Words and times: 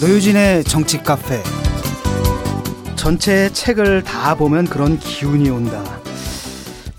노유진의 0.00 0.62
정치 0.62 0.98
카페. 1.02 1.42
전체 2.94 3.52
책을 3.52 4.04
다 4.04 4.36
보면 4.36 4.66
그런 4.66 4.96
기운이 4.96 5.50
온다. 5.50 5.82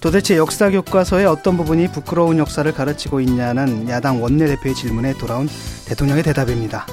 도대체 0.02 0.36
역사 0.36 0.70
교과서의 0.70 1.25
어떤 1.25 1.55
부분이 1.55 1.93
부끄러운 1.93 2.38
역사를 2.39 2.70
가르치고 2.70 3.21
있냐는 3.21 3.88
야당 3.88 4.21
원내대표의 4.21 4.75
질문에 4.75 5.13
돌아온 5.13 5.47
대통령의 5.85 6.23
대답입니다. 6.23 6.85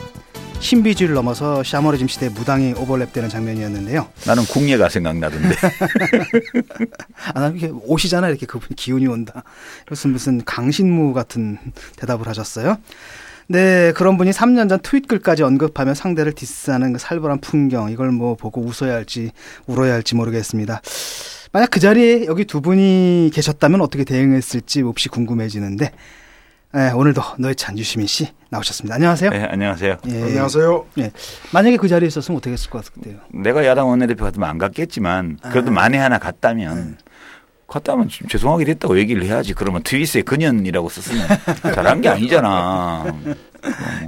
신비주의를 0.60 1.14
넘어서 1.14 1.64
샤머리즘 1.64 2.06
시대 2.06 2.28
무당이 2.28 2.74
오버랩되는 2.74 3.28
장면이었는데요. 3.28 4.08
나는 4.26 4.44
궁예가 4.44 4.88
생각나던데. 4.88 5.56
아, 7.34 7.40
나 7.40 7.48
이렇게 7.48 7.68
오시잖아 7.84 8.28
이렇게 8.28 8.46
그분 8.46 8.68
기운이 8.76 9.08
온다. 9.08 9.42
무슨 9.88 10.10
무슨 10.10 10.44
강신무 10.44 11.12
같은 11.14 11.58
대답을 11.96 12.28
하셨어요. 12.28 12.78
네, 13.48 13.92
그런 13.92 14.16
분이 14.16 14.32
3년 14.32 14.68
전 14.68 14.80
트윗 14.80 15.06
글까지 15.06 15.42
언급하며 15.44 15.94
상대를 15.94 16.32
디스하는 16.32 16.92
그 16.92 16.98
살벌한 16.98 17.40
풍경 17.40 17.90
이걸 17.90 18.10
뭐 18.10 18.34
보고 18.34 18.60
웃어야 18.60 18.94
할지 18.94 19.30
울어야 19.66 19.94
할지 19.94 20.16
모르겠습니다. 20.16 20.80
만약 21.52 21.70
그 21.70 21.78
자리에 21.78 22.26
여기 22.26 22.44
두 22.44 22.60
분이 22.60 23.30
계셨다면 23.32 23.80
어떻게 23.80 24.04
대응했을지 24.04 24.82
몹시 24.82 25.08
궁금해지는데 25.08 25.92
네, 26.74 26.90
오늘도 26.90 27.22
노회찬 27.38 27.78
유시민 27.78 28.08
씨 28.08 28.28
나오셨습니다. 28.50 28.96
안녕하세요. 28.96 29.30
네, 29.30 29.44
안녕하세요. 29.44 29.96
예, 30.08 30.22
안녕하세요. 30.22 30.86
예, 30.98 31.12
만약에 31.52 31.76
그 31.76 31.88
자리에 31.88 32.08
있었으면 32.08 32.38
어떻게 32.38 32.52
했을 32.52 32.68
것 32.68 32.84
같아요? 32.84 33.16
내가 33.32 33.64
야당 33.64 33.88
원내대표 33.88 34.24
같으면 34.24 34.48
안 34.48 34.58
갔겠지만 34.58 35.38
그래도 35.50 35.70
아. 35.70 35.74
만에 35.74 35.98
하나 35.98 36.18
갔다면 36.18 36.98
갔다면 37.66 38.08
죄송하게 38.28 38.64
됐다고 38.64 38.98
얘기를 38.98 39.24
해야지. 39.24 39.52
그러면 39.54 39.82
트윗에 39.82 40.22
근현이라고 40.22 40.88
썼으면 40.88 41.26
잘한 41.74 42.00
게 42.00 42.08
아니잖아. 42.08 43.04
어. 43.08 43.34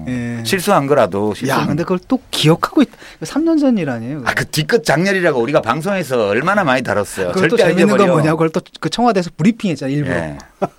예. 0.07 0.43
실수한 0.45 0.87
거라도. 0.87 1.35
실수는. 1.35 1.63
야, 1.63 1.67
근데 1.67 1.83
그걸 1.83 1.99
또 2.07 2.21
기억하고 2.31 2.83
있. 2.83 2.89
3년 3.23 3.59
전이라니에요. 3.59 4.23
아, 4.25 4.35
그 4.35 4.47
뒤끝 4.47 4.85
장렬이라고 4.85 5.41
우리가 5.41 5.61
방송에서 5.61 6.29
얼마나 6.29 6.63
많이 6.63 6.83
다뤘어요. 6.83 7.33
그걸 7.33 7.49
또 7.49 7.57
재밌는 7.57 7.97
건 7.97 8.07
뭐냐? 8.09 8.33
그걸 8.33 8.51
또 8.51 8.61
그 8.81 8.91
청와대에서 8.91 9.31
브리핑했잖아 9.37 9.91
일부러. 9.91 10.15
예. 10.15 10.39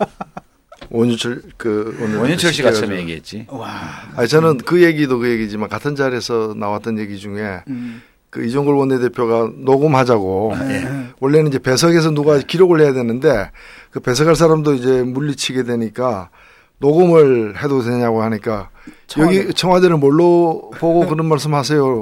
원유철 0.91 1.41
그 1.57 1.97
오늘 2.01 2.17
원유철 2.19 2.53
씨가 2.53 2.71
처음 2.71 2.93
얘기했지. 2.93 3.45
와. 3.49 3.69
아니 4.15 4.27
저는 4.27 4.59
그 4.59 4.81
얘기도 4.83 5.19
그 5.19 5.29
얘기지만 5.29 5.67
같은 5.69 5.95
자리에서 5.95 6.55
나왔던 6.57 6.97
얘기 6.99 7.17
중에 7.19 7.61
음. 7.67 8.01
그 8.29 8.45
이종걸 8.45 8.75
원내대표가 8.75 9.51
녹음하자고 9.55 10.55
네. 10.59 11.09
원래는 11.19 11.47
이제 11.47 11.59
배석에서 11.59 12.11
누가 12.11 12.37
기록을 12.37 12.81
해야 12.81 12.93
되는데 12.93 13.51
그 13.91 13.99
배석할 13.99 14.35
사람도 14.35 14.75
이제 14.75 15.03
물리치게 15.03 15.63
되니까 15.63 16.29
녹음을 16.77 17.61
해도 17.61 17.81
되냐고 17.81 18.21
하니까 18.21 18.69
청와대. 19.07 19.37
여기 19.37 19.53
청와대를 19.53 19.97
뭘로 19.97 20.71
보고 20.79 21.07
그런 21.07 21.27
말씀하세요. 21.27 22.01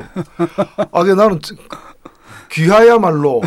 아, 0.91 1.03
그 1.03 1.11
나는 1.11 1.39
귀하야말로 2.51 3.41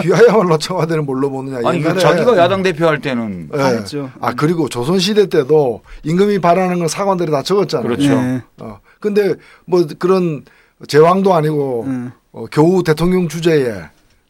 귀하야말로 0.00 0.58
청와대를 0.58 1.02
뭘로 1.02 1.30
보느냐. 1.30 1.66
아니 1.68 1.80
그 1.80 1.98
자기가 1.98 2.36
야당 2.36 2.62
대표 2.62 2.86
할 2.86 3.00
때는 3.00 3.48
네. 3.50 3.64
했죠. 3.64 4.10
아 4.20 4.34
그리고 4.34 4.68
조선 4.68 4.98
시대 4.98 5.26
때도 5.26 5.82
임금이 6.02 6.40
바라는 6.40 6.78
건 6.80 6.88
사관들이 6.88 7.30
다 7.30 7.42
적었잖아요. 7.42 7.88
그렇죠. 7.88 8.14
네. 8.14 8.42
어 8.60 8.80
근데 9.00 9.34
뭐 9.64 9.86
그런 9.98 10.44
제왕도 10.86 11.34
아니고 11.34 11.84
음. 11.86 12.12
어, 12.34 12.46
겨우 12.50 12.82
대통령 12.82 13.28
주제에 13.28 13.74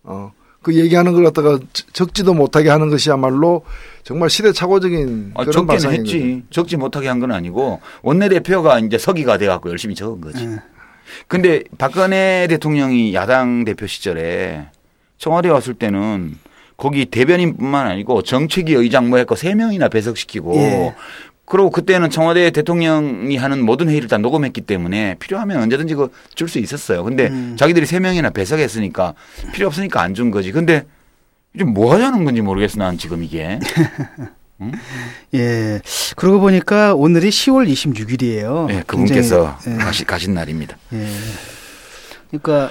어, 0.02 0.30
그 0.62 0.74
얘기하는 0.76 1.12
걸 1.14 1.24
갖다가 1.24 1.58
적지도 1.92 2.32
못하게 2.34 2.68
하는 2.70 2.90
것이야말로 2.90 3.64
정말 4.02 4.28
시대착오적인 4.30 5.32
아, 5.34 5.44
그런 5.44 5.66
적기는 5.66 5.92
했지. 6.00 6.20
거죠. 6.20 6.42
적지 6.50 6.76
못하게 6.76 7.08
한 7.08 7.18
건 7.20 7.32
아니고 7.32 7.80
원내대표가 8.02 8.78
이제 8.80 8.98
서기가 8.98 9.38
돼 9.38 9.46
갖고 9.46 9.70
열심히 9.70 9.94
적은 9.94 10.20
거지. 10.20 10.46
네. 10.46 10.56
근데 11.28 11.62
박근혜 11.78 12.46
대통령이 12.48 13.14
야당 13.14 13.64
대표 13.64 13.86
시절에 13.86 14.66
청와대 15.18 15.48
왔을 15.48 15.74
때는 15.74 16.36
거기 16.76 17.06
대변인뿐만 17.06 17.86
아니고 17.86 18.22
정책위 18.22 18.74
의장 18.74 19.08
뭐 19.08 19.18
했고 19.18 19.36
세 19.36 19.54
명이나 19.54 19.88
배석시키고 19.88 20.56
예. 20.56 20.94
그리고 21.46 21.70
그때는 21.70 22.08
청와대 22.10 22.50
대통령이 22.50 23.36
하는 23.36 23.64
모든 23.64 23.88
회의를 23.90 24.08
다 24.08 24.16
녹음했기 24.18 24.62
때문에 24.62 25.16
필요하면 25.18 25.62
언제든지 25.62 25.94
그 25.94 26.08
줄 26.34 26.48
수 26.48 26.58
있었어요. 26.58 27.04
근데 27.04 27.28
음. 27.28 27.56
자기들이 27.58 27.84
세 27.86 28.00
명이나 28.00 28.30
배석했으니까 28.30 29.14
필요 29.52 29.66
없으니까 29.66 30.00
안 30.02 30.14
준 30.14 30.30
거지. 30.30 30.52
근데 30.52 30.86
이제 31.54 31.64
뭐 31.64 31.92
하자는 31.94 32.24
건지 32.24 32.40
모르겠어. 32.40 32.78
난 32.78 32.96
지금 32.98 33.22
이게. 33.22 33.58
응? 34.60 34.72
예. 35.34 35.80
그러고 36.16 36.40
보니까 36.40 36.94
오늘이 36.94 37.28
10월 37.28 37.68
26일이에요. 37.68 38.70
예, 38.70 38.82
그분께서 38.86 39.58
예. 39.68 39.74
가시, 39.74 40.04
가신 40.04 40.34
날입니다. 40.34 40.76
예. 40.92 41.06
그러니까 42.30 42.70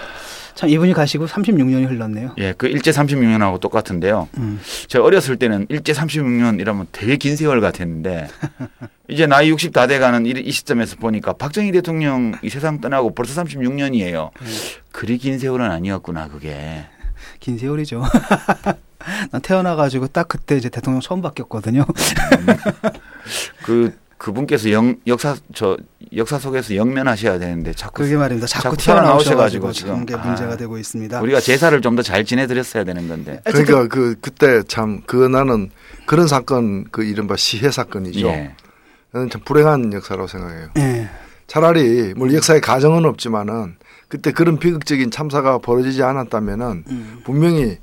참 0.55 0.69
이분이 0.69 0.93
가시고 0.93 1.25
36년이 1.25 1.89
흘렀네요. 1.89 2.35
예, 2.37 2.53
그 2.53 2.67
일제 2.67 2.91
36년하고 2.91 3.59
똑같은데요. 3.59 4.29
음. 4.37 4.59
제가 4.87 5.03
어렸을 5.03 5.37
때는 5.37 5.65
일제 5.69 5.93
36년 5.93 6.59
이러면 6.59 6.87
되게 6.91 7.17
긴 7.17 7.35
세월 7.35 7.59
같았는데 7.61 8.27
이제 9.09 9.25
나이 9.25 9.49
60 9.49 9.73
다 9.73 9.87
돼가는 9.87 10.25
이, 10.25 10.51
시점에서 10.51 10.97
보니까 10.97 11.33
박정희 11.33 11.71
대통령 11.71 12.33
이 12.41 12.49
세상 12.49 12.79
떠나고 12.79 13.13
벌써 13.15 13.41
36년이에요. 13.43 14.29
음. 14.39 14.47
그리 14.91 15.17
긴 15.17 15.39
세월은 15.39 15.69
아니었구나 15.69 16.27
그게. 16.27 16.85
긴 17.39 17.57
세월이죠. 17.57 18.03
난 19.31 19.41
태어나가지고 19.41 20.07
딱 20.07 20.27
그때 20.27 20.55
이제 20.55 20.69
대통령 20.69 21.01
처음 21.01 21.21
바뀌었거든요. 21.21 21.81
음. 21.81 22.45
그 23.63 23.97
그분께서 24.23 24.71
영, 24.71 24.95
역사 25.05 25.35
저 25.53 25.75
역사 26.15 26.39
속에서 26.39 26.75
영면하셔야 26.77 27.39
되는데 27.39 27.73
자꾸 27.73 28.03
그게 28.03 28.15
말입니다. 28.15 28.47
자꾸, 28.47 28.63
자꾸 28.63 28.77
튀어나오셔가지고 28.77 29.73
지금 29.73 30.05
게 30.05 30.15
문제가 30.15 30.53
아, 30.53 30.57
되고 30.57 30.77
있습니다. 30.77 31.19
우리가 31.21 31.41
제사를 31.41 31.79
좀 31.81 31.95
더 31.97 32.01
잘 32.03 32.23
지내드렸어야 32.23 32.85
되는 32.85 33.07
건데. 33.09 33.41
그러니까 33.43 33.87
그 33.87 34.15
그때 34.21 34.63
참 34.63 35.01
그 35.05 35.27
나는 35.27 35.71
그런 36.05 36.27
사건 36.27 36.85
그 36.89 37.03
이른바 37.03 37.35
시해 37.35 37.69
사건이죠. 37.69 38.27
예. 38.27 38.55
저는 39.11 39.29
참 39.29 39.41
불행한 39.43 39.91
역사라고 39.91 40.27
생각해요. 40.27 40.69
예. 40.77 41.09
차라리 41.47 42.13
뭐 42.15 42.33
역사의 42.33 42.61
가정은 42.61 43.03
없지만은 43.05 43.75
그때 44.07 44.31
그런 44.31 44.57
비극적인 44.57 45.11
참사가 45.11 45.57
벌어지지 45.57 46.01
않았다면은 46.01 46.83
음. 46.87 47.19
분명히 47.25 47.77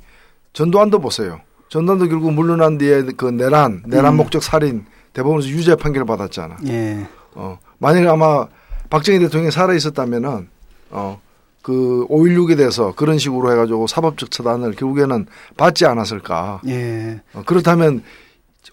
전두환도 0.53 0.99
보세요. 1.01 1.39
전두환도 1.69 2.07
결국 2.09 2.33
물러난 2.33 2.79
뒤에 2.79 3.03
그 3.15 3.25
내란 3.27 3.83
내란 3.85 4.13
음. 4.13 4.17
목적 4.17 4.41
살인 4.41 4.85
대법원에서 5.13 5.49
유죄 5.49 5.75
판결을 5.75 6.05
받았잖아. 6.05 6.57
예. 6.67 7.05
어, 7.35 7.57
만약에 7.79 8.07
아마 8.07 8.47
박정희 8.89 9.19
대통령이 9.19 9.51
살아 9.51 9.73
있었다면은 9.73 10.49
어, 10.91 11.19
그 11.61 12.05
5.16에 12.09 12.57
대해서 12.57 12.93
그런 12.95 13.17
식으로 13.17 13.51
해가지고 13.51 13.87
사법적 13.87 14.31
처단을 14.31 14.71
결국에는 14.73 15.27
받지 15.57 15.85
않았을까. 15.85 16.61
예. 16.67 17.21
어, 17.33 17.43
그렇다면 17.45 18.03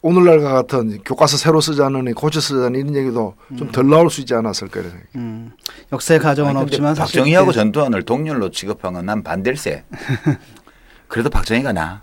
오늘날과 0.03 0.53
같은 0.53 0.99
교과서 1.03 1.37
새로 1.38 1.60
쓰자는 1.60 2.12
고쳐 2.15 2.41
쓰자는 2.41 2.78
이런 2.78 2.94
얘기도 2.94 3.34
좀 3.56 3.72
덜 3.72 3.88
나올 3.88 4.10
수 4.10 4.20
있지 4.20 4.34
않았을까 4.34 4.81
이런 4.81 4.91
생각이. 4.93 5.10
음. 5.16 5.53
역사의 5.93 6.20
가정은 6.20 6.50
아니, 6.50 6.60
없지만 6.62 6.94
박정희하고 6.94 7.53
전두환을 7.53 8.03
동률로 8.05 8.50
취급한 8.50 8.93
건 8.93 9.06
난 9.06 9.22
반댈세. 9.22 9.84
그래도 11.09 11.31
박정희가 11.31 11.72
나. 11.72 12.03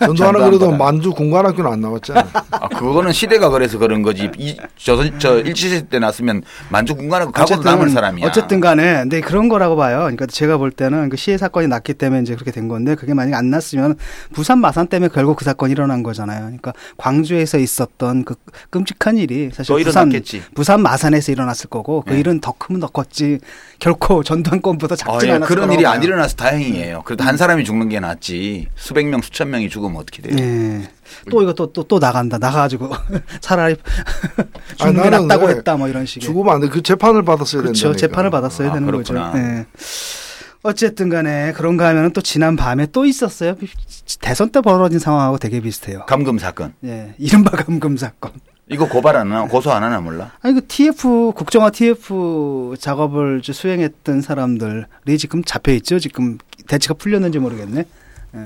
전두환은 0.00 0.44
그래도 0.44 0.70
만주 0.70 1.12
군관학교는 1.12 1.72
안 1.72 1.80
나왔잖아. 1.80 2.28
아, 2.50 2.68
그거는 2.68 3.12
시대가 3.12 3.48
그래서 3.48 3.78
그런 3.78 4.02
거지. 4.02 4.30
이, 4.38 4.56
저, 4.76 5.18
저 5.18 5.38
일치세 5.40 5.88
때 5.88 5.98
났으면 5.98 6.42
만주 6.70 6.94
군관학교 6.94 7.32
가고 7.32 7.56
남을 7.56 7.90
사람이야. 7.90 8.26
어쨌든 8.26 8.60
간에, 8.60 8.98
근데 9.00 9.20
그런 9.20 9.48
거라고 9.48 9.76
봐요. 9.76 9.98
그러니까 9.98 10.26
제가 10.26 10.58
볼 10.58 10.70
때는 10.70 11.08
그 11.08 11.16
시해 11.16 11.38
사건이 11.38 11.68
났기 11.68 11.94
때문에 11.94 12.22
이제 12.22 12.34
그렇게 12.34 12.50
된 12.50 12.68
건데 12.68 12.94
그게 12.94 13.14
만약에 13.14 13.34
안 13.34 13.50
났으면 13.50 13.96
부산 14.32 14.60
마산 14.60 14.86
때문에 14.86 15.08
결국 15.12 15.36
그 15.36 15.44
사건이 15.44 15.72
일어난 15.72 16.02
거잖아요. 16.02 16.40
그러니까 16.40 16.72
광주에서 16.96 17.58
있었던 17.58 18.24
그 18.24 18.34
끔찍한 18.70 19.18
일이 19.18 19.50
사실 19.52 19.74
부산, 19.82 20.12
부산 20.54 20.82
마산에서 20.82 21.32
일어났을 21.32 21.70
거고 21.70 22.02
그 22.06 22.12
네. 22.12 22.20
일은 22.20 22.40
더 22.40 22.52
크면 22.56 22.80
더 22.80 22.88
컸지 22.88 23.38
결코 23.78 24.22
전두환권보다 24.22 24.96
작지 24.96 25.26
아, 25.26 25.28
예. 25.28 25.32
않았을 25.32 25.54
그런 25.54 25.72
일이 25.72 25.86
안 25.86 26.02
일어나서 26.02 26.36
다행이에요. 26.36 27.02
그래도 27.04 27.24
한 27.24 27.36
사람이 27.36 27.64
죽는 27.64 27.88
게 27.88 28.00
낫지 28.00 28.68
수백 28.74 29.06
명 29.06 29.20
수천 29.22 29.45
명이 29.48 29.68
죽으면 29.68 29.96
어떻게 29.96 30.22
돼요? 30.22 30.34
네. 30.36 30.88
또 31.30 31.42
이거 31.42 31.52
또 31.54 31.72
또 31.72 31.82
또 31.84 31.98
나간다 31.98 32.38
나가가지고 32.38 32.90
차라리 33.40 33.76
죽는 34.76 35.02
게 35.02 35.10
낫다고 35.10 35.48
했다 35.50 35.76
뭐 35.76 35.88
이런 35.88 36.04
식의 36.06 36.26
죽으면 36.26 36.54
안 36.54 36.60
돼. 36.60 36.68
그 36.68 36.82
재판을 36.82 37.22
받았어야 37.24 37.62
된다. 37.62 37.78
그렇죠. 37.78 37.96
재판을 37.96 38.30
받았어야 38.30 38.70
아, 38.70 38.72
되는 38.72 38.86
그렇구나. 38.86 39.30
거죠. 39.32 39.38
네. 39.38 39.66
어쨌든 40.62 41.08
간에 41.08 41.52
그런가 41.52 41.86
하면 41.88 42.12
또 42.12 42.20
지난 42.20 42.56
밤에 42.56 42.86
또 42.86 43.04
있었어요. 43.04 43.54
대선 44.20 44.50
때 44.50 44.60
벌어진 44.60 44.98
상황하고 44.98 45.38
되게 45.38 45.60
비슷해요. 45.60 46.04
감금 46.06 46.38
사건. 46.38 46.74
예. 46.84 47.14
이른바 47.18 47.50
감금 47.52 47.96
사건. 47.96 48.32
이거 48.68 48.88
고발 48.88 49.14
안 49.16 49.30
하나 49.30 49.46
고소 49.46 49.70
안 49.70 49.84
하나 49.84 50.00
몰라? 50.00 50.32
아니 50.42 50.54
그 50.54 50.66
TF 50.66 51.32
국정화 51.36 51.70
TF 51.70 52.74
작업을 52.80 53.40
수행했던 53.44 54.22
사람들이 54.22 55.18
지금 55.18 55.44
잡혀 55.44 55.70
있죠. 55.74 56.00
지금 56.00 56.38
대치가 56.66 56.94
풀렸는지 56.94 57.38
모르겠네. 57.38 57.84
예. 58.34 58.40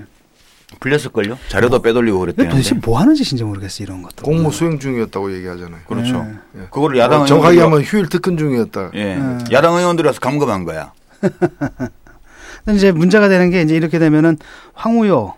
풀렸을걸요? 0.78 1.36
자료도 1.48 1.82
빼돌리고 1.82 2.20
그랬대요. 2.20 2.48
도대체 2.48 2.74
뭐 2.76 3.00
하는 3.00 3.14
짓인지 3.14 3.44
모르겠어 3.44 3.82
이런 3.82 4.02
것도. 4.02 4.22
공무 4.22 4.52
수행 4.52 4.78
중이었다고 4.78 5.34
얘기하잖아요. 5.34 5.80
그렇죠. 5.86 6.26
네. 6.52 6.62
그거를 6.70 6.98
야당 6.98 7.22
어, 7.22 7.26
정확하게 7.26 7.60
하면 7.60 7.82
휴일 7.82 8.08
특근 8.08 8.36
중이었다. 8.36 8.90
예. 8.94 9.16
네. 9.16 9.38
야당 9.52 9.74
의원들이라서 9.74 10.20
감금한 10.20 10.64
거야. 10.64 10.92
이제 12.74 12.92
문제가 12.92 13.28
되는 13.28 13.50
게 13.50 13.62
이제 13.62 13.74
이렇게 13.74 13.98
되면은 13.98 14.38
황우여 14.74 15.34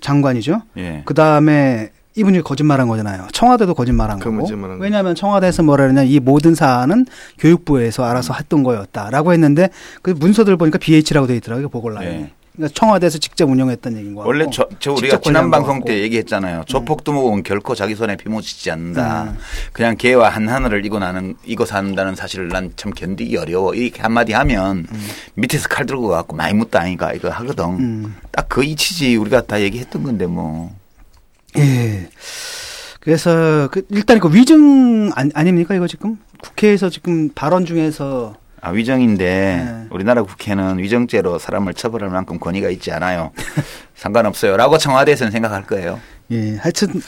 장관이죠. 0.00 0.62
예. 0.76 1.02
그 1.04 1.14
다음에 1.14 1.90
이분이 2.14 2.42
거짓말한 2.42 2.88
거잖아요. 2.88 3.26
청와대도 3.32 3.74
거짓말한 3.74 4.18
그 4.18 4.30
거고. 4.30 4.46
왜냐하면 4.80 5.14
청와대에서 5.14 5.62
뭐라 5.62 5.84
그러냐 5.84 6.02
이 6.02 6.20
모든 6.20 6.54
사안은 6.54 7.06
교육부에서 7.38 8.04
알아서 8.04 8.34
했던 8.34 8.62
거였다라고 8.62 9.32
했는데 9.32 9.70
그 10.02 10.10
문서들 10.10 10.56
보니까 10.56 10.78
BH라고 10.78 11.26
돼 11.26 11.36
있더라고요 11.36 11.68
보궐라인. 11.70 12.08
네. 12.08 12.32
그러니까 12.54 12.74
청와대에서 12.78 13.18
직접 13.18 13.48
운영했던 13.48 13.96
얘기인 13.96 14.14
거고. 14.14 14.28
원래 14.28 14.46
저, 14.52 14.68
저 14.78 14.92
우리가 14.92 15.20
지난 15.20 15.50
방송 15.50 15.82
때 15.84 16.00
얘기했잖아요. 16.02 16.58
음. 16.60 16.64
조폭두목은 16.66 17.42
결코 17.44 17.74
자기 17.74 17.94
손에 17.94 18.16
피묻히지 18.16 18.70
않는다. 18.70 19.24
음. 19.24 19.38
그냥 19.72 19.96
개와 19.96 20.28
한 20.28 20.48
하늘을 20.48 20.84
이고 20.84 20.98
나는 20.98 21.34
이고 21.44 21.64
산다는 21.64 22.14
사실을 22.14 22.48
난 22.48 22.72
참 22.76 22.92
견디기 22.92 23.36
어려워. 23.36 23.74
이렇게 23.74 24.02
한마디 24.02 24.32
하면 24.32 24.86
음. 24.90 25.06
밑에서 25.34 25.68
칼 25.68 25.86
들고 25.86 26.08
갖고 26.08 26.36
많이 26.36 26.52
묻다 26.54 26.80
아니까 26.80 27.12
이거 27.12 27.30
하거든. 27.30 27.64
음. 27.78 28.16
딱그 28.32 28.64
이치지 28.64 29.16
우리가 29.16 29.42
다 29.42 29.60
얘기했던 29.60 30.02
건데 30.02 30.26
뭐. 30.26 30.74
예. 31.58 32.08
그래서 33.00 33.68
그 33.72 33.82
일단 33.90 34.20
그 34.20 34.32
위증 34.34 35.10
아니, 35.14 35.30
아닙니까 35.34 35.74
이거 35.74 35.86
지금 35.86 36.18
국회에서 36.42 36.88
지금 36.90 37.30
발언 37.34 37.66
중에서 37.66 38.34
아, 38.64 38.70
위정인데 38.70 39.24
네. 39.24 39.86
우리나라 39.90 40.22
국회는 40.22 40.78
위정죄로 40.78 41.40
사람을 41.40 41.74
처벌할 41.74 42.10
만큼 42.10 42.38
권위가 42.38 42.70
있지 42.70 42.92
않아요. 42.92 43.32
상관없어요라고 43.96 44.78
청와대에서는 44.78 45.32
생각할 45.32 45.64
거예요. 45.64 45.98
예. 46.30 46.56
하여튼 46.58 47.02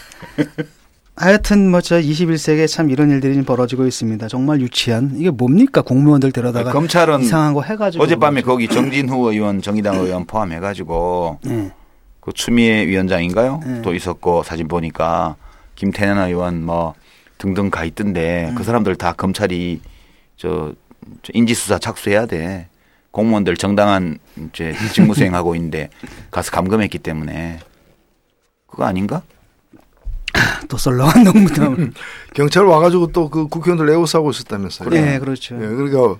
하여튼 1.14 1.70
뭐 1.70 1.80
저 1.80 2.00
21세기에 2.00 2.66
참 2.66 2.90
이런 2.90 3.10
일들이 3.10 3.40
벌어지고 3.42 3.86
있습니다. 3.86 4.26
정말 4.26 4.60
유치한 4.60 5.12
이게 5.14 5.30
뭡니까 5.30 5.80
공무원들 5.80 6.32
데려다가 6.32 6.72
검찰은 6.72 7.20
이상한 7.20 7.54
거 7.54 7.62
해가지고 7.62 8.02
어젯밤에 8.02 8.42
거기 8.42 8.66
정진후 8.66 9.30
의원 9.30 9.62
정의당 9.62 10.00
의원 10.00 10.24
포함해가지고 10.26 11.38
네. 11.44 11.70
그 12.18 12.32
추미애 12.32 12.84
위원장인가요? 12.88 13.60
네. 13.64 13.82
또 13.82 13.94
있었고 13.94 14.42
사진 14.42 14.66
보니까 14.66 15.36
김태년 15.76 16.18
의원 16.18 16.64
뭐 16.64 16.94
등등 17.38 17.70
가 17.70 17.84
있던데 17.84 18.46
네. 18.48 18.54
그 18.56 18.64
사람들 18.64 18.96
다 18.96 19.12
검찰이 19.12 19.80
저 20.36 20.72
인지수사 21.32 21.78
착수해야 21.78 22.26
돼. 22.26 22.68
공무원들 23.10 23.56
정당한 23.56 24.18
이제 24.48 24.74
직무 24.92 25.14
수행하고 25.14 25.54
있는데 25.54 25.88
가서 26.30 26.50
감금했기 26.50 26.98
때문에 26.98 27.60
그거 28.66 28.84
아닌가? 28.84 29.22
또 30.68 30.76
썰렁한 30.76 31.22
농담. 31.24 31.92
경찰 32.34 32.64
와가지고 32.64 33.12
또 33.12 33.28
그 33.28 33.46
국회의원들 33.46 33.92
에워싸고 33.92 34.30
있었다면서요. 34.30 34.90
네, 34.90 35.18
그렇죠. 35.20 35.54
네, 35.56 35.66
그러니까 35.68 36.18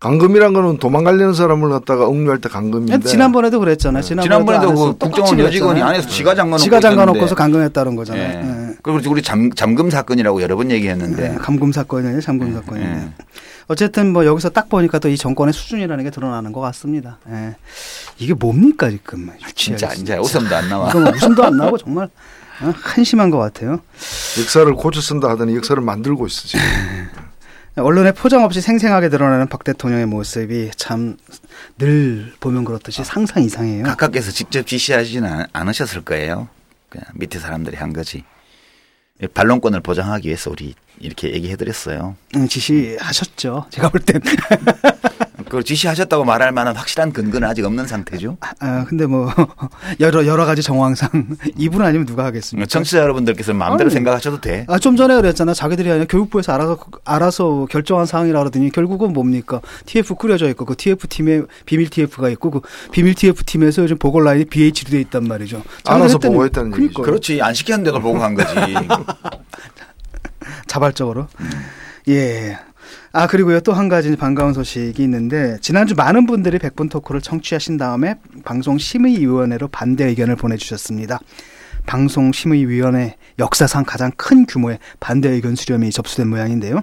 강금이란 0.00 0.54
거는 0.54 0.78
도망가려는 0.78 1.34
사람을 1.34 1.68
갖다가 1.68 2.06
억류할 2.06 2.40
때 2.40 2.48
강금인데. 2.48 3.06
지난번에도 3.06 3.60
그랬잖아요. 3.60 4.02
지난번에도, 4.02 4.46
지난번에도 4.46 4.74
그 4.74 4.98
국정원 4.98 5.38
여직원이 5.40 5.82
안에서 5.82 6.08
지가 6.08 6.34
잠가 6.34 6.56
놓고 6.56 6.62
지가 6.64 6.80
잠가 6.80 7.04
놓고서 7.04 7.34
강금했다는 7.34 7.96
거잖아요. 7.96 8.28
네. 8.28 8.42
네. 8.42 8.74
그리고 8.82 9.10
우리 9.10 9.20
잠, 9.22 9.50
잠금 9.52 9.90
사건이라고 9.90 10.40
여러 10.40 10.56
번 10.56 10.70
얘기했는데. 10.70 11.28
네, 11.28 11.34
감금 11.36 11.70
사건이 11.70 12.06
아니라 12.06 12.22
잠금 12.22 12.48
네. 12.48 12.54
사건이. 12.54 12.82
네. 12.82 13.12
어쨌든 13.68 14.10
뭐 14.14 14.24
여기서 14.24 14.48
딱 14.48 14.70
보니까 14.70 14.98
또 14.98 15.10
이 15.10 15.18
정권의 15.18 15.52
수준이라는 15.52 16.02
게 16.02 16.10
드러나는 16.10 16.52
것 16.52 16.60
같습니다. 16.62 17.18
예. 17.30 17.54
이게 18.18 18.32
뭡니까 18.32 18.88
지금? 18.88 19.30
진짜 19.54 19.92
이제 19.92 20.16
웃음도 20.16 20.56
안 20.56 20.68
나와. 20.70 20.88
이건 20.88 21.14
웃음도 21.14 21.44
안 21.44 21.56
나고 21.58 21.76
정말 21.76 22.08
어? 22.62 22.72
한심한 22.82 23.28
것 23.30 23.36
같아요. 23.38 23.80
역사를 24.40 24.72
고쳐 24.74 25.00
쓴다 25.02 25.28
하더니 25.28 25.56
역사를 25.56 25.80
만들고 25.80 26.26
있어 26.26 26.48
지금. 26.48 26.64
언론에 27.82 28.12
포장 28.12 28.44
없이 28.44 28.60
생생하게 28.60 29.08
드러나는 29.08 29.48
박 29.48 29.64
대통령의 29.64 30.06
모습이 30.06 30.70
참 30.76 31.16
늘 31.78 32.32
보면 32.40 32.64
그렇듯이 32.64 33.04
상상 33.04 33.42
이상해요. 33.42 33.84
각각께서 33.84 34.30
직접 34.30 34.66
지시하지는 34.66 35.46
않으셨을 35.52 36.02
거예요. 36.02 36.48
그냥 36.88 37.04
밑에 37.14 37.38
사람들이 37.38 37.76
한 37.76 37.92
거지. 37.92 38.24
반론권을 39.34 39.80
보장하기 39.80 40.28
위해서 40.28 40.50
우리 40.50 40.74
이렇게 40.98 41.32
얘기해드렸어요. 41.32 42.16
응, 42.36 42.48
지시하셨죠. 42.48 43.66
제가 43.70 43.88
볼 43.90 44.00
땐. 44.00 44.20
그걸 45.50 45.64
지시하셨다고 45.64 46.24
말할 46.24 46.52
만한 46.52 46.76
확실한 46.76 47.12
근거는 47.12 47.46
아직 47.46 47.64
없는 47.64 47.88
상태죠. 47.88 48.36
아, 48.40 48.52
아 48.60 48.84
근데 48.88 49.04
뭐 49.04 49.28
여러 49.98 50.24
여러 50.24 50.46
가지 50.46 50.62
정황상 50.62 51.10
이분 51.58 51.82
아니면 51.82 52.06
누가 52.06 52.24
하겠습니까? 52.24 52.66
청취자 52.66 52.98
여러분들께서 53.00 53.52
마음대로 53.52 53.88
아니, 53.88 53.94
생각하셔도 53.94 54.40
돼. 54.40 54.64
아, 54.68 54.78
좀 54.78 54.94
전에 54.96 55.16
그랬잖아. 55.16 55.52
자기들이 55.52 55.90
아니라 55.90 56.06
교육부에서 56.08 56.52
알아서 56.52 56.78
알아서 57.04 57.66
결정한 57.68 58.06
사항이라 58.06 58.38
그러더니 58.38 58.70
결국은 58.70 59.12
뭡니까? 59.12 59.60
TF 59.86 60.14
꾸려져 60.14 60.48
있고 60.50 60.64
그 60.64 60.76
TF 60.76 61.08
팀에 61.08 61.42
비밀 61.66 61.90
TF가 61.90 62.28
있고 62.30 62.52
그 62.52 62.60
비밀 62.92 63.16
TF 63.16 63.42
팀에서 63.44 63.82
요즘 63.82 63.98
보고 63.98 64.20
라인이 64.20 64.44
BH로 64.44 64.90
돼 64.90 65.00
있단 65.00 65.24
말이죠. 65.24 65.64
알아서 65.84 66.18
보고했다는 66.18 66.80
얘기죠. 66.80 67.02
그렇지. 67.02 67.42
안 67.42 67.54
시켰는데도 67.54 68.00
보고한 68.00 68.34
거지. 68.34 68.54
자발적으로. 70.68 71.26
음. 71.40 71.50
예. 72.08 72.56
아, 73.12 73.26
그리고요, 73.26 73.58
또 73.60 73.72
한 73.72 73.88
가지 73.88 74.14
반가운 74.14 74.52
소식이 74.52 75.02
있는데, 75.02 75.58
지난주 75.60 75.94
많은 75.96 76.26
분들이 76.26 76.58
백분 76.60 76.88
토크를 76.88 77.20
청취하신 77.20 77.76
다음에 77.76 78.14
방송 78.44 78.78
심의위원회로 78.78 79.66
반대 79.68 80.04
의견을 80.04 80.36
보내 80.36 80.56
주셨습니다. 80.56 81.18
방송 81.86 82.30
심의위원회 82.30 83.16
역사상 83.40 83.84
가장 83.84 84.12
큰 84.16 84.46
규모의 84.46 84.78
반대 85.00 85.28
의견 85.30 85.56
수렴이 85.56 85.90
접수된 85.90 86.28
모양인데요. 86.28 86.82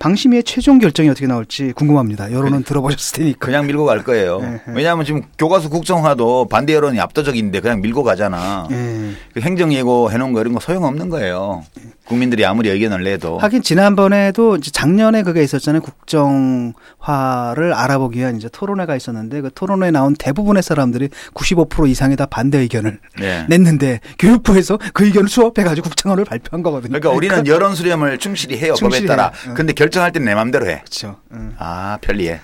방심위의 0.00 0.44
최종 0.44 0.78
결정이 0.78 1.10
어떻게 1.10 1.26
나올지 1.26 1.72
궁금합니다. 1.72 2.32
여론은 2.32 2.60
그, 2.62 2.64
들어보셨을 2.64 3.18
테니까. 3.18 3.46
그냥 3.46 3.66
밀고 3.66 3.84
갈 3.84 4.02
거예요. 4.02 4.40
네, 4.40 4.50
네. 4.52 4.60
왜냐하면 4.74 5.04
지금 5.04 5.22
교과서 5.38 5.68
국정화도 5.68 6.48
반대 6.48 6.74
여론이 6.74 6.98
압도적인데 6.98 7.60
그냥 7.60 7.82
밀고 7.82 8.02
가잖아. 8.02 8.66
네. 8.70 9.12
그 9.34 9.40
행정예고 9.40 10.10
해놓은 10.10 10.32
거 10.32 10.40
이런 10.40 10.54
거 10.54 10.60
소용없는 10.60 11.10
거예요. 11.10 11.62
국민들이 12.06 12.44
아무리 12.44 12.70
의견을 12.70 13.04
내도. 13.04 13.38
하긴 13.38 13.62
지난번에도 13.62 14.56
이제 14.56 14.70
작년에 14.72 15.22
그게 15.22 15.44
있었잖아요. 15.44 15.82
국정화를 15.82 17.72
알아보기 17.72 18.18
위한 18.18 18.36
이제 18.36 18.48
토론회가 18.50 18.96
있었는데 18.96 19.42
그 19.42 19.50
토론회에 19.54 19.90
나온 19.92 20.14
대부분의 20.18 20.62
사람들이 20.62 21.10
95% 21.34 21.88
이상이 21.88 22.16
다 22.16 22.26
반대 22.26 22.58
의견을 22.58 22.98
네. 23.20 23.46
냈는데 23.48 24.00
교육부에서 24.18 24.78
그 24.92 25.04
의견을 25.04 25.28
수업해가지고 25.28 25.88
국정화를 25.88 26.24
발표한 26.24 26.62
거거든요. 26.62 26.88
그러니까 26.88 27.10
우리는 27.10 27.34
그러니까 27.34 27.54
여론 27.54 27.74
수렴을 27.76 28.18
충실히 28.18 28.58
해요. 28.58 28.74
충실히 28.74 29.06
법에 29.06 29.16
따라. 29.16 29.32
해. 29.46 29.54
근데 29.54 29.72
결 29.72 29.89
정할 29.90 30.12
때는 30.12 30.26
내 30.26 30.34
마음대로 30.34 30.66
해. 30.66 30.80
그렇죠. 30.80 31.16
응. 31.32 31.54
아 31.58 31.98
편리해. 32.00 32.40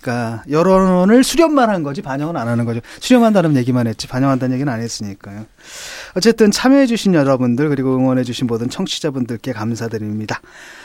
그러니까 0.00 0.42
여론을 0.50 1.22
수렴만 1.22 1.70
한 1.70 1.82
거지 1.82 2.02
반영은 2.02 2.36
안 2.36 2.48
하는 2.48 2.64
거죠. 2.64 2.80
수렴한다는 3.00 3.56
얘기만 3.56 3.86
했지 3.86 4.08
반영한다는 4.08 4.54
얘기는 4.54 4.72
안 4.72 4.80
했으니까요. 4.80 5.46
어쨌든 6.16 6.50
참여해주신 6.50 7.14
여러분들 7.14 7.68
그리고 7.68 7.94
응원해주신 7.96 8.46
모든 8.48 8.68
청취자분들께 8.68 9.52
감사드립니다. 9.52 10.40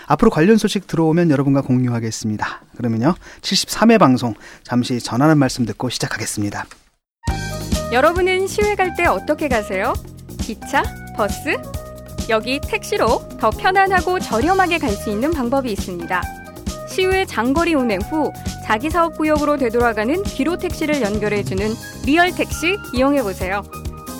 앞으로 0.06 0.30
관련 0.30 0.58
소식 0.58 0.86
들어오면 0.88 1.32
여러분과 1.32 1.62
공유하겠습니다. 1.62 2.62
그러면요 2.78 3.16
73회 3.42 3.98
방송 4.00 4.36
잠시 4.64 5.00
전하는 5.00 5.38
말씀 5.38 5.66
듣고 5.66 5.90
시작하겠습니다. 5.90 6.66
여러분은 7.92 8.48
시외 8.48 8.76
갈 8.76 8.96
때 8.96 9.06
어떻게 9.06 9.48
가세요? 9.48 9.94
기차, 10.42 10.84
버스? 11.16 11.58
여기 12.30 12.60
택시로 12.60 13.22
더 13.40 13.50
편안하고 13.50 14.20
저렴하게 14.20 14.78
갈 14.80 14.98
수 14.98 15.10
있는 15.10 15.32
방법이 15.32 15.72
있습니다. 15.72 16.22
시외 16.90 17.26
장거리 17.26 17.74
운행 17.76 18.02
후 18.02 18.32
자기 18.66 18.90
사업 18.90 19.18
구역으로 19.18 19.58
되돌아가는 19.58 20.24
귀로 20.24 20.58
택시를 20.58 21.02
연결해주는 21.02 21.74
리얼 22.06 22.32
택시 22.32 22.78
이용해 22.94 23.22
보세요. 23.24 23.64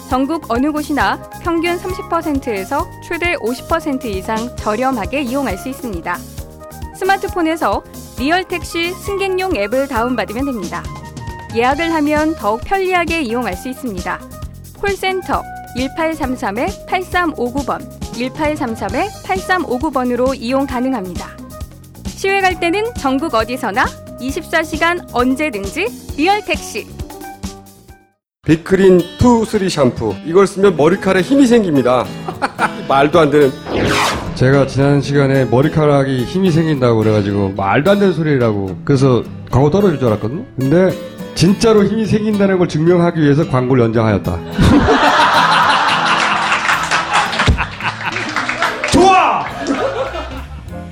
전국 0.10 0.46
어느 0.50 0.72
곳이나 0.72 1.22
평균 1.42 1.78
30%에서 1.78 2.86
최대 3.08 3.36
50% 3.36 4.06
이상 4.06 4.56
저렴하게 4.56 5.22
이용할 5.24 5.58
수 5.58 5.68
있습니다. 5.70 6.18
스마트폰에서 6.98 7.84
리얼 8.20 8.44
택시 8.44 8.94
승객용 8.94 9.56
앱을 9.56 9.88
다운받으면 9.88 10.46
됩니다. 10.46 10.84
예약을 11.56 11.92
하면 11.94 12.36
더욱 12.36 12.62
편리하게 12.64 13.22
이용할 13.24 13.56
수 13.56 13.70
있습니다. 13.70 14.20
콜센터 14.80 15.42
1833-8359번, 15.76 17.97
1833-8359번으로 18.18 20.34
이용 20.36 20.66
가능합니다. 20.66 21.28
시외 22.06 22.42
갈 22.42 22.60
때는 22.60 22.84
전국 22.98 23.36
어디서나 23.36 23.86
24시간 24.20 25.08
언제든지 25.14 26.16
리얼 26.18 26.44
택시. 26.44 26.88
빅그린 28.46 29.02
two 29.20 29.46
three 29.46 29.70
샴푸. 29.70 30.16
이걸 30.26 30.48
쓰면 30.48 30.76
머리카락에 30.78 31.22
힘이 31.22 31.46
생깁니다. 31.48 32.06
말도 32.88 33.20
안 33.20 33.30
되는. 33.30 33.52
제가 34.36 34.68
지난 34.68 35.02
시간에 35.02 35.44
머리카락이 35.46 36.24
힘이 36.24 36.52
생긴다고 36.52 36.98
그래가지고 37.00 37.50
말도 37.58 37.92
안 37.92 38.00
되는 38.00 38.14
소리라고. 38.14 38.78
그래서 38.86 39.22
광고 39.52 39.70
떨어질 39.70 40.00
줄 40.00 40.08
알았거든요. 40.08 40.46
근데 40.58 40.96
진짜로 41.36 41.84
힘이 41.84 42.06
생긴다는 42.06 42.58
걸 42.58 42.70
증명하기 42.70 43.22
위해서 43.22 43.46
광고를 43.50 43.84
연장하였다. 43.84 44.32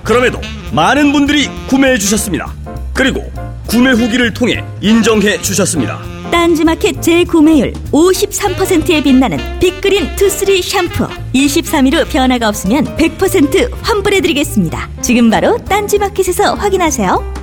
그럼에도 0.06 0.40
많은 0.72 1.12
분들이 1.12 1.50
구매해 1.68 1.98
주셨습니다. 1.98 2.54
그리고 2.94 3.24
구매 3.68 3.90
후기를 3.90 4.32
통해 4.34 4.64
인정해 4.80 5.42
주셨습니다. 5.42 6.00
딴지마켓 6.32 7.02
재구매율 7.02 7.74
53%에 7.92 9.02
빛나는 9.02 9.60
빅그린 9.60 10.16
투쓰리 10.16 10.62
샴푸 10.62 11.08
23일 11.34 11.96
후 11.96 12.06
변화가 12.10 12.48
없으면 12.50 12.86
100% 12.98 13.72
환불해드리겠습니다. 13.82 14.90
지금 15.02 15.30
바로 15.32 15.58
딴지마켓에서 15.66 16.54
확인하세요. 16.54 17.34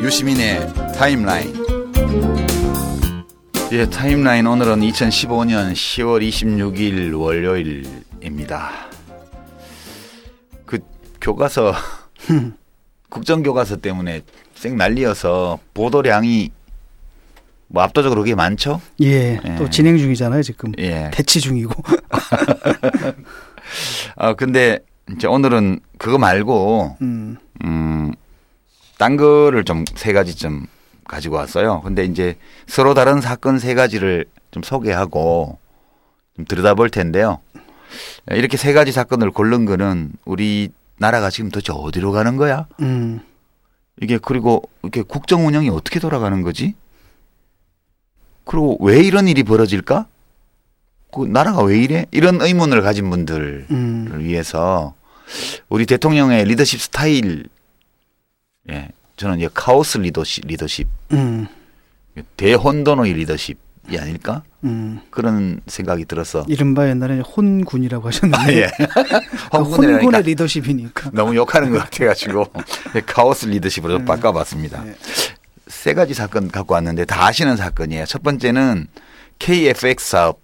유시민의 0.00 0.72
타임라인 0.96 1.62
예, 3.72 3.86
타임라인 3.86 4.46
오늘은 4.46 4.80
2015년 4.80 5.72
10월 5.72 6.28
26일 6.28 7.18
월요일 7.18 7.84
입니다. 8.22 8.70
그 10.64 10.78
교과서 11.20 11.74
국정교과서 13.10 13.76
때문에 13.76 14.22
쌩 14.54 14.76
난리여서 14.76 15.58
보도량이 15.74 16.50
뭐 17.68 17.82
압도적으로 17.82 18.22
그게 18.22 18.34
많죠? 18.34 18.80
예, 19.02 19.40
예. 19.44 19.54
또 19.56 19.68
진행 19.70 19.96
중이잖아요, 19.98 20.42
지금. 20.42 20.72
예. 20.78 21.10
대치 21.12 21.40
중이고. 21.40 21.72
아, 24.16 24.34
근데 24.34 24.78
이제 25.10 25.26
오늘은 25.26 25.80
그거 25.98 26.18
말고 26.18 26.96
음, 27.00 27.36
음 27.64 28.12
딴 28.98 29.16
거를 29.16 29.64
좀 29.64 29.84
세 29.96 30.12
가지 30.12 30.36
좀 30.36 30.66
가지고 31.08 31.36
왔어요. 31.36 31.80
근데 31.80 32.04
이제 32.04 32.36
서로 32.68 32.94
다른 32.94 33.20
사건 33.20 33.58
세 33.58 33.74
가지를 33.74 34.26
좀 34.52 34.62
소개하고 34.62 35.58
좀 36.36 36.44
들여다볼 36.44 36.90
텐데요. 36.90 37.40
이렇게 38.30 38.56
세 38.56 38.72
가지 38.72 38.92
사건을 38.92 39.30
고른 39.30 39.64
거는 39.64 40.12
우리 40.24 40.70
나라가 40.98 41.30
지금 41.30 41.50
도대체 41.50 41.72
어디로 41.72 42.12
가는 42.12 42.36
거야? 42.36 42.66
음. 42.80 43.20
이게 44.00 44.18
그리고 44.18 44.62
이렇게 44.82 45.02
국정 45.02 45.46
운영이 45.46 45.68
어떻게 45.70 46.00
돌아가는 46.00 46.42
거지? 46.42 46.74
그리고 48.44 48.76
왜 48.80 49.00
이런 49.00 49.28
일이 49.28 49.42
벌어질까? 49.42 50.06
그 51.12 51.26
나라가 51.26 51.62
왜 51.62 51.78
이래? 51.78 52.06
이런 52.10 52.40
의문을 52.40 52.80
가진 52.82 53.10
분들을 53.10 53.66
음. 53.70 54.18
위해서 54.20 54.94
우리 55.68 55.86
대통령의 55.86 56.44
리더십 56.44 56.80
스타일, 56.80 57.44
예, 58.70 58.88
저는 59.16 59.40
이 59.40 59.48
카오스 59.52 59.98
리더십, 59.98 60.46
리더십, 60.46 60.88
음. 61.12 61.46
대혼돈의 62.36 63.12
리더십, 63.12 63.58
이 63.90 63.96
아닐까? 63.98 64.42
음. 64.64 65.00
그런 65.10 65.60
생각이 65.66 66.04
들어서. 66.04 66.44
이른바 66.48 66.88
옛날에 66.88 67.20
혼군이라고 67.20 68.08
하셨는데. 68.08 68.38
아, 68.38 68.52
예. 68.52 68.70
그 69.50 69.58
혼군의 69.58 70.22
리더십이니까. 70.22 71.10
너무 71.12 71.34
욕하는 71.34 71.70
것 71.70 71.78
같아가지고 71.78 72.46
카오스 73.06 73.46
리더십으로 73.46 73.98
네. 73.98 74.04
바꿔봤습니다. 74.04 74.84
네. 74.84 74.94
세 75.66 75.94
가지 75.94 76.14
사건 76.14 76.48
갖고 76.50 76.74
왔는데 76.74 77.04
다 77.06 77.26
아시는 77.26 77.56
사건이에요. 77.56 78.04
첫 78.06 78.22
번째는 78.22 78.86
KFX 79.38 80.10
사업, 80.10 80.40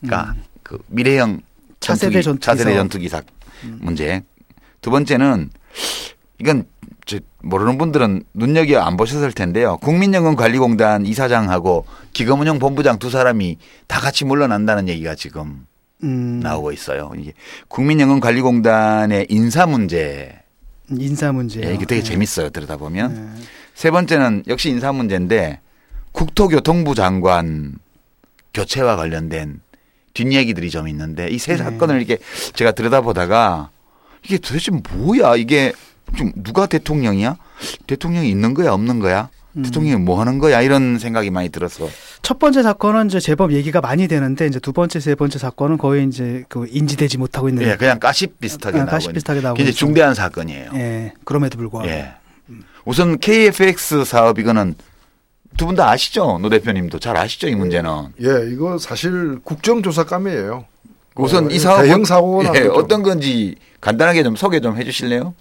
그러니까 0.00 0.34
음. 0.36 0.42
그 0.62 0.78
미래형 0.88 1.40
차세대 1.80 2.22
전투기, 2.22 2.44
차세대 2.44 2.74
전투기 2.74 3.08
사 3.08 3.22
음. 3.64 3.78
문제. 3.80 4.22
두 4.80 4.90
번째는 4.90 5.50
이건 6.38 6.64
모르는 7.42 7.78
분들은 7.78 8.24
눈여겨 8.34 8.80
안 8.80 8.96
보셨을 8.96 9.32
텐데요. 9.32 9.78
국민연금관리공단 9.78 11.06
이사장하고 11.06 11.86
기금운용 12.12 12.58
본부장 12.58 12.98
두 12.98 13.10
사람이 13.10 13.58
다 13.86 14.00
같이 14.00 14.24
물러난다는 14.24 14.88
얘기가 14.88 15.14
지금 15.14 15.66
음. 16.02 16.40
나오고 16.40 16.72
있어요. 16.72 17.12
이게 17.16 17.32
국민연금관리공단의 17.68 19.26
인사 19.30 19.66
문제. 19.66 20.40
인사 20.90 21.32
문제. 21.32 21.60
예, 21.62 21.74
이게 21.74 21.84
되게 21.84 22.02
네. 22.02 22.10
재밌어요. 22.10 22.50
들여다 22.50 22.76
보면. 22.76 23.14
네. 23.14 23.42
세 23.74 23.90
번째는 23.90 24.44
역시 24.48 24.70
인사 24.70 24.92
문제인데 24.92 25.60
국토교통부 26.12 26.94
장관 26.94 27.76
교체와 28.54 28.96
관련된 28.96 29.60
뒷얘기들이 30.14 30.70
좀 30.70 30.88
있는데 30.88 31.28
이세 31.28 31.52
네. 31.52 31.58
사건을 31.58 31.96
이렇게 31.96 32.18
제가 32.54 32.72
들여다보다가 32.72 33.70
이게 34.24 34.38
도대체 34.38 34.72
뭐야 34.72 35.36
이게 35.36 35.72
좀 36.16 36.32
누가 36.36 36.66
대통령이야? 36.66 37.36
대통령이 37.86 38.28
있는 38.30 38.54
거야 38.54 38.72
없는 38.72 38.98
거야? 39.00 39.28
음. 39.56 39.62
대통령이 39.62 39.96
뭐 40.02 40.20
하는 40.20 40.38
거야 40.38 40.60
이런 40.62 40.98
생각이 40.98 41.30
많이 41.30 41.48
들어서 41.48 41.88
첫 42.22 42.38
번째 42.38 42.62
사건은 42.62 43.06
이제 43.06 43.18
제법 43.20 43.52
얘기가 43.52 43.80
많이 43.80 44.06
되는데 44.08 44.46
이제 44.46 44.60
두 44.60 44.72
번째 44.72 45.00
세 45.00 45.14
번째 45.14 45.38
사건은 45.38 45.78
거의 45.78 46.06
이제 46.06 46.44
그 46.48 46.66
인지되지 46.70 47.18
못하고 47.18 47.48
있는 47.48 47.62
예 47.66 47.76
그냥 47.76 47.98
가십 47.98 48.38
비슷하게 48.40 48.76
아, 48.76 48.80
나오고 48.80 48.90
가십 48.92 49.12
비슷하게 49.14 49.40
나오고 49.40 49.56
굉장히 49.56 49.74
중대한 49.74 50.14
사건이에요. 50.14 50.70
예 50.74 51.12
그럼에도 51.24 51.56
불구하고 51.58 51.88
예. 51.88 52.12
우선 52.84 53.18
KFX 53.18 54.04
사업 54.04 54.38
이거는 54.38 54.74
두 55.56 55.66
분 55.66 55.74
다 55.74 55.90
아시죠 55.90 56.38
노 56.40 56.48
대표님도 56.50 56.98
잘 57.00 57.16
아시죠 57.16 57.48
이 57.48 57.54
문제는 57.54 57.90
예 58.22 58.52
이거 58.52 58.78
사실 58.78 59.38
국정조사감이에요. 59.42 60.64
우선 61.16 61.46
어, 61.46 61.50
이 61.50 61.58
사업 61.58 61.82
대형 61.82 62.04
사고가 62.04 62.52
예, 62.54 62.60
어떤 62.68 63.02
건지 63.02 63.56
간단하게 63.80 64.22
좀 64.22 64.36
소개 64.36 64.60
좀 64.60 64.76
해주실래요? 64.76 65.34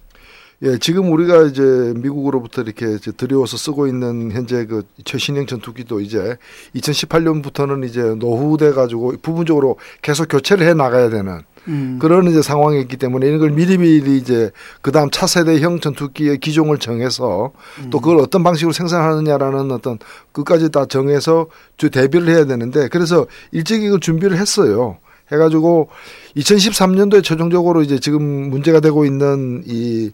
예, 0.64 0.80
지금 0.80 1.12
우리가 1.12 1.44
이제 1.44 1.62
미국으로부터 1.98 2.64
이렇게 2.64 2.96
이제 2.96 3.12
들여와서 3.12 3.58
쓰고 3.58 3.86
있는 3.86 4.32
현재 4.32 4.66
그 4.66 4.84
최신형 5.06 5.46
전투기도 5.46 6.00
이제 6.00 6.38
2018년부터는 6.76 7.86
이제 7.86 8.02
노후돼 8.02 8.72
가지고 8.72 9.14
부분적으로 9.22 9.78
계속 10.02 10.28
교체를 10.28 10.66
해 10.66 10.74
나가야 10.74 11.10
되는 11.10 11.42
음. 11.68 12.00
그런 12.02 12.28
이제 12.28 12.42
상황이 12.42 12.82
있기 12.82 12.98
때문에 12.98 13.28
이런 13.28 13.40
걸 13.40 13.52
미리미리 13.52 14.18
이제 14.18 14.50
그다음 14.82 15.12
차세대형 15.12 15.80
전투기의 15.80 16.40
기종을 16.40 16.80
정해서 16.80 17.52
음. 17.84 17.90
또 17.92 18.00
그걸 18.00 18.18
어떤 18.18 18.42
방식으로 18.42 18.74
생산하느냐라는 18.74 19.72
어떤 19.72 20.00
끝까지 20.32 20.72
다 20.72 20.86
정해서 20.88 21.48
대비를 21.78 22.30
해야 22.30 22.46
되는데 22.46 22.88
그래서 22.88 23.28
일찍 23.52 23.84
이걸 23.84 24.00
준비를 24.00 24.38
했어요. 24.38 24.98
해가지고 25.32 25.90
2013년도에 26.38 27.24
최종적으로 27.24 27.84
이제 27.84 28.00
지금 28.00 28.24
문제가 28.24 28.80
되고 28.80 29.06
있는 29.06 29.62
이 29.68 30.12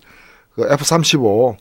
그 0.56 0.72
F-35 0.72 1.56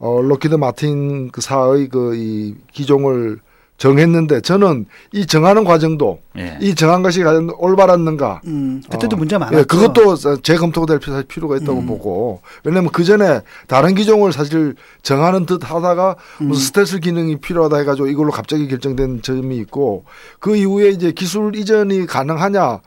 어, 0.00 0.20
로키드 0.22 0.54
마틴 0.54 1.30
그 1.30 1.40
사의 1.40 1.88
그 1.88 2.14
이 2.14 2.54
기종을 2.72 3.40
정했는데 3.78 4.40
저는 4.40 4.86
이 5.12 5.24
정하는 5.24 5.62
과정도 5.62 6.20
예. 6.36 6.58
이 6.60 6.74
정한 6.74 7.02
것이 7.02 7.22
과연 7.22 7.50
올바랐는가? 7.58 8.40
음, 8.46 8.82
그때도 8.90 9.14
어, 9.14 9.18
문제 9.18 9.38
많았죠. 9.38 9.58
예, 9.58 9.62
그것도 9.62 10.40
재검토가 10.42 10.98
될 10.98 11.24
필요가 11.24 11.56
있다고 11.56 11.78
음. 11.78 11.86
보고 11.86 12.42
왜냐하면 12.64 12.90
그 12.90 13.04
전에 13.04 13.40
다른 13.68 13.94
기종을 13.94 14.32
사실 14.32 14.74
정하는 15.02 15.46
듯 15.46 15.70
하다가 15.70 16.16
무슨 16.38 16.50
음. 16.50 16.54
스텔스 16.54 16.98
기능이 16.98 17.36
필요하다 17.36 17.76
해가지고 17.78 18.08
이걸로 18.08 18.32
갑자기 18.32 18.66
결정된 18.66 19.22
점이 19.22 19.56
있고 19.58 20.04
그 20.40 20.56
이후에 20.56 20.88
이제 20.88 21.12
기술 21.12 21.54
이전이 21.54 22.06
가능하냐? 22.06 22.80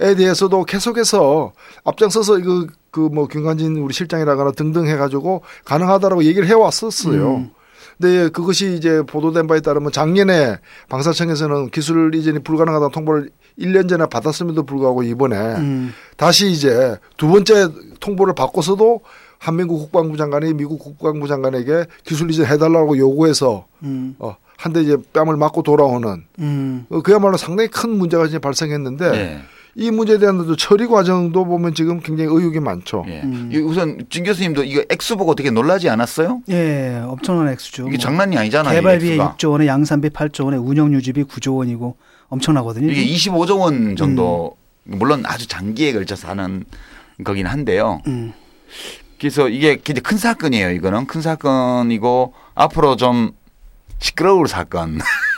에 0.00 0.16
대해서도 0.16 0.64
계속해서 0.64 1.52
앞장서서 1.84 2.40
이거 2.40 2.66
그 2.94 3.08
뭐 3.08 3.26
김관진 3.26 3.76
우리 3.78 3.92
실장이라거나 3.92 4.52
등등 4.52 4.86
해가지고 4.86 5.42
가능하다라고 5.64 6.22
얘기를 6.24 6.46
해왔었어요. 6.46 7.36
음. 7.36 7.50
근데 7.98 8.28
그것이 8.28 8.74
이제 8.74 9.02
보도된 9.02 9.46
바에 9.48 9.60
따르면 9.60 9.90
작년에 9.90 10.58
방사청에서는 10.88 11.70
기술 11.70 12.14
이전이 12.14 12.40
불가능하다는 12.40 12.92
통보를 12.92 13.30
1년 13.58 13.88
전에 13.88 14.06
받았음에도 14.06 14.64
불구하고 14.64 15.02
이번에 15.02 15.36
음. 15.36 15.92
다시 16.16 16.50
이제 16.50 16.96
두 17.16 17.28
번째 17.28 17.68
통보를 18.00 18.34
받고서도 18.34 19.00
한민국 19.38 19.78
국방부 19.78 20.16
장관이 20.16 20.54
미국 20.54 20.78
국방부 20.78 21.26
장관에게 21.28 21.86
기술 22.04 22.30
이전 22.30 22.46
해달라고 22.46 22.96
요구해서 22.96 23.66
음. 23.82 24.14
어, 24.18 24.36
한대 24.56 24.82
이제 24.82 24.96
뺨을 25.12 25.36
맞고 25.36 25.62
돌아오는 25.62 26.24
음. 26.38 26.86
어, 26.90 27.00
그야말로 27.02 27.36
상당히 27.36 27.68
큰 27.68 27.90
문제가 27.90 28.26
이제 28.26 28.38
발생했는데 28.38 29.10
네. 29.10 29.42
이 29.76 29.90
문제에 29.90 30.18
대한 30.18 30.54
처리 30.56 30.86
과정도 30.86 31.44
보면 31.44 31.74
지금 31.74 32.00
굉장히 32.00 32.30
의혹이 32.30 32.60
많죠. 32.60 33.04
예. 33.08 33.22
음. 33.22 33.50
우선 33.64 34.04
진 34.08 34.24
교수님도 34.24 34.64
이거 34.64 34.84
액수 34.88 35.16
보고 35.16 35.34
되게 35.34 35.50
놀라지 35.50 35.88
않았어요? 35.88 36.42
예, 36.48 37.02
엄청난 37.04 37.52
액수죠. 37.52 37.82
이게 37.82 37.96
뭐 37.96 37.98
장난이 37.98 38.38
아니잖아요. 38.38 38.74
개발비 38.74 39.18
6조 39.18 39.50
원에 39.50 39.66
양산비 39.66 40.10
8조 40.10 40.44
원에 40.46 40.56
운영 40.56 40.92
유지비 40.92 41.24
9조 41.24 41.56
원이고 41.56 41.96
엄청나거든요. 42.28 42.90
이게 42.90 43.04
25조 43.04 43.60
원 43.60 43.96
정도 43.96 44.56
음. 44.84 44.98
물론 44.98 45.24
아주 45.26 45.48
장기에 45.48 45.92
걸쳐서 45.92 46.28
하는 46.28 46.64
거긴 47.24 47.46
한데요. 47.46 48.00
음. 48.06 48.32
그래서 49.18 49.48
이게 49.48 49.76
굉장히 49.76 50.00
큰 50.02 50.18
사건이에요. 50.18 50.70
이거는 50.70 51.06
큰 51.06 51.20
사건이고 51.22 52.34
앞으로 52.54 52.96
좀 52.96 53.32
시끄러울 53.98 54.48
사건. 54.48 54.98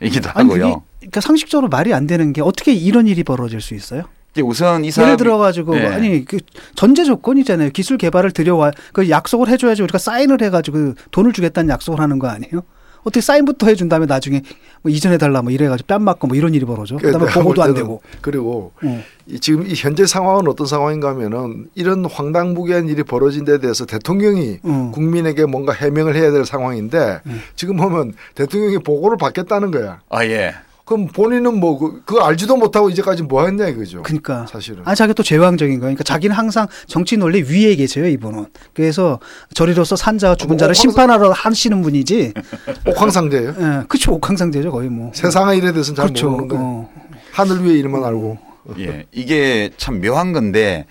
이기도 0.00 0.30
하고요. 0.30 0.82
그러니까 0.98 1.20
상식적으로 1.20 1.68
말이 1.68 1.94
안 1.94 2.06
되는 2.06 2.32
게 2.32 2.42
어떻게 2.42 2.72
이런 2.72 3.06
일이 3.06 3.22
벌어질 3.24 3.60
수 3.60 3.74
있어요? 3.74 4.04
우선 4.42 4.84
이 4.84 4.90
사업 4.90 5.06
예를 5.06 5.16
들어 5.16 5.38
가지고 5.38 5.74
네. 5.74 5.86
아니 5.86 6.24
그 6.24 6.38
전제 6.74 7.04
조건이잖아요. 7.04 7.70
기술 7.70 7.96
개발을 7.96 8.32
들여와 8.32 8.72
그 8.92 9.08
약속을 9.08 9.48
해줘야지 9.48 9.82
우리가 9.82 9.96
사인을 9.98 10.42
해가지고 10.42 10.94
돈을 11.10 11.32
주겠다는 11.32 11.70
약속을 11.70 12.00
하는 12.00 12.18
거 12.18 12.28
아니에요? 12.28 12.62
어떻게 13.06 13.20
사인부터 13.20 13.68
해준 13.68 13.88
다음에 13.88 14.04
나중에 14.04 14.42
뭐 14.82 14.90
이전해 14.90 15.16
달라 15.16 15.40
뭐 15.40 15.52
이래가지고 15.52 15.86
뺨 15.86 16.02
맞고 16.02 16.26
뭐 16.26 16.36
이런 16.36 16.54
일이 16.54 16.66
벌어져. 16.66 16.96
그다음에 16.96 17.30
보고도 17.30 17.62
안 17.62 17.72
되고. 17.72 18.02
그리고 18.20 18.72
어. 18.82 19.04
지금 19.40 19.64
이 19.64 19.74
현재 19.76 20.06
상황은 20.06 20.48
어떤 20.48 20.66
상황인가 20.66 21.10
하면은 21.10 21.68
이런 21.76 22.04
황당무계한 22.04 22.88
일이 22.88 23.04
벌어진 23.04 23.44
데 23.44 23.58
대해서 23.58 23.86
대통령이 23.86 24.58
어. 24.64 24.90
국민에게 24.92 25.46
뭔가 25.46 25.72
해명을 25.72 26.16
해야 26.16 26.32
될 26.32 26.44
상황인데 26.44 27.20
음. 27.26 27.42
지금 27.54 27.76
보면 27.76 28.14
대통령이 28.34 28.78
보고를 28.78 29.16
받겠다는 29.18 29.70
거야. 29.70 30.00
아 30.10 30.24
예. 30.24 30.54
그럼 30.86 31.08
본인은 31.08 31.58
뭐 31.58 31.78
그, 31.78 32.00
그거 32.04 32.24
알지도 32.24 32.56
못하고 32.56 32.88
이제까지 32.88 33.24
뭐 33.24 33.44
했냐 33.44 33.66
이거죠. 33.66 34.04
그러니까 34.04 34.46
사실은. 34.46 34.82
아 34.84 34.94
자기 34.94 35.14
또 35.14 35.24
제왕적인 35.24 35.80
거니까 35.80 36.04
자기는 36.04 36.34
항상 36.34 36.68
정치 36.86 37.16
논리 37.16 37.42
위에 37.42 37.74
계세요 37.74 38.06
이분은. 38.06 38.46
그래서 38.72 39.18
저리로서 39.52 39.96
산자와 39.96 40.36
죽은 40.36 40.58
자를 40.58 40.76
심판하러 40.76 41.32
하시는 41.32 41.82
분이지. 41.82 42.34
옥황상제예요? 42.86 43.54
예, 43.58 43.62
네, 43.62 43.82
그렇죠. 43.88 44.14
옥황상제죠 44.14 44.70
거의 44.70 44.88
뭐. 44.88 45.10
세상의 45.12 45.58
일에 45.58 45.72
대해서는 45.72 45.96
잘 45.96 46.04
그렇죠. 46.06 46.30
모르는 46.30 46.48
거예요. 46.48 46.64
어. 46.64 46.90
하늘 47.32 47.64
위의 47.64 47.80
일만 47.80 48.04
알고. 48.04 48.38
예, 48.78 49.06
이게 49.10 49.70
참 49.76 50.00
묘한 50.00 50.32
건데 50.32 50.86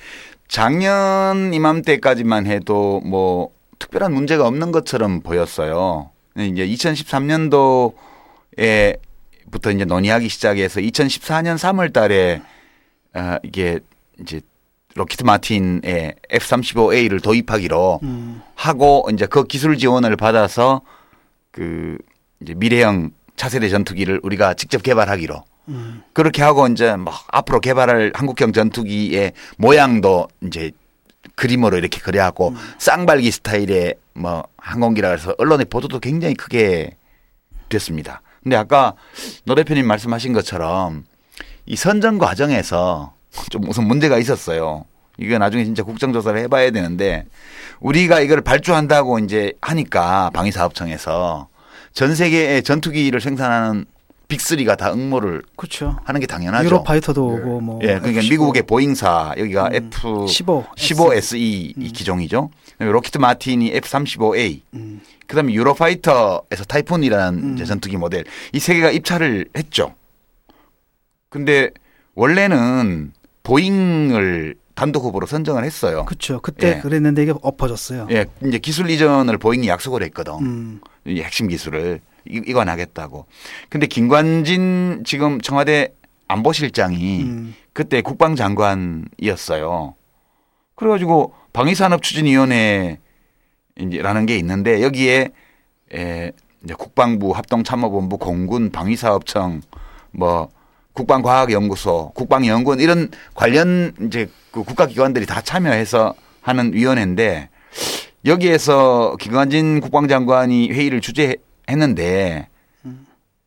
작년 0.50 1.54
이맘때까지만 1.54 2.48
해도 2.48 3.00
뭐 3.06 3.52
특별한 3.80 4.14
문제가 4.14 4.46
없는 4.46 4.74
것처럼 4.74 5.22
보였어요. 5.22 6.10
이제 6.38 6.68
2013년도에 6.68 9.05
부터 9.56 9.72
이제 9.72 9.86
논의하기 9.86 10.28
시작해서 10.28 10.82
2014년 10.82 11.56
3월 11.56 11.94
달에 11.94 12.42
어, 13.14 13.38
이게 13.44 13.80
이제 14.20 14.42
로키트 14.96 15.24
마틴의 15.24 16.16
F-35A를 16.30 17.24
도입하기로 17.24 18.02
음. 18.04 18.42
하고 18.56 19.08
이제 19.14 19.26
그 19.26 19.46
기술 19.46 19.78
지원을 19.78 20.18
받아서 20.18 20.82
그 21.52 21.98
이제 22.42 22.54
미래형 22.54 23.12
차세대 23.38 23.70
전투기를 23.70 24.20
우리가 24.24 24.56
직접 24.56 24.84
개발하기로 24.84 25.44
음. 25.70 26.04
그렇게 26.12 26.42
하고 26.42 26.68
이제 26.68 26.96
뭐 26.98 27.14
앞으로 27.30 27.62
개발할 27.62 28.12
한국형 28.14 28.52
전투기의 28.52 29.32
모양도 29.58 30.28
이제 30.44 30.72
그림으로 31.36 31.78
이렇게 31.78 32.02
그려하고 32.02 32.50
음. 32.50 32.58
쌍발기 32.78 33.32
스타일의 33.32 33.96
뭐 34.14 34.44
항공기라 34.58 35.12
해서 35.12 35.34
언론의 35.38 35.68
보도도 35.70 36.00
굉장히 36.00 36.34
크게 36.36 36.98
됐습니다. 37.70 38.22
근데 38.46 38.58
아까 38.58 38.94
노 39.46 39.56
대표님 39.56 39.88
말씀하신 39.88 40.32
것처럼 40.34 41.06
이 41.66 41.76
선정 41.76 42.20
과정에서 42.20 43.14
좀 43.50 43.62
무슨 43.62 43.88
문제가 43.88 44.20
있었어요. 44.20 44.86
이게 45.18 45.40
나중에 45.40 45.66
진짜 45.66 45.82
국정조사를 45.82 46.40
해봐야 46.42 46.70
되는데 46.70 47.26
우리가 47.80 48.20
이걸 48.20 48.42
발주한다고 48.42 49.18
이제 49.18 49.54
하니까 49.62 50.30
방위사업청에서 50.36 51.48
전 51.94 52.14
세계의 52.14 52.62
전투기를 52.62 53.20
생산하는 53.20 53.86
big 54.28 54.53
3가 54.53 54.78
다 54.78 54.92
응모를 54.92 55.44
그렇죠. 55.56 55.98
하는 56.04 56.20
게 56.20 56.28
당연하죠. 56.28 56.66
유로파이터도 56.66 57.26
오고 57.26 57.62
뭐. 57.62 57.80
예, 57.84 58.00
그러니까 58.00 58.22
F15. 58.22 58.30
미국의 58.32 58.64
보잉사 58.64 59.34
여기가 59.38 59.70
음, 59.74 59.90
F15 59.92 60.66
15 60.76 61.14
SE 61.14 61.74
음. 61.78 61.90
기종이죠. 61.94 62.50
록히드 62.80 63.18
마틴이 63.20 63.72
F35A. 63.74 64.62
음. 64.74 65.02
그다음에 65.28 65.54
유로파이터에서 65.54 66.64
타이푼이라는 66.68 67.44
음. 67.60 67.66
전투기 67.66 67.98
모델 67.98 68.26
이 68.54 68.60
세 68.60 68.74
개가 68.76 68.92
입찰을 68.92 69.48
했죠. 69.58 69.94
근데 71.30 71.70
원래는 72.16 73.12
보잉을 73.44 74.56
단독 74.74 75.04
후보로 75.06 75.26
선정을 75.26 75.64
했어요. 75.64 76.04
그렇죠. 76.06 76.40
그때 76.42 76.76
예. 76.78 76.82
그랬는데 76.82 77.24
이게 77.24 77.34
엎어졌어요. 77.42 78.08
예, 78.12 78.26
이제 78.46 78.58
기술 78.58 78.90
이전을 78.90 79.38
보잉이 79.38 79.68
약속을 79.68 80.04
했거든. 80.04 80.34
음. 80.42 80.82
이 81.06 81.22
핵심 81.22 81.48
기술을 81.48 82.02
이건 82.26 82.70
하겠다고. 82.70 83.26
근데 83.70 83.88
김관진 83.88 85.04
지금 85.06 85.40
청와대 85.42 85.94
안보실장이 86.28 87.22
음. 87.24 87.56
그때 87.74 88.02
국방장관이었어요. 88.02 89.96
그래가지고 90.76 91.34
방위산업추진위원회 91.54 93.00
이제라는 93.78 94.26
게 94.26 94.38
있는데 94.38 94.82
여기에 94.82 95.30
에 95.94 96.32
이제 96.64 96.74
국방부 96.74 97.32
합동참모본부 97.32 98.18
공군 98.18 98.72
방위사업청 98.72 99.62
뭐 100.12 100.50
국방과학연구소 100.94 102.12
국방연구원 102.16 102.80
이런 102.80 103.10
관련 103.36 103.94
이제 104.02 104.30
그 104.52 104.64
국가기관들이 104.64 105.26
다 105.26 105.42
참여해서 105.42 106.16
하는 106.42 106.74
위원회인데 106.74 107.50
여기에서 108.26 109.16
김관진 109.20 109.82
국방장관이 109.82 110.72
회의를 110.72 111.02
주재 111.02 111.36
했는데 111.70 112.48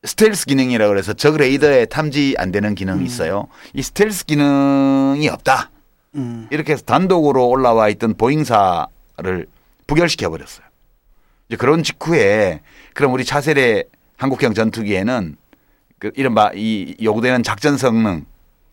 스텔스 0.05 0.47
기능이라고 0.47 0.91
그래서 0.91 1.13
적 1.13 1.37
레이더에 1.37 1.87
탐지 1.87 2.35
안 2.39 2.53
되는 2.53 2.75
기능이 2.75 3.01
음. 3.01 3.07
있어요. 3.07 3.49
이 3.75 3.83
스텔스 3.83 4.27
기능이 4.27 5.29
없다. 5.29 5.71
음. 6.15 6.47
이렇게 6.51 6.73
해서 6.73 6.85
단독으로 6.85 7.49
올라와 7.49 7.89
있던 7.89 8.15
보잉사를 8.15 9.47
부결시켜 9.87 10.31
버렸어요. 10.31 10.67
이제 11.49 11.57
그런 11.57 11.83
직후에 11.83 12.61
그럼 12.95 13.13
우리 13.13 13.25
차세대 13.25 13.85
한국형 14.17 14.55
전투기에는 14.55 15.37
그 15.99 16.13
이른바 16.15 16.53
이 16.55 16.95
요구되는 17.03 17.43
작전 17.43 17.77
성능 17.77 18.25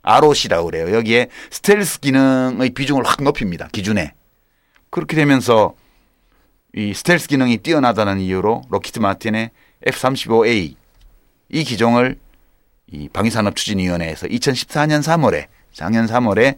ROC라고 0.04 0.66
그래요. 0.66 0.96
여기에 0.96 1.30
스텔스 1.50 2.00
기능의 2.02 2.70
비중을 2.72 3.04
확 3.04 3.24
높입니다. 3.24 3.68
기준에. 3.72 4.14
그렇게 4.92 5.16
되면서 5.16 5.74
이 6.76 6.94
스텔스 6.94 7.30
기능이 7.30 7.58
뛰어나다는 7.58 8.20
이유로 8.20 8.64
록히드 8.70 9.00
마틴의 9.00 9.52
F-35A 9.88 10.76
이 11.50 11.64
기종을 11.64 12.20
이 12.92 13.10
방위산업추진위원회에서 13.10 14.28
2014년 14.28 15.02
3월에 15.02 15.46
작년 15.72 16.06
3월에 16.06 16.58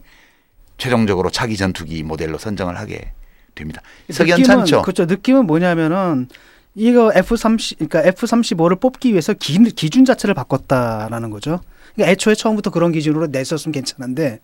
최종적으로 0.76 1.30
차기 1.30 1.56
전투기 1.56 2.02
모델로 2.02 2.38
선정을 2.38 2.78
하게 2.78 3.12
됩니다. 3.54 3.80
석연찮죠. 4.10 4.82
그렇죠. 4.82 5.04
느낌은 5.04 5.46
뭐냐면은 5.46 6.28
이거 6.74 7.10
F30 7.10 7.88
그러니까 7.88 8.02
F35를 8.12 8.80
뽑기 8.80 9.10
위해서 9.10 9.32
기, 9.34 9.58
기준 9.70 10.04
자체를 10.04 10.34
바꿨다라는 10.34 11.30
거죠. 11.30 11.60
그러니까 11.94 12.12
애초에 12.12 12.34
처음부터 12.34 12.70
그런 12.70 12.92
기준으로 12.92 13.28
냈었으면 13.28 13.72
괜찮은데 13.72 14.40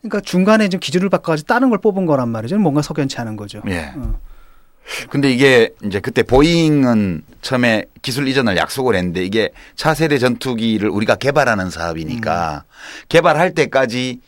그러니까 0.00 0.20
중간에 0.20 0.68
좀 0.68 0.80
기준을 0.80 1.08
바꿔가지고 1.10 1.46
다른 1.46 1.70
걸 1.70 1.78
뽑은 1.78 2.06
거란 2.06 2.28
말이죠. 2.30 2.58
뭔가 2.58 2.82
석연치 2.82 3.18
않은 3.18 3.36
거죠. 3.36 3.62
예. 3.68 3.92
어. 3.96 4.18
근데 5.10 5.30
이게 5.30 5.70
이제 5.84 6.00
그때 6.00 6.22
보잉은 6.22 7.22
처음에 7.42 7.86
기술 8.02 8.28
이전을 8.28 8.56
약속을 8.56 8.94
했는데 8.94 9.24
이게 9.24 9.50
차세대 9.74 10.18
전투기를 10.18 10.88
우리가 10.88 11.16
개발하는 11.16 11.70
사업이니까 11.70 12.64
음. 12.64 13.06
개발할 13.08 13.54
때까지 13.54 14.20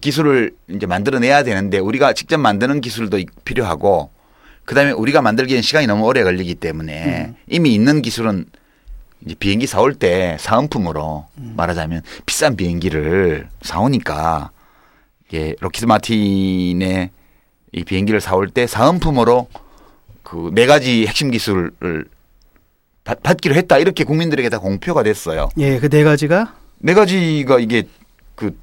기술을 0.00 0.52
이제 0.68 0.86
만들어내야 0.86 1.44
되는데 1.44 1.78
우리가 1.78 2.12
직접 2.12 2.38
만드는 2.38 2.80
기술도 2.80 3.20
필요하고 3.44 4.10
그다음에 4.64 4.90
우리가 4.90 5.22
만들기엔 5.22 5.62
시간이 5.62 5.86
너무 5.86 6.04
오래 6.04 6.22
걸리기 6.24 6.56
때문에 6.56 7.26
음. 7.28 7.36
이미 7.46 7.72
있는 7.72 8.02
기술은 8.02 8.46
이제 9.24 9.34
비행기 9.38 9.66
사올 9.66 9.94
때 9.94 10.36
사은품으로 10.40 11.26
음. 11.38 11.54
말하자면 11.56 12.02
비싼 12.26 12.56
비행기를 12.56 13.48
사오니까 13.62 14.50
이게 15.28 15.54
록히드 15.60 15.86
마틴의 15.86 17.10
이 17.72 17.84
비행기를 17.84 18.20
사올 18.20 18.48
때 18.48 18.66
사은품으로 18.66 19.48
그 20.26 20.50
네 20.52 20.66
가지 20.66 21.06
핵심 21.06 21.30
기술을 21.30 21.70
받, 23.04 23.40
기로 23.40 23.54
했다 23.54 23.78
이렇게 23.78 24.02
국민들에게 24.02 24.48
다 24.48 24.58
공표가 24.58 25.04
됐어요. 25.04 25.48
예, 25.58 25.78
그 25.78 25.88
네 25.88 26.02
가지가 26.02 26.54
네 26.78 26.94
가지가 26.94 27.60
이게 27.60 27.84
그 28.34 28.58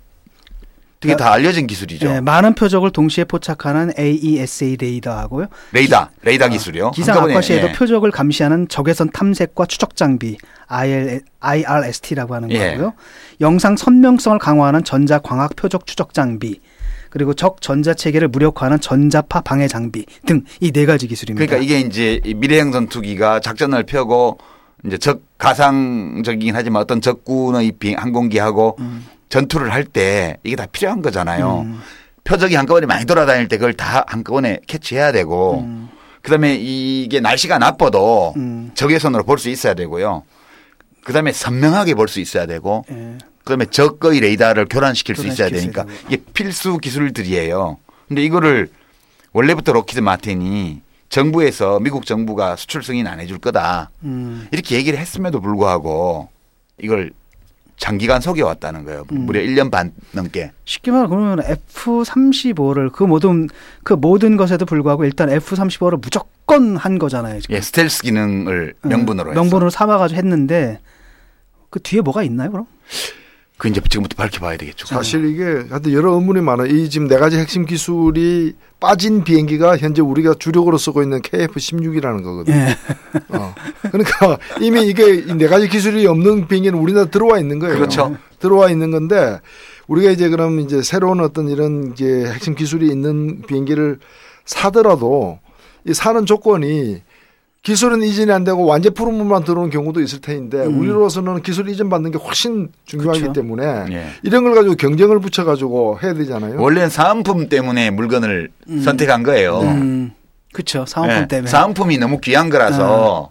되게 0.99 1.15
다 1.15 1.31
알려진 1.31 1.67
기술이죠. 1.67 2.07
네, 2.07 2.21
많은 2.21 2.53
표적을 2.55 2.91
동시에 2.91 3.23
포착하는 3.25 3.91
AESA 3.97 4.77
레이더하고요. 4.79 5.47
레이더, 5.73 6.09
레이더 6.21 6.47
기술이요. 6.49 6.91
기상 6.91 7.17
악화 7.17 7.41
시에도 7.41 7.67
예. 7.67 7.71
표적을 7.73 8.11
감시하는 8.11 8.67
적외선 8.69 9.09
탐색과 9.11 9.65
추적 9.65 9.95
장비 9.97 10.37
IRST라고 11.39 12.35
하는 12.35 12.51
예. 12.51 12.71
거고요. 12.71 12.93
영상 13.41 13.75
선명성을 13.75 14.39
강화하는 14.39 14.83
전자 14.83 15.19
광학 15.19 15.55
표적 15.55 15.85
추적 15.87 16.13
장비 16.13 16.59
그리고 17.13 17.35
적 17.35 17.61
전자 17.61 17.93
체계를 17.93 18.27
무력화하는 18.29 18.81
전자파 18.81 19.41
방해 19.41 19.67
장비 19.67 20.03
등 20.25 20.41
이 20.61 20.71
네 20.71 20.87
가지 20.87 21.05
기술입니다. 21.07 21.45
그러니까 21.45 21.63
이게 21.63 21.79
이제 21.87 22.19
미래형 22.25 22.71
전투기가 22.71 23.39
작전을 23.39 23.83
펴고 23.83 24.39
이제 24.83 24.97
적 24.97 25.21
가상적이긴 25.37 26.55
하지만 26.55 26.81
어떤 26.81 27.01
적군의 27.01 27.71
항공기하고 27.95 28.77
음. 28.79 29.05
전투를 29.29 29.71
할 29.71 29.85
때 29.85 30.37
이게 30.43 30.55
다 30.55 30.65
필요한 30.65 31.03
거잖아요. 31.03 31.61
음. 31.67 31.79
표적이 32.23 32.55
한꺼번에 32.55 32.87
많이 32.87 33.05
돌아다닐 33.05 33.47
때 33.47 33.57
그걸 33.57 33.73
다 33.75 34.03
한꺼번에 34.07 34.59
캐치해야 34.65 35.11
되고 35.11 35.59
음. 35.59 35.89
그다음에 36.23 36.55
이게 36.55 37.19
날씨가 37.19 37.59
나빠도 37.59 38.33
음. 38.37 38.71
적외선으로 38.73 39.23
볼 39.23 39.37
수 39.37 39.49
있어야 39.49 39.75
되고요. 39.75 40.23
그다음에 41.03 41.31
선명하게 41.31 41.93
볼 41.93 42.07
수 42.07 42.19
있어야 42.19 42.47
되고 42.47 42.85
예. 42.89 43.17
그다음에 43.43 43.65
적기의 43.65 44.19
레이더를 44.21 44.67
교란시킬 44.69 45.15
수 45.15 45.27
있어야 45.27 45.49
되니까 45.49 45.85
이게 46.07 46.17
필수 46.33 46.77
기술들이에요. 46.77 47.77
근데 48.07 48.23
이거를 48.23 48.69
원래부터 49.33 49.73
록히드 49.73 49.99
마틴이 49.99 50.81
정부에서 51.09 51.79
미국 51.79 52.05
정부가 52.05 52.55
수출 52.55 52.83
승인 52.83 53.05
안 53.07 53.19
해줄 53.19 53.37
거다 53.37 53.91
음. 54.03 54.47
이렇게 54.51 54.75
얘기를 54.75 54.97
했음에도 54.97 55.41
불구하고 55.41 56.29
이걸 56.81 57.11
장기간 57.77 58.21
속여왔다는 58.21 58.85
거예요. 58.85 59.03
음. 59.11 59.25
무려 59.25 59.41
1년 59.41 59.69
반 59.69 59.91
넘게. 60.11 60.51
쉽게 60.63 60.91
말하면 60.91 61.09
그러면 61.09 61.39
F-35를 61.45 62.91
그 62.91 63.03
모든 63.03 63.49
그 63.83 63.93
모든 63.93 64.37
것에도 64.37 64.65
불구하고 64.65 65.05
일단 65.05 65.29
F-35를 65.29 65.99
무조건 66.01 66.77
한 66.77 66.97
거잖아요. 66.97 67.41
지금. 67.41 67.55
예, 67.55 67.61
스텔스 67.61 68.03
기능을 68.03 68.75
명분으로 68.83 69.31
음, 69.31 69.35
명분으로 69.35 69.69
삼아가지고 69.69 70.17
했는데 70.17 70.79
그 71.69 71.81
뒤에 71.81 72.01
뭐가 72.01 72.23
있나요, 72.23 72.51
그럼? 72.51 72.67
그 73.57 73.67
이제 73.67 73.79
지금부터 73.81 74.15
밝혀봐야 74.15 74.57
되겠죠. 74.57 74.87
사실 74.87 75.25
이게 75.25 75.43
하여튼 75.69 75.93
여러 75.93 76.13
의문이 76.13 76.41
많아. 76.41 76.65
이 76.65 76.89
지금 76.89 77.07
네 77.07 77.17
가지 77.17 77.37
핵심 77.37 77.65
기술이 77.65 78.53
빠진 78.79 79.23
비행기가 79.23 79.77
현재 79.77 80.01
우리가 80.01 80.33
주력으로 80.37 80.77
쓰고 80.77 81.03
있는 81.03 81.21
KF-16이라는 81.21 82.23
거거든요. 82.23 82.55
예. 82.57 82.77
어. 83.29 83.55
그러니까 83.83 84.37
이미 84.59 84.87
이게 84.87 85.23
네 85.35 85.47
가지 85.47 85.69
기술이 85.69 86.05
없는 86.07 86.47
비행기는 86.47 86.77
우리나라 86.77 87.05
들어와 87.05 87.39
있는 87.39 87.59
거예요. 87.59 87.75
그렇죠. 87.75 88.17
들어와 88.39 88.69
있는 88.69 88.91
건데 88.91 89.39
우리가 89.87 90.11
이제 90.11 90.29
그럼 90.29 90.59
이제 90.59 90.81
새로운 90.81 91.21
어떤 91.21 91.47
이런 91.47 91.91
이제 91.93 92.25
핵심 92.25 92.55
기술이 92.55 92.87
있는 92.87 93.41
비행기를 93.43 93.99
사더라도 94.45 95.39
이 95.85 95.93
사는 95.93 96.25
조건이 96.25 97.01
기술은 97.63 98.03
이전이 98.03 98.29
안 98.31 98.43
되고 98.43 98.65
완제품만 98.65 99.45
들어오는 99.45 99.69
경우도 99.69 100.01
있을 100.01 100.19
테인데 100.19 100.65
음. 100.65 100.79
우리로서는 100.79 101.41
기술 101.41 101.69
이전 101.69 101.89
받는 101.89 102.11
게 102.11 102.17
훨씬 102.17 102.69
중요하기 102.85 103.21
그렇죠. 103.21 103.33
때문에 103.33 103.85
예. 103.89 104.07
이런 104.21 104.43
걸 104.43 104.53
가지고 104.53 104.75
경쟁을 104.75 105.21
붙여 105.21 105.45
가지고 105.45 105.97
해야 106.03 106.13
되잖아요. 106.13 106.61
원래는 106.61 106.89
사은품 106.89 107.47
때문에 107.47 107.89
물건을 107.91 108.51
음. 108.67 108.81
선택한 108.81 109.23
거예요. 109.23 109.61
음. 109.61 110.11
그렇죠. 110.51 110.85
사은품 110.85 111.17
예. 111.23 111.27
때문에. 111.27 111.49
사은품이 111.49 111.97
너무 111.99 112.19
귀한 112.19 112.49
거라서. 112.49 113.13
어. 113.23 113.29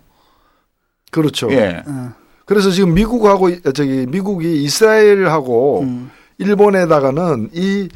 그렇죠. 1.10 1.52
예. 1.52 1.82
어. 1.86 2.12
그래서 2.46 2.70
지금 2.70 2.94
미국하고 2.94 3.50
저기 3.72 4.06
미국이 4.08 4.62
이스라엘하고 4.62 5.80
음. 5.82 6.10
일본에다가는 6.38 7.50
이 7.52 7.90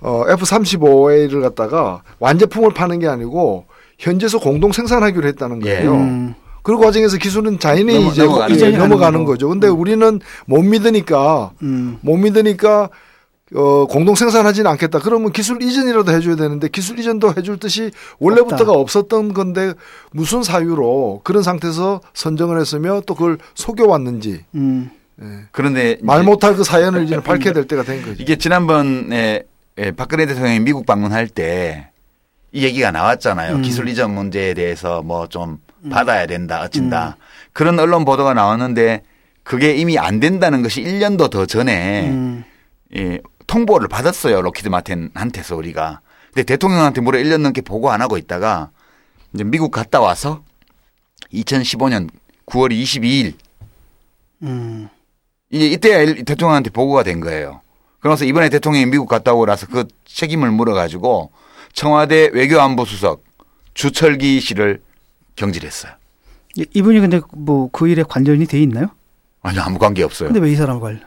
어, 0.00 0.24
F-35A를 0.26 1.42
갖다가 1.42 2.02
완제품을 2.18 2.72
파는 2.72 2.98
게 2.98 3.08
아니고 3.08 3.66
현재서 4.02 4.40
공동 4.40 4.72
생산하기로 4.72 5.28
했다는 5.28 5.64
예. 5.64 5.76
거예요. 5.76 5.94
음. 5.94 6.34
그 6.62 6.76
과정에서 6.76 7.16
기술은 7.16 7.58
자연히 7.58 7.94
넘어, 7.94 8.10
이제 8.10 8.24
넘어가는, 8.24 8.54
이제 8.54 8.70
넘어가는 8.70 9.24
거죠. 9.24 9.48
근데 9.48 9.68
음. 9.68 9.78
우리는 9.78 10.20
못 10.46 10.62
믿으니까 10.62 11.52
음. 11.62 11.98
못 12.02 12.16
믿으니까 12.16 12.90
어, 13.54 13.86
공동 13.86 14.14
생산하지는 14.14 14.70
않겠다. 14.72 14.98
그러면 15.00 15.30
기술 15.30 15.62
이전이라도 15.62 16.10
해줘야 16.12 16.36
되는데 16.36 16.68
기술 16.68 16.98
이전도 16.98 17.34
해줄 17.36 17.58
뜻이 17.58 17.90
원래부터가 18.18 18.72
없다. 18.72 18.72
없었던 18.72 19.34
건데 19.34 19.74
무슨 20.12 20.42
사유로 20.42 21.20
그런 21.22 21.42
상태에서 21.42 22.00
선정을 22.14 22.58
했으며 22.60 23.02
또 23.06 23.14
그걸 23.14 23.38
속여왔는지. 23.54 24.44
음. 24.54 24.90
예. 25.20 25.26
그런데 25.52 25.98
말 26.02 26.24
못할 26.24 26.56
그 26.56 26.64
사연을 26.64 27.04
이제 27.04 27.20
밝혀야 27.22 27.52
될 27.52 27.66
때가 27.66 27.82
된 27.82 28.02
거죠. 28.02 28.16
이게 28.18 28.36
지난번에 28.36 29.42
예, 29.78 29.90
박근혜 29.92 30.26
대통령이 30.26 30.60
미국 30.60 30.86
방문할 30.86 31.28
때 31.28 31.91
이 32.52 32.64
얘기가 32.64 32.90
나왔잖아요. 32.90 33.56
음. 33.56 33.62
기술 33.62 33.88
이전 33.88 34.14
문제에 34.14 34.54
대해서 34.54 35.02
뭐좀 35.02 35.58
음. 35.84 35.90
받아야 35.90 36.26
된다, 36.26 36.60
어찐다. 36.62 37.16
음. 37.18 37.22
그런 37.52 37.78
언론 37.78 38.04
보도가 38.04 38.34
나왔는데 38.34 39.02
그게 39.42 39.74
이미 39.74 39.98
안 39.98 40.20
된다는 40.20 40.62
것이 40.62 40.82
1년도 40.82 41.30
더 41.30 41.46
전에 41.46 42.08
음. 42.10 42.44
예, 42.94 43.20
통보를 43.46 43.88
받았어요. 43.88 44.42
로키드 44.42 44.68
마틴한테서 44.68 45.56
우리가. 45.56 46.00
근데 46.32 46.44
대통령한테 46.44 47.00
무려 47.00 47.18
1년 47.18 47.40
넘게 47.40 47.62
보고 47.62 47.90
안 47.90 48.00
하고 48.00 48.16
있다가 48.16 48.70
이제 49.34 49.44
미국 49.44 49.70
갔다 49.70 50.00
와서 50.00 50.42
2015년 51.32 52.08
9월 52.46 52.70
22일 52.70 53.34
음. 54.42 54.88
이제 55.50 55.66
이때 55.66 56.22
대통령한테 56.24 56.70
보고가 56.70 57.02
된 57.02 57.20
거예요. 57.20 57.60
그래서 58.00 58.24
이번에 58.24 58.48
대통령이 58.48 58.86
미국 58.86 59.08
갔다 59.08 59.32
오고 59.32 59.46
나서 59.46 59.66
그 59.66 59.86
책임을 60.04 60.50
물어가지고 60.50 61.30
청와대 61.72 62.30
외교안보수석 62.32 63.22
주철기 63.74 64.40
씨를 64.40 64.82
경질했어요. 65.36 65.92
이분이 66.74 67.00
근데 67.00 67.20
뭐 67.34 67.68
그 67.72 67.88
일에 67.88 68.02
관련이 68.02 68.46
돼 68.46 68.60
있나요? 68.60 68.88
아니 69.42 69.58
아무 69.58 69.78
관계 69.78 70.02
없어요. 70.02 70.28
근데 70.28 70.40
왜 70.40 70.52
이 70.52 70.56
사람 70.56 70.78
걸? 70.80 71.00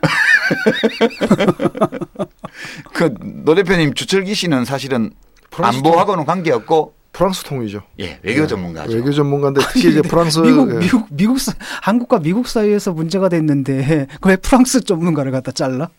그노 2.94 3.56
대표님 3.56 3.94
주철기 3.94 4.34
씨는 4.36 4.66
사실은 4.66 5.12
안보하고는 5.52 6.26
관계 6.26 6.52
없고 6.52 6.94
프랑스 7.14 7.44
통이죠. 7.44 7.82
예, 8.00 8.20
외교 8.24 8.42
네. 8.42 8.48
전문가죠. 8.48 8.94
외교 8.94 9.12
전문가인데 9.14 9.62
특히 9.72 9.90
이제 9.90 10.02
프랑스 10.02 10.40
미국 10.40 10.70
예. 10.76 10.80
미국 10.80 11.08
미국 11.12 11.40
사, 11.40 11.54
한국과 11.82 12.20
미국 12.20 12.48
사이에서 12.48 12.92
문제가 12.92 13.30
됐는데 13.30 14.08
왜 14.24 14.36
프랑스 14.36 14.82
전문가를 14.82 15.32
갖다 15.32 15.52
잘라? 15.52 15.90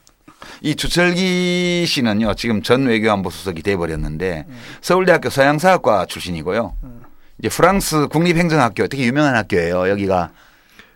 이 0.63 0.75
주철기 0.75 1.85
씨는요 1.87 2.35
지금 2.35 2.63
전 2.63 2.87
외교안보 2.87 3.31
수석이 3.31 3.63
돼버렸는데 3.63 4.45
음. 4.49 4.57
서울대학교 4.81 5.31
서양사학과 5.31 6.07
출신이고요. 6.07 6.75
음. 6.85 7.03
이제 7.39 7.49
프랑스 7.49 8.09
국립행정학교 8.09 8.89
되게 8.89 9.05
유명한 9.05 9.35
학교예요. 9.37 9.89
여기가 9.91 10.31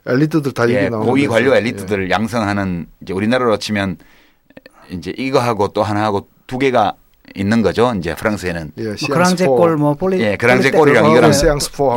엘리트들 0.07 0.53
다 0.53 0.69
예, 0.71 0.88
고위 0.88 1.27
관료 1.27 1.55
엘리트들을 1.55 2.07
예. 2.07 2.11
양성하는 2.11 2.87
이제 3.03 3.12
우리나라로 3.12 3.59
치면 3.59 3.99
이제 4.90 5.12
이거 5.16 5.38
하고 5.40 5.69
또 5.69 5.83
하나 5.83 6.05
하고 6.05 6.29
두 6.47 6.59
개가 6.59 6.95
있는 7.37 7.61
거죠. 7.62 7.93
이제 7.99 8.14
프랑스에는 8.14 8.73
예, 8.79 8.83
뭐 8.85 8.95
그랑제골 9.09 9.77
뭐 9.77 9.95
폴리 9.95 10.21
예, 10.21 10.37
그랑제골이랑 10.37 11.11
이거랑 11.11 11.33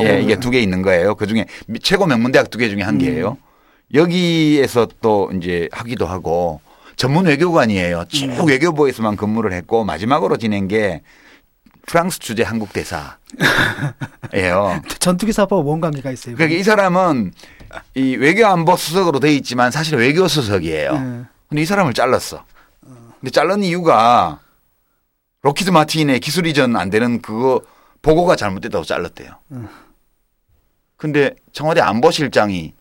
예, 0.01 0.21
이게 0.21 0.35
두 0.35 0.51
개 0.51 0.59
있는 0.59 0.81
거예요. 0.81 1.15
그 1.15 1.25
중에 1.27 1.45
최고 1.81 2.05
명문대학 2.05 2.49
두 2.49 2.57
개 2.57 2.69
중에 2.69 2.81
한 2.81 2.95
음. 2.95 2.99
개예요. 2.99 3.37
여기에서 3.93 4.87
또 5.01 5.31
이제 5.37 5.69
하기도 5.71 6.05
하고 6.05 6.59
전문 6.95 7.25
외교관이에요. 7.25 8.05
쭉 8.07 8.25
음. 8.25 8.47
외교부에서만 8.47 9.15
근무를 9.15 9.53
했고 9.53 9.83
마지막으로 9.83 10.37
지낸 10.37 10.67
게 10.67 11.01
프랑스 11.85 12.19
주재 12.19 12.43
한국 12.43 12.71
대사예요. 12.73 13.13
전투기 14.99 15.33
사업하고 15.33 15.63
뭔 15.63 15.81
관계가 15.81 16.11
있어요? 16.11 16.35
그러니까 16.35 16.57
이 16.59 16.63
사람은 16.63 17.33
이 17.95 18.15
외교안보 18.15 18.77
수석으로 18.77 19.19
돼 19.19 19.33
있지만 19.35 19.71
사실 19.71 19.97
외교 19.97 20.27
수석이에요. 20.27 20.93
네. 20.93 21.23
근데 21.49 21.61
이 21.61 21.65
사람을 21.65 21.93
잘랐어. 21.93 22.45
근데 23.19 23.31
잘른 23.31 23.63
이유가 23.63 24.39
록히드 25.41 25.69
마틴의 25.71 26.19
기술 26.19 26.47
이전 26.47 26.75
안 26.75 26.89
되는 26.89 27.21
그거 27.21 27.61
보고가 28.01 28.35
잘못됐다고 28.35 28.85
잘랐대요. 28.85 29.31
음. 29.51 29.67
근데 30.97 31.35
청와대 31.51 31.81
안보실장이 31.81 32.73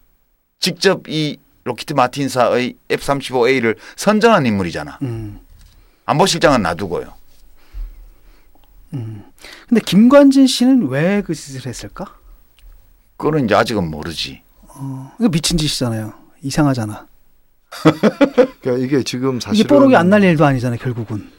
직접 0.61 1.09
이 1.09 1.38
록히드 1.64 1.92
마틴사의 1.94 2.77
F-35A를 2.90 3.77
선정한 3.96 4.46
인물이잖아. 4.46 4.98
음. 5.03 5.40
안보실장은 6.07 6.62
놔두고요. 6.62 7.12
음. 8.94 9.25
근데 9.68 9.81
김관진 9.85 10.46
씨는 10.46 10.88
왜 10.88 11.22
그 11.25 11.35
짓을 11.35 11.66
했을까? 11.66 12.14
그거는 13.16 13.44
이제 13.44 13.55
아직은 13.55 13.90
모르지. 13.90 14.42
어, 14.68 15.12
이거 15.18 15.29
미친 15.29 15.57
짓이잖아요. 15.57 16.12
이상하잖아. 16.42 17.07
그러니까 18.61 18.85
이게 18.85 19.03
지금 19.03 19.40
사실 19.40 19.61
이게 19.61 19.68
뽀록이 19.68 19.96
안 19.96 20.11
날 20.11 20.22
일도 20.25 20.44
아니잖아요. 20.44 20.79
결국은. 20.79 21.31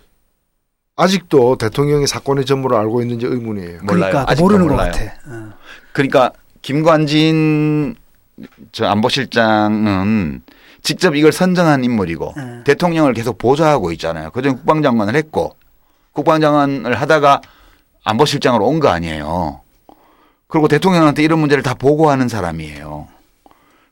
아직도 0.96 1.58
대통령이 1.58 2.08
사건의 2.08 2.46
전모를 2.46 2.78
알고 2.78 3.02
있는지 3.02 3.26
의문이에요. 3.26 3.82
몰라요. 3.84 4.12
그러니까 4.12 4.36
모르는 4.42 4.68
몰라요. 4.68 4.92
것 4.92 4.98
같아. 5.00 5.14
어. 5.28 5.54
그러니까 5.92 6.32
김관진 6.62 7.96
저 8.72 8.86
안보실장은 8.88 10.42
직접 10.82 11.16
이걸 11.16 11.32
선정한 11.32 11.84
인물이고 11.84 12.34
네. 12.36 12.64
대통령을 12.66 13.14
계속 13.14 13.38
보좌하고 13.38 13.92
있잖아요. 13.94 14.32
그전 14.32 14.56
국방장관을 14.58 15.16
했고 15.16 15.56
국방장관을 16.14 16.94
하다가 17.00 17.42
안보실장으로 18.04 18.66
온 18.68 18.80
거 18.80 18.90
아니에요. 18.90 19.62
그리고 20.48 20.68
대통령한테 20.68 21.24
이런 21.24 21.40
문제를 21.40 21.64
다 21.64 21.74
보고하는 21.74 22.28
사람이에요. 22.28 23.08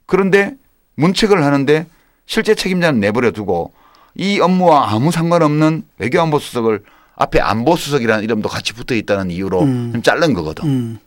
그런데 0.06 0.54
문책을 0.96 1.42
하는데 1.42 1.86
실제 2.26 2.54
책임자는 2.54 3.00
내버려 3.00 3.30
두고 3.30 3.72
이 4.14 4.38
업무와 4.40 4.92
아무 4.92 5.10
상관없는 5.10 5.84
외교안보 5.98 6.38
수석을 6.38 6.82
앞에 7.16 7.40
안보 7.40 7.76
수석이라는 7.76 8.22
이름도 8.24 8.48
같이 8.48 8.74
붙어 8.74 8.94
있다는 8.94 9.30
이유로 9.30 9.62
음. 9.62 10.02
자른 10.04 10.34
거거든. 10.34 10.64
음. 10.68 10.98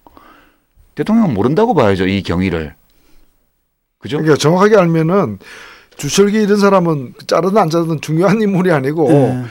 대통령은 0.96 1.34
모른다고 1.34 1.74
봐야죠, 1.74 2.08
이 2.08 2.24
경위를. 2.24 2.74
그죠? 4.06 4.18
그러니까 4.18 4.38
정확하게 4.38 4.78
알면은 4.78 5.40
주철기 5.98 6.44
이런 6.44 6.60
사람은 6.60 7.16
자르든 7.26 7.58
안 7.58 7.72
자르든 7.72 8.02
중요한 8.02 8.40
인물이 8.40 8.72
아니고 8.72 9.10
네. 9.10 9.44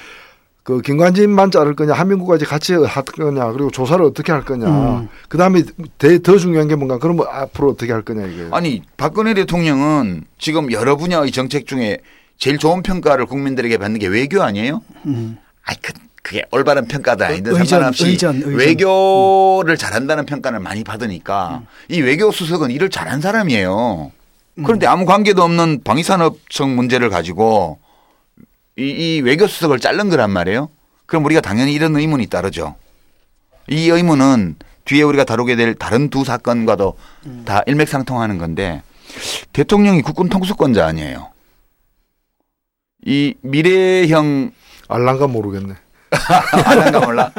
그 0.62 0.80
김관진만 0.80 1.50
자를 1.50 1.74
거냐 1.74 1.92
한민국까지 1.92 2.44
같이 2.44 2.72
할 2.74 3.02
거냐 3.02 3.50
그리고 3.50 3.72
조사를 3.72 4.02
어떻게 4.04 4.30
할 4.30 4.44
거냐 4.44 4.66
음. 4.68 5.08
그 5.28 5.38
다음에 5.38 5.64
더 6.22 6.38
중요한 6.38 6.68
게 6.68 6.76
뭔가 6.76 6.98
그러면 6.98 7.26
앞으로 7.28 7.70
어떻게 7.70 7.90
할 7.92 8.02
거냐 8.02 8.26
이게 8.26 8.46
아니 8.52 8.82
박근혜 8.96 9.34
대통령은 9.34 10.22
지금 10.38 10.70
여러 10.70 10.94
분야의 10.96 11.32
정책 11.32 11.66
중에 11.66 11.98
제일 12.38 12.58
좋은 12.58 12.82
평가를 12.82 13.26
국민들에게 13.26 13.76
받는 13.76 13.98
게 13.98 14.06
외교 14.06 14.40
아니에요? 14.40 14.82
음. 15.06 15.36
아이 15.64 15.74
그 15.82 15.92
그게 16.22 16.42
올바른 16.52 16.86
평가도 16.86 17.24
아닌데 17.24 17.52
상관없이 17.52 18.06
의전, 18.06 18.36
의전. 18.36 18.54
외교를 18.54 19.76
잘한다는 19.76 20.24
평가를 20.24 20.60
많이 20.60 20.84
받으니까 20.84 21.62
음. 21.62 21.66
이 21.90 22.00
외교 22.00 22.30
수석은 22.30 22.70
일을 22.70 22.88
잘한 22.88 23.20
사람이에요. 23.20 24.12
그런데 24.62 24.86
아무 24.86 25.04
관계도 25.04 25.42
없는 25.42 25.82
방위산업청 25.82 26.76
문제를 26.76 27.10
가지고 27.10 27.78
이, 28.76 28.82
이 28.84 29.20
외교 29.20 29.46
수석을 29.46 29.80
자른 29.80 30.08
거란 30.08 30.30
말이에요. 30.30 30.68
그럼 31.06 31.24
우리가 31.24 31.40
당연히 31.40 31.72
이런 31.72 31.96
의문이 31.96 32.26
따르죠. 32.26 32.76
이 33.68 33.88
의문은 33.88 34.56
뒤에 34.84 35.02
우리가 35.02 35.24
다루게 35.24 35.56
될 35.56 35.74
다른 35.74 36.08
두 36.10 36.24
사건과도 36.24 36.96
음. 37.26 37.42
다 37.46 37.62
일맥상통하는 37.66 38.38
건데 38.38 38.82
대통령이 39.52 40.02
국군 40.02 40.28
통수권자 40.28 40.86
아니에요. 40.86 41.30
이 43.06 43.34
미래형 43.42 44.52
알란가 44.88 45.26
모르겠네. 45.26 45.74
알란가 46.66 47.00
몰라. 47.00 47.32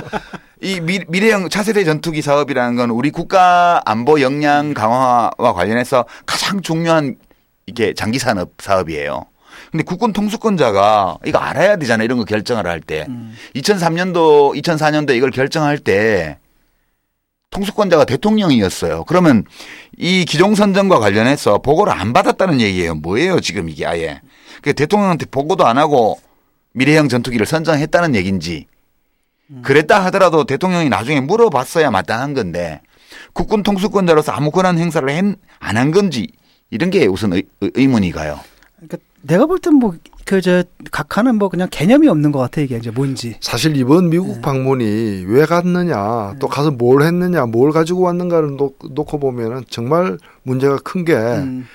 이 0.61 0.79
미, 0.79 0.99
미래형 1.07 1.49
차세대 1.49 1.83
전투기 1.83 2.21
사업이라는 2.21 2.75
건 2.75 2.89
우리 2.89 3.11
국가 3.11 3.81
안보 3.85 4.21
역량 4.21 4.73
강화와 4.73 5.53
관련해서 5.53 6.05
가장 6.25 6.61
중요한 6.61 7.17
이게 7.65 7.93
장기 7.93 8.19
산업 8.19 8.51
사업이에요. 8.59 9.25
근데 9.71 9.83
국군 9.83 10.13
통수권자가 10.13 11.17
이거 11.25 11.37
알아야 11.37 11.77
되잖아 11.77 12.03
이런 12.03 12.17
거 12.17 12.23
결정을 12.23 12.67
할 12.67 12.79
때. 12.79 13.05
음. 13.09 13.35
2003년도, 13.55 14.55
2004년도 14.61 15.15
이걸 15.15 15.31
결정할 15.31 15.77
때 15.77 16.37
통수권자가 17.49 18.05
대통령이었어요. 18.05 19.05
그러면 19.05 19.45
이 19.97 20.25
기종선정과 20.25 20.99
관련해서 20.99 21.59
보고를 21.59 21.93
안 21.93 22.13
받았다는 22.13 22.59
얘기예요. 22.61 22.95
뭐예요 22.95 23.39
지금 23.39 23.69
이게 23.69 23.85
아예. 23.85 24.21
그 24.61 24.73
대통령한테 24.73 25.25
보고도 25.25 25.65
안 25.65 25.77
하고 25.77 26.19
미래형 26.73 27.07
전투기를 27.07 27.45
선정했다는 27.45 28.15
얘기인지 28.15 28.67
그랬다 29.63 30.03
하더라도 30.05 30.43
대통령이 30.45 30.89
나중에 30.89 31.21
물어봤어야 31.21 31.91
마땅한 31.91 32.33
건데 32.33 32.81
국군 33.33 33.63
통수권자로서 33.63 34.31
아무 34.31 34.51
권한 34.51 34.77
행사를 34.77 35.07
안 35.09 35.35
한 35.59 35.91
건지 35.91 36.27
이런 36.71 36.89
게 36.89 37.05
우선 37.05 37.33
의, 37.33 37.43
의문이 37.61 38.11
가요. 38.11 38.39
그러니까 38.77 38.97
내가 39.21 39.45
볼 39.45 39.59
땐 39.59 39.73
뭐 39.75 39.93
그 40.25 40.41
저 40.41 40.63
각하는 40.91 41.35
뭐 41.37 41.49
그냥 41.49 41.67
개념이 41.69 42.07
없는 42.07 42.31
것 42.31 42.39
같아 42.39 42.59
이게 42.61 42.77
이제 42.77 42.89
뭔지. 42.89 43.35
사실 43.41 43.77
이번 43.77 44.09
미국 44.09 44.35
네. 44.35 44.41
방문이 44.41 45.25
왜 45.27 45.45
갔느냐 45.45 46.35
또 46.39 46.47
가서 46.47 46.71
뭘 46.71 47.03
했느냐 47.03 47.45
뭘 47.45 47.71
가지고 47.71 48.01
왔는가를 48.01 48.55
놓, 48.57 48.75
고 48.79 49.19
보면은 49.19 49.63
정말 49.69 50.17
문제가 50.41 50.77
큰게 50.77 51.13
음. 51.13 51.67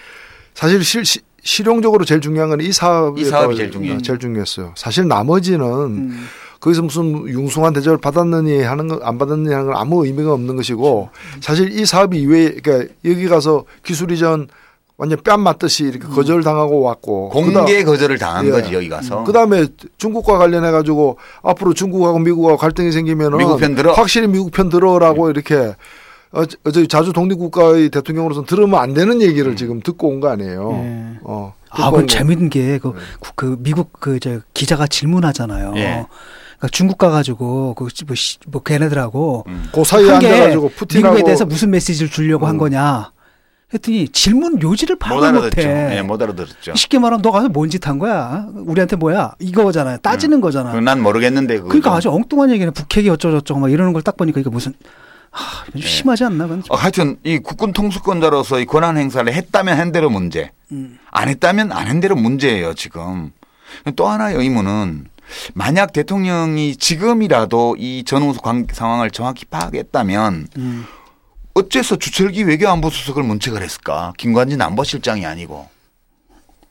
사실 0.55 0.83
실, 0.85 1.05
실용적으로 1.45 2.05
제일 2.05 2.21
중요한 2.21 2.51
건 2.51 2.61
이 2.61 2.73
사업이, 2.73 3.21
이 3.21 3.25
사업이 3.25 3.55
제일 3.57 3.71
중요해요. 3.71 4.03
제일 4.03 4.19
중요했어요. 4.19 4.73
사실 4.77 5.07
나머지는 5.07 5.65
음. 5.65 6.27
거기서 6.61 6.83
무슨 6.83 7.27
융숭한 7.29 7.73
대접을 7.73 7.99
받았느니 7.99 8.62
하는 8.62 8.87
거안 8.88 9.18
받았느니 9.18 9.53
하는 9.53 9.68
건 9.70 9.77
아무 9.77 10.05
의미가 10.05 10.33
없는 10.33 10.57
것이고. 10.57 11.09
사실 11.40 11.73
이 11.73 11.87
사업 11.87 12.14
이외에 12.14 12.51
그러니까 12.62 12.92
여기 13.05 13.27
가서 13.29 13.64
기술 13.85 14.11
이전 14.12 14.49
완전 14.99 15.18
뺨 15.25 15.40
맞듯이 15.40 15.85
이렇게 15.85 16.07
음. 16.07 16.11
거절당하고 16.11 16.83
왔고 16.83 17.31
공개 17.31 17.51
그다음, 17.83 17.85
거절을 17.87 18.18
당한 18.18 18.46
예. 18.46 18.51
거지 18.51 18.75
여기 18.75 18.90
가서. 18.90 19.25
그다음에 19.25 19.66
중국과 19.96 20.37
관련해 20.37 20.70
가지고 20.70 21.16
앞으로 21.42 21.73
중국하고 21.73 22.18
미국하고 22.18 22.59
갈등이 22.59 22.92
생기면은 22.92 23.38
미국 23.38 23.59
편 23.59 23.75
들어 23.75 23.94
확실히 23.94 24.29
미국 24.29 24.51
편 24.53 24.68
들어라고 24.68 25.27
네. 25.27 25.31
이렇게 25.31 25.75
어, 26.33 26.44
저 26.44 26.87
자주 26.87 27.14
독립국가의 27.14 27.88
대통령으로서 27.88 28.44
들으면 28.44 28.79
안 28.79 28.92
되는 28.92 29.23
얘기를 29.23 29.53
음. 29.53 29.57
지금 29.57 29.81
듣고 29.81 30.09
온 30.09 30.20
거 30.20 30.29
아니에요. 30.29 30.70
네. 30.73 31.18
어. 31.23 31.55
아, 31.70 31.90
그 31.92 32.05
재밌는 32.05 32.51
게, 32.51 32.79
그, 32.79 32.88
네. 32.88 33.01
그, 33.37 33.57
미국 33.61 33.92
그, 34.01 34.18
저, 34.18 34.40
기자가 34.55 34.87
질문하잖아요. 34.88 35.73
네. 35.73 36.05
그러니까 36.61 36.68
중국 36.73 36.99
가가지고, 36.99 37.75
그, 37.75 37.88
뭐, 38.07 38.14
뭐 38.49 38.62
걔네들하고. 38.62 39.44
음. 39.49 39.68
그 39.75 39.83
사이에 39.83 40.11
앉아가지고 40.12 40.68
푸틴하고. 40.77 41.14
미국에 41.14 41.25
대해서 41.25 41.46
무슨 41.46 41.70
메시지를 41.70 42.11
주려고 42.11 42.44
음. 42.44 42.49
한 42.51 42.59
거냐. 42.59 43.12
했더니 43.73 44.09
질문 44.09 44.61
요지를 44.61 44.96
파악 44.99 45.33
못해. 45.33 45.64
네, 45.64 46.03
못 46.03 46.20
알아들었죠. 46.20 46.75
쉽게 46.75 46.99
말하면 46.99 47.23
너 47.23 47.31
가서 47.31 47.49
뭔 47.49 47.70
짓 47.70 47.87
한 47.87 47.99
거야? 48.01 48.49
우리한테 48.55 48.96
뭐야? 48.96 49.33
이거잖아요. 49.38 49.99
따지는 49.99 50.38
음. 50.38 50.40
거잖아. 50.40 50.79
난 50.81 51.01
모르겠는데. 51.01 51.57
그거 51.59 51.68
그러니까 51.68 51.94
아주 51.94 52.11
엉뚱한 52.11 52.51
얘기는 52.51 52.70
북핵이 52.73 53.09
어쩌고저쩌고 53.09 53.61
막 53.61 53.70
이러는 53.73 53.92
걸 53.92 54.03
딱 54.03 54.16
보니까 54.16 54.40
이게 54.40 54.51
무슨 54.51 54.75
하, 55.31 55.64
좀 55.70 55.81
네. 55.81 55.87
심하지 55.87 56.25
않나? 56.25 56.44
그건 56.49 56.64
어, 56.68 56.75
하여튼 56.75 57.16
이 57.23 57.38
국군 57.38 57.73
통수권자로서 57.73 58.59
이 58.59 58.66
권한 58.66 58.99
행사를 58.99 59.33
했다면 59.33 59.79
한 59.79 59.92
대로 59.92 60.11
문제, 60.11 60.51
음. 60.73 60.99
안 61.12 61.29
했다면 61.29 61.70
안 61.70 61.87
한 61.87 62.01
대로 62.01 62.16
문제예요 62.16 62.75
지금. 62.75 63.31
또 63.94 64.09
하나의 64.09 64.37
의문은 64.37 65.07
만약 65.55 65.93
대통령이 65.93 66.77
지금이라도 66.77 67.77
이 67.79 68.05
전후 68.05 68.35
상황을 68.73 69.11
정확히 69.11 69.45
파악했다면 69.45 70.49
음. 70.57 70.85
어째서 71.55 71.97
주철기 71.97 72.45
외교안보 72.45 72.90
수석을 72.90 73.23
문책을 73.23 73.62
했을까? 73.62 74.12
김관진 74.16 74.61
안보실장이 74.61 75.27
아니고. 75.27 75.69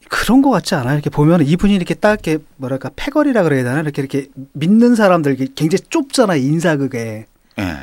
그런 0.09 0.41
것 0.41 0.49
같지 0.49 0.73
않아요? 0.75 0.95
이렇게 0.95 1.09
보면 1.09 1.45
이분이 1.45 1.75
이렇게 1.75 1.93
딱 1.93 2.25
이렇게 2.25 2.43
뭐랄까 2.55 2.89
패거리라 2.95 3.43
그래야 3.43 3.63
되나? 3.63 3.79
이렇게 3.79 4.01
이렇게 4.01 4.27
믿는 4.53 4.95
사람들 4.95 5.35
굉장히 5.55 5.83
좁잖아 5.89 6.35
인사극에. 6.35 7.27
네. 7.57 7.77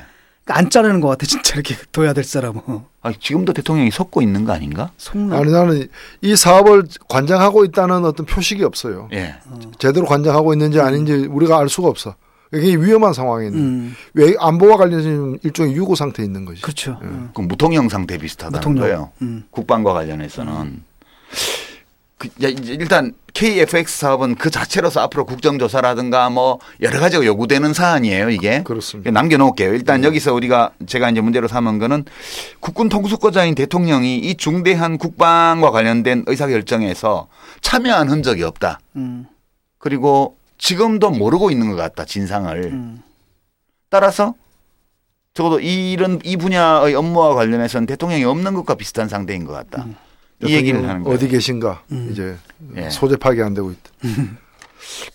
안 0.49 0.71
자르는 0.71 1.01
것 1.01 1.09
같아 1.09 1.27
진짜 1.27 1.55
이렇게 1.55 1.75
둬야 1.93 2.13
될 2.13 2.25
사람은. 2.25 2.61
아 3.03 3.13
지금도 3.19 3.53
대통령이 3.53 3.91
섰고 3.91 4.23
있는 4.23 4.45
거 4.45 4.53
아닌가? 4.53 4.91
속나? 4.97 5.39
아니 5.39 5.51
나는 5.51 5.89
이 6.21 6.37
사업을 6.37 6.85
관장하고 7.09 7.65
있다는 7.65 8.05
어떤 8.05 8.27
표식이 8.27 8.63
없어요. 8.63 9.09
예. 9.13 9.35
어. 9.47 9.59
제대로 9.79 10.07
관장하고 10.07 10.53
있는지 10.53 10.81
아닌지 10.81 11.13
우리가 11.13 11.59
알 11.59 11.69
수가 11.69 11.89
없어. 11.89 12.15
이게 12.55 12.77
위험한 12.77 13.13
상황이네. 13.13 13.57
음. 13.57 13.95
왜 14.15 14.35
안보와 14.39 14.77
관련해서 14.77 15.37
일종의 15.43 15.75
유고 15.75 15.97
상태에 15.97 16.25
있는 16.25 16.45
거지. 16.45 16.63
그렇죠. 16.63 16.99
예. 17.03 17.07
음. 17.07 17.31
그럼 17.35 17.49
무통령 17.49 17.89
상태 17.89 18.17
비슷하다는 18.17 18.59
무통령. 18.61 18.83
거예요. 18.83 19.11
음. 19.23 19.45
국방과 19.51 19.93
관련해서는. 19.93 20.83
음. 22.25 22.29
그, 22.29 22.29
일단 22.41 23.13
KFX 23.35 23.99
사업은 23.99 24.37
그 24.37 24.51
자체로서 24.51 25.01
앞으로 25.01 25.27
국정조사라든가 25.27 26.31
뭐 26.31 26.59
여러 26.81 26.99
가지가 26.99 27.27
요구되는 27.27 27.75
사안이에요, 27.75 28.31
이게. 28.31 28.63
그렇습니다. 28.63 29.11
남겨놓을게요. 29.11 29.75
일단 29.75 30.01
네. 30.01 30.07
여기서 30.07 30.33
우리가 30.33 30.71
제가 30.87 31.11
이제 31.11 31.21
문제로 31.21 31.47
삼은 31.47 31.79
거는 31.79 32.07
국군 32.61 32.89
통수권자인 32.89 33.55
대통령이 33.55 34.19
이 34.19 34.37
중대한 34.37 34.97
국방과 34.97 35.71
관련된 35.71 36.25
의사결정에서 36.27 37.29
참여한 37.61 38.09
흔적이 38.09 38.45
없다. 38.45 38.81
음. 38.97 39.27
그리고 39.79 40.39
지금도 40.57 41.11
모르고 41.11 41.51
있는 41.51 41.69
것 41.69 41.77
같다, 41.77 42.07
진상을. 42.07 42.65
음. 42.73 43.03
따라서 43.91 44.35
적어도 45.35 45.61
이런 45.61 46.21
이 46.25 46.39
분야의 46.39 46.95
업무와 46.95 47.35
관련해서는 47.35 47.87
대통령이 47.87 48.25
없는 48.25 48.55
것과 48.55 48.77
비슷한 48.77 49.11
상태인 49.11 49.45
것 49.45 49.53
같다. 49.53 49.85
음. 49.85 49.95
이 50.45 50.53
얘기를 50.53 50.87
하는 50.87 51.03
거예요. 51.03 51.17
어디 51.17 51.29
계신가 51.29 51.83
음. 51.93 52.09
이제 52.13 52.37
예. 52.77 52.91
소재 52.91 53.17
파악이 53.17 53.43
안 53.43 53.55
되고 53.55 53.71
있다. 53.71 53.91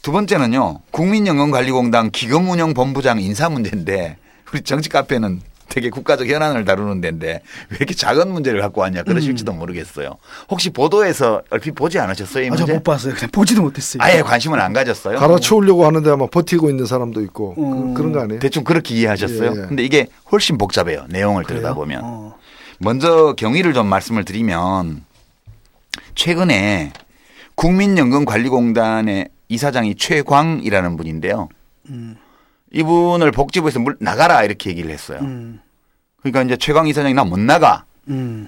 두 0.01 0.11
번째는요. 0.11 0.79
국민연금관리공단 0.91 2.11
기금운영본부장 2.11 3.21
인사 3.21 3.49
문제인데 3.49 4.17
우리 4.51 4.61
정치 4.61 4.89
카페는 4.89 5.41
되게 5.69 5.89
국가적 5.89 6.27
현안을 6.27 6.65
다루는 6.65 6.99
데인데 6.99 7.41
왜 7.69 7.77
이렇게 7.77 7.93
작은 7.93 8.29
문제를 8.29 8.59
갖고 8.59 8.81
왔냐 8.81 9.03
그러실지도 9.03 9.53
음. 9.53 9.59
모르겠어요. 9.59 10.17
혹시 10.49 10.69
보도에서 10.69 11.43
얼핏 11.49 11.71
보지 11.75 11.97
않으셨어요? 11.97 12.43
이 12.43 12.49
문제? 12.49 12.63
아, 12.63 12.65
저못 12.65 12.83
봤어요. 12.83 13.13
그냥 13.13 13.29
보지도 13.31 13.61
못했어요. 13.61 14.03
아예 14.03 14.21
관심을 14.21 14.59
안 14.59 14.73
가졌어요. 14.73 15.17
갈아치우려고 15.17 15.85
하는데 15.85 16.09
아마 16.09 16.27
버티고 16.27 16.69
있는 16.69 16.85
사람도 16.85 17.21
있고 17.21 17.55
음. 17.57 17.93
그, 17.93 18.01
런거 18.01 18.19
아니에요? 18.19 18.39
대충 18.41 18.65
그렇게 18.65 18.95
이해하셨어요. 18.95 19.51
예, 19.55 19.61
예. 19.61 19.67
근데 19.67 19.83
이게 19.83 20.07
훨씬 20.31 20.57
복잡해요. 20.57 21.05
내용을 21.07 21.45
들여다보면. 21.45 22.01
어. 22.03 22.35
먼저 22.79 23.33
경위를 23.37 23.73
좀 23.73 23.87
말씀을 23.87 24.25
드리면 24.25 25.05
최근에 26.15 26.91
국민연금관리공단의 27.55 29.29
이사장이 29.49 29.95
최광이라는 29.95 30.97
분인데요. 30.97 31.49
음. 31.89 32.15
이분을 32.73 33.31
복지부에서 33.31 33.79
물, 33.79 33.97
나가라 33.99 34.43
이렇게 34.43 34.69
얘기를 34.69 34.89
했어요. 34.91 35.19
음. 35.21 35.59
그러니까 36.21 36.43
이제 36.43 36.55
최광 36.57 36.87
이사장이 36.87 37.13
나 37.13 37.23
못 37.25 37.39
나가. 37.39 37.85
음. 38.07 38.47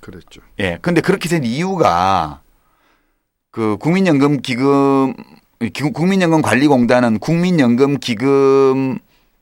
그랬죠. 0.00 0.40
예. 0.60 0.78
근데 0.82 1.00
그렇게 1.00 1.28
된 1.28 1.44
이유가 1.44 2.40
그 3.50 3.76
국민연금 3.78 4.40
기금 4.40 5.14
국민연금 5.94 6.42
관리공단은 6.42 7.18
국민연금 7.18 7.98
기금 7.98 8.98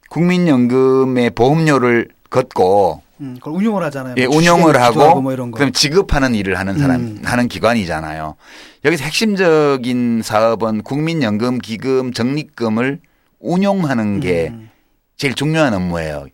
국민연금의 0.09 1.31
보험료를 1.31 2.09
걷고 2.29 3.01
음, 3.21 3.35
그걸 3.39 3.53
운용을 3.53 3.83
하잖아요. 3.83 4.15
예, 4.17 4.25
운용을 4.25 4.81
하고, 4.81 5.21
뭐 5.21 5.35
그다음 5.51 5.71
지급하는 5.71 6.35
일을 6.35 6.59
하는 6.59 6.77
사람 6.77 7.01
음. 7.01 7.21
하는 7.23 7.47
기관이잖아요. 7.47 8.35
여기서 8.83 9.03
핵심적인 9.03 10.21
사업은 10.23 10.83
국민연금 10.83 11.59
기금 11.59 12.11
적립금을 12.11 12.99
운용하는 13.39 14.19
게 14.19 14.49
음. 14.51 14.69
제일 15.17 15.33
중요한 15.33 15.73
업무예요. 15.73 16.27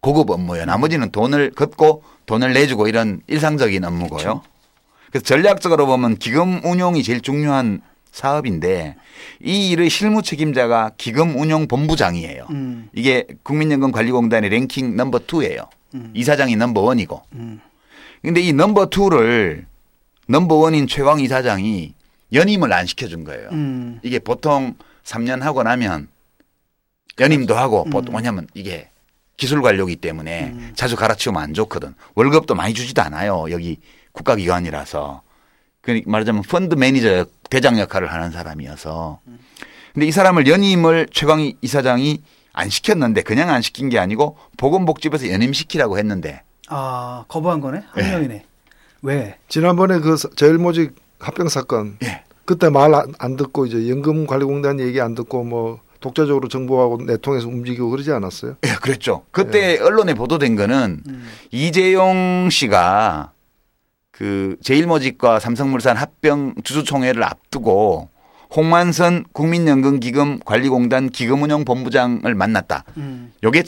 고급 0.00 0.30
업무예요. 0.30 0.66
나머지는 0.66 1.10
돈을 1.10 1.52
걷고 1.52 2.02
돈을 2.26 2.52
내주고 2.52 2.86
이런 2.86 3.20
일상적인 3.26 3.84
업무고요. 3.84 4.18
그렇죠. 4.18 4.42
그래서 5.10 5.24
전략적으로 5.24 5.86
보면 5.86 6.16
기금 6.18 6.60
운용이 6.64 7.02
제일 7.02 7.20
중요한 7.22 7.80
사업인데 8.12 8.96
이 9.42 9.70
일의 9.70 9.90
실무 9.90 10.22
책임자가 10.22 10.92
기금 10.96 11.38
운용 11.38 11.66
본부장이에요. 11.66 12.46
음. 12.50 12.88
이게 12.94 13.26
국민연금관리공단의 13.42 14.50
랭킹 14.50 14.96
넘버 14.96 15.20
투예요. 15.26 15.62
음. 15.96 16.12
이사장이 16.14 16.56
넘버 16.56 16.80
원이고. 16.80 17.22
음. 17.34 17.60
근데 18.22 18.40
이 18.40 18.52
number 18.52 18.86
two를 18.86 19.66
number 20.28 20.56
one인 20.56 20.86
최광 20.86 21.20
이사장이 21.20 21.94
연임을 22.32 22.72
안 22.72 22.86
시켜준 22.86 23.24
거예요. 23.24 23.48
음. 23.52 24.00
이게 24.02 24.18
보통 24.18 24.74
3년 25.04 25.40
하고 25.40 25.62
나면 25.62 26.08
연임도 27.20 27.56
하고 27.56 27.84
음. 27.84 27.90
보통 27.90 28.12
뭐냐면 28.12 28.46
이게 28.54 28.90
기술 29.36 29.62
관료기 29.62 29.96
때문에 29.96 30.46
음. 30.46 30.72
자주 30.74 30.96
갈아치우면 30.96 31.42
안 31.42 31.54
좋거든. 31.54 31.94
월급도 32.14 32.54
많이 32.54 32.74
주지도 32.74 33.02
않아요. 33.02 33.46
여기 33.50 33.78
국가기관이라서. 34.12 35.22
그 35.82 36.00
말하자면 36.04 36.42
펀드 36.42 36.74
매니저 36.74 37.26
대장 37.48 37.78
역할을 37.78 38.12
하는 38.12 38.32
사람이어서. 38.32 39.20
근데 39.94 40.06
이 40.06 40.10
사람을 40.10 40.48
연임을 40.48 41.08
최광 41.12 41.52
이사장이 41.62 42.22
안 42.56 42.70
시켰는데 42.70 43.22
그냥 43.22 43.50
안 43.50 43.60
시킨 43.62 43.88
게 43.90 43.98
아니고 43.98 44.36
보건복지부에서 44.56 45.30
연임시키라고 45.30 45.98
했는데. 45.98 46.42
아 46.68 47.24
거부한 47.28 47.60
거네 47.60 47.82
한 47.90 48.02
네. 48.02 48.10
명이네. 48.10 48.44
왜? 49.02 49.36
지난번에 49.48 50.00
그 50.00 50.16
제일모직 50.34 50.96
합병 51.20 51.48
사건. 51.48 51.98
네. 52.00 52.24
그때 52.44 52.70
말 52.70 52.92
안 53.18 53.36
듣고 53.36 53.66
이제 53.66 53.88
연금관리공단 53.88 54.80
얘기 54.80 55.00
안 55.00 55.14
듣고 55.14 55.44
뭐 55.44 55.80
독자적으로 56.00 56.48
정부하고 56.48 56.98
내통해서 57.02 57.46
움직이고 57.48 57.90
그러지 57.90 58.10
않았어요? 58.12 58.56
예, 58.64 58.68
그랬죠. 58.80 59.24
그때 59.32 59.74
예. 59.74 59.78
언론에 59.78 60.14
보도된 60.14 60.56
거는 60.56 61.02
음. 61.08 61.28
이재용 61.50 62.48
씨가 62.50 63.32
그 64.12 64.56
제일모직과 64.62 65.40
삼성물산 65.40 65.96
합병 65.96 66.54
주주총회를 66.64 67.22
앞두고 67.22 68.08
홍만선 68.54 69.24
국민연금기금 69.32 70.40
관리공단 70.44 71.10
기금운용본부장을 71.10 72.34
만났다. 72.34 72.84
음. 72.96 73.32
요게 73.42 73.64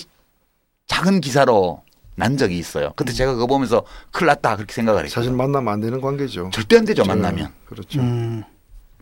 작은 0.87 1.21
기사로 1.21 1.83
난 2.15 2.37
적이 2.37 2.59
있어요. 2.59 2.93
그때 2.97 3.13
음. 3.13 3.15
제가 3.15 3.33
그거 3.35 3.47
보면서 3.47 3.85
큰일 4.11 4.27
났다 4.29 4.57
그렇게 4.57 4.73
생각을 4.73 5.05
했어요. 5.05 5.15
사실 5.15 5.33
만나면 5.33 5.73
안 5.73 5.81
되는 5.81 6.01
관계죠. 6.01 6.51
절대 6.53 6.77
안 6.77 6.85
되죠, 6.85 7.05
만나면. 7.05 7.53
그렇죠. 7.65 8.01
음. 8.01 8.43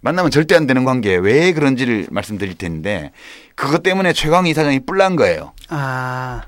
만나면 0.03 0.31
절대 0.31 0.55
안 0.55 0.67
되는 0.67 0.85
관계 0.85 1.17
왜 1.17 1.53
그런지를 1.53 2.07
말씀드릴 2.11 2.57
텐데 2.57 3.13
그것 3.55 3.83
때문에 3.83 4.13
최광희 4.13 4.51
이사장이 4.51 4.81
뿔난 4.81 5.17
거예요. 5.17 5.53
아. 5.69 6.43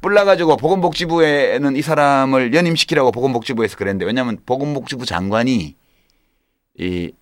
뿔나가지고 0.00 0.56
보건복지부에는 0.58 1.74
이 1.74 1.82
사람을 1.82 2.54
연임시키라고 2.54 3.10
보건복지부에서 3.10 3.76
그랬는데 3.76 4.04
왜냐하면 4.04 4.38
보건복지부 4.46 5.06
장관이 5.06 5.74
이 6.78 7.12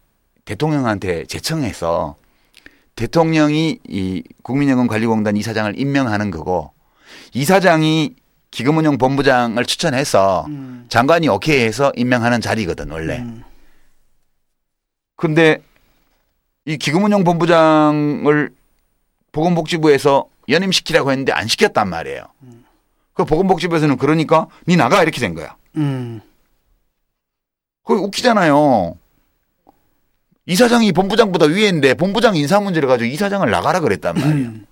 대통령한테 0.46 1.26
제청해서 1.26 2.16
대통령이 2.94 3.80
이 3.86 4.22
국민연금관리공단 4.42 5.36
이사장을 5.36 5.78
임명하는 5.78 6.30
거고 6.30 6.72
이사장이 7.34 8.14
기금운용 8.50 8.96
본부장을 8.96 9.66
추천해서 9.66 10.46
음. 10.48 10.86
장관이 10.88 11.28
오케이 11.28 11.60
해서 11.60 11.92
임명하는 11.94 12.40
자리거든 12.40 12.90
원래. 12.90 13.18
음. 13.18 13.44
근데 15.16 15.58
이 16.64 16.78
기금운용 16.78 17.24
본부장을 17.24 18.50
보건복지부에서 19.32 20.26
연임시키라고 20.48 21.10
했는데 21.10 21.32
안 21.32 21.48
시켰단 21.48 21.88
말이에요. 21.88 22.22
그 23.12 23.24
보건복지부에서는 23.24 23.98
그러니까 23.98 24.46
니 24.66 24.76
나가 24.76 25.02
이렇게 25.02 25.20
된 25.20 25.34
거야. 25.34 25.56
음. 25.76 26.22
그거 27.82 28.00
웃기잖아요. 28.00 28.96
이사장이 30.46 30.92
본부장보다 30.92 31.46
위에인데 31.46 31.94
본부장 31.94 32.36
인사 32.36 32.60
문제를 32.60 32.88
가지고 32.88 33.10
이사장을 33.10 33.48
나가라 33.50 33.80
그랬단 33.80 34.14
말이에요. 34.14 34.48
음. 34.48 34.66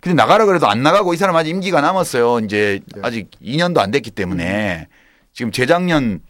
근데 0.00 0.14
나가라 0.14 0.44
그래도 0.44 0.68
안 0.68 0.82
나가고 0.82 1.14
이 1.14 1.16
사람 1.16 1.34
아직 1.36 1.50
임기가 1.50 1.80
남았어요. 1.80 2.40
이제 2.40 2.80
네. 2.94 3.00
아직 3.02 3.30
2년도 3.42 3.78
안 3.78 3.90
됐기 3.90 4.10
때문에 4.10 4.86
지금 5.32 5.50
재작년 5.50 6.20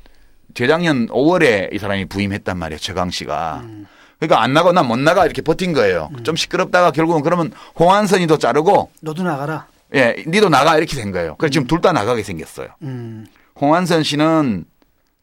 재작년 0.55 1.09
5월에 1.09 1.75
이 1.75 1.79
사람이 1.79 2.07
부임했단 2.07 2.57
말이에요. 2.57 2.79
최강 2.79 3.11
씨가. 3.11 3.63
음. 3.65 3.87
그러니까 4.19 4.43
안 4.43 4.55
나가 4.55 4.73
난못 4.73 5.01
나가 5.01 5.27
이렇게 5.27 5.43
버틴 5.43 5.73
거예요. 5.75 6.09
음. 6.17 6.23
좀 6.25 6.37
시끄럽다가 6.37 6.93
결국은 6.93 7.23
그러면 7.23 7.53
홍한선이도 7.79 8.39
자르고 8.39 8.91
너도 9.03 9.25
나가라. 9.25 9.67
예, 9.95 10.17
니도 10.27 10.49
나가 10.49 10.79
이렇게 10.79 10.97
된 10.97 11.11
거예요. 11.13 11.35
그래서 11.37 11.51
음. 11.51 11.53
지금 11.53 11.67
둘 11.67 11.81
다 11.81 11.93
나가게 11.93 12.23
생겼어요. 12.23 12.69
음. 12.83 13.27
홍한선 13.61 14.05
씨는 14.05 14.65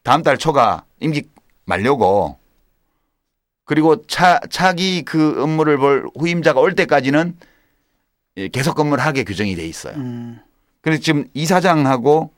다음 0.04 0.22
달 0.22 0.36
초가 0.38 0.84
임기 1.00 1.22
만료고 1.64 2.38
그리고 3.64 4.06
차 4.06 4.40
차기 4.50 5.02
그 5.02 5.42
업무를 5.42 5.78
볼 5.78 6.08
후임자가 6.18 6.60
올 6.60 6.74
때까지는 6.74 7.36
계속 8.52 8.74
근무를 8.74 9.04
하게 9.04 9.24
규정이 9.24 9.54
돼 9.56 9.66
있어요. 9.66 9.94
음. 9.96 10.38
그래서 10.82 11.00
지금 11.02 11.24
이사장하고 11.34 12.30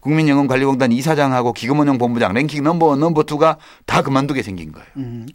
국민연금관리공단 0.00 0.92
이사장하고 0.92 1.52
기금운용 1.52 1.96
본부장 1.98 2.32
랭킹 2.34 2.62
넘버 2.64 2.96
넘버 2.96 3.22
투가 3.22 3.56
다 3.86 4.02
그만두게 4.02 4.42
생긴 4.42 4.72
거예요. 4.72 4.86
음. 4.96 5.26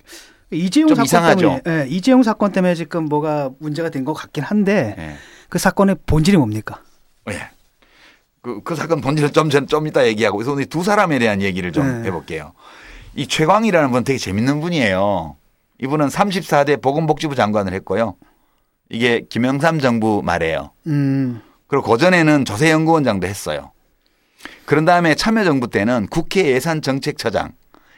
이재용 0.52 0.90
사건 0.90 1.06
이상하죠. 1.06 1.62
때문에 1.64 1.84
네, 1.86 1.90
이재용 1.90 2.24
사건 2.24 2.52
때문에 2.52 2.76
지금 2.76 3.06
뭐가 3.06 3.50
문제가 3.60 3.90
된 3.90 4.06
것 4.06 4.14
같긴 4.14 4.44
한데 4.44 4.94
네. 4.98 5.16
그 5.50 5.58
사건의 5.58 5.98
본질이 6.06 6.38
뭡니까? 6.38 6.82
네. 7.26 7.50
그, 8.42 8.62
그 8.64 8.76
사건 8.76 9.02
본질을 9.02 9.32
좀, 9.32 9.50
좀 9.50 9.88
이따 9.88 10.06
얘기하고 10.06 10.38
그래서 10.38 10.54
오늘 10.54 10.66
두 10.66 10.84
사람에 10.84 11.20
대한 11.20 11.42
얘기를 11.42 11.72
좀 11.74 12.02
네. 12.02 12.08
해볼게요. 12.08 12.54
이 13.18 13.26
최광이라는 13.28 13.90
분 13.90 14.04
되게 14.04 14.20
재밌는 14.20 14.62
분이에요. 14.62 15.36
이분은 15.82 16.08
34대 16.08 16.80
보건복지부 16.80 17.34
장관을 17.34 17.74
했고요. 17.74 18.16
이게 18.90 19.26
김영삼 19.28 19.80
정부 19.80 20.22
말이에요. 20.24 20.72
음. 20.86 21.42
그리고 21.66 21.84
고전에는 21.84 22.46
조세연구원장도 22.46 23.26
했어요. 23.26 23.72
그런 24.66 24.86
다음에 24.86 25.16
참여정부 25.16 25.70
때는 25.70 26.06
국회 26.12 26.46
예산정책처장 26.46 27.54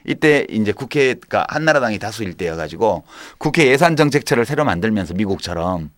이때 0.07 0.47
이제 0.49 0.71
국회가 0.71 1.45
한나라당이 1.49 1.99
다수일 1.99 2.35
때여가지고 2.35 3.03
국회 3.37 3.67
예산정책처를 3.67 4.45
새로 4.45 4.63
만들면서 4.63 5.15
미국처럼 5.15 5.91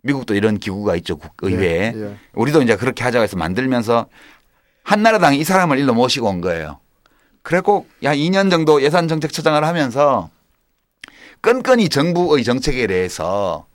미국도 0.00 0.34
이런 0.34 0.58
기구가 0.58 0.96
있죠 0.96 1.18
국의회에 1.18 1.92
예, 1.94 2.00
예. 2.00 2.16
우리도 2.32 2.62
이제 2.62 2.76
그렇게 2.76 3.04
하자고 3.04 3.24
해서 3.24 3.36
만들면서 3.36 4.06
한나라당이 4.84 5.38
이 5.38 5.44
사람을 5.44 5.78
일로 5.78 5.92
모시고 5.92 6.28
온 6.28 6.40
거예요. 6.40 6.80
그래고 7.42 7.86
야 8.02 8.14
2년 8.14 8.50
정도 8.50 8.82
예산 8.82 9.08
정책 9.08 9.32
처장을 9.32 9.62
하면서 9.64 10.30
끈끈이 11.40 11.88
정부의 11.88 12.44
정책에 12.44 12.86
대해서 12.86 13.66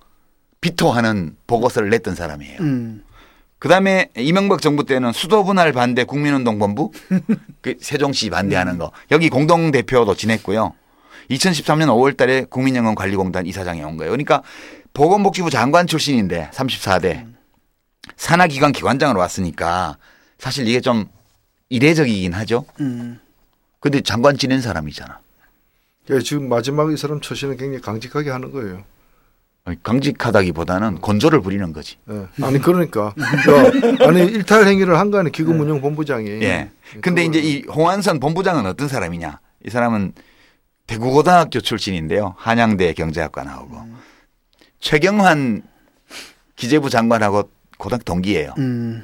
비토하는 0.62 1.36
보고서를 1.48 1.90
냈던 1.90 2.16
사람이에요. 2.16 2.60
음. 2.62 3.04
그 3.60 3.68
다음에 3.68 4.10
이명박 4.16 4.62
정부 4.62 4.86
때는 4.86 5.12
수도 5.12 5.44
분할 5.44 5.74
반대 5.74 6.04
국민운동 6.04 6.60
본부 6.60 6.92
그 7.62 7.76
세종시 7.82 8.30
반대하는 8.30 8.78
거 8.78 8.92
여기 9.12 9.30
공동 9.30 9.72
대표도 9.72 10.16
지냈고요. 10.16 10.74
2013년 11.32 11.88
5월 11.88 12.16
달에 12.16 12.46
국민연금관리공단 12.50 13.46
이사장이 13.48 13.84
온 13.84 13.98
거예요. 13.98 14.12
그러니까 14.12 14.44
보건복지부 14.94 15.50
장관 15.50 15.88
출신인데 15.88 16.52
34대 16.54 17.26
산하기관 18.16 18.72
기관장으로 18.72 19.20
왔으니까 19.20 19.98
사실 20.38 20.68
이게 20.68 20.80
좀 20.80 21.08
이례적이긴 21.70 22.34
하죠. 22.34 22.66
음. 22.80 23.20
근데 23.80 24.02
장관 24.02 24.38
지낸 24.38 24.62
사람이잖아. 24.62 25.20
예, 26.10 26.20
지금 26.20 26.50
마지막 26.50 26.92
이 26.92 26.98
사람 26.98 27.22
처신은 27.22 27.58
굉장히 27.58 27.82
강직하게 27.82 28.30
하는 28.30 28.52
거예요. 28.52 28.84
강직하다기보다는 29.84 31.02
건조를 31.02 31.42
부리는 31.42 31.74
거지. 31.74 31.98
네. 32.06 32.26
아니 32.42 32.60
그러니까 32.60 33.14
아니 34.00 34.22
일탈 34.22 34.66
행위를 34.66 34.98
한 34.98 35.12
거는 35.12 35.32
기금운용 35.34 35.82
본부장이. 35.82 36.30
예. 36.30 36.72
근데 37.02 37.26
이제 37.26 37.40
이 37.40 37.64
홍한선 37.64 38.22
본부장은 38.22 38.66
어떤 38.66 38.88
사람이냐? 38.88 39.40
이 39.66 39.70
사람은 39.70 40.14
대구고등학교 40.88 41.60
출신인데요. 41.60 42.36
한양대 42.38 42.94
경제학과 42.94 43.44
나오고 43.44 43.76
음. 43.76 43.98
최경환 44.80 45.64
기재부 46.56 46.90
장관하고 46.90 47.50
고등학교 47.78 48.04
동기예요. 48.06 48.54
음. 48.58 49.04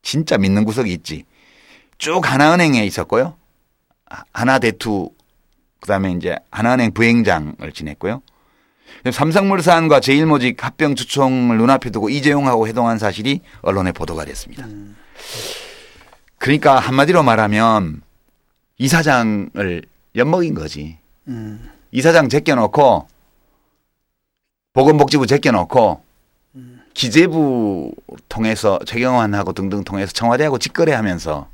진짜 0.00 0.38
믿는 0.38 0.64
구석이 0.64 0.90
있지. 0.94 1.24
쭉 1.98 2.22
하나은행에 2.24 2.84
있었고요. 2.86 3.36
하나대투 4.32 5.10
그다음에 5.80 6.12
이제 6.12 6.36
하나은행 6.50 6.92
부행장을 6.92 7.72
지냈고요. 7.72 8.22
삼성물산과 9.10 10.00
제일모직 10.00 10.62
합병 10.64 10.94
주총을 10.94 11.56
눈앞에 11.56 11.90
두고 11.90 12.10
이재용하고 12.10 12.66
회동한 12.66 12.98
사실이 12.98 13.40
언론에 13.62 13.92
보도가 13.92 14.24
됐습니다. 14.24 14.66
음. 14.66 14.96
그러니까 16.38 16.78
한마디로 16.78 17.22
말하면 17.22 18.02
이사장을 18.78 19.82
엿먹인 20.16 20.54
거지. 20.54 20.98
음. 21.28 21.70
이사장 21.92 22.28
제껴놓고 22.28 23.08
보건복지부 24.72 25.26
제껴놓고 25.26 26.02
음. 26.56 26.80
기재부 26.94 27.92
통해서 28.28 28.78
최경환하고 28.86 29.52
등등 29.52 29.84
통해서 29.84 30.12
청와대하고 30.12 30.58
직거래하면서 30.58 31.48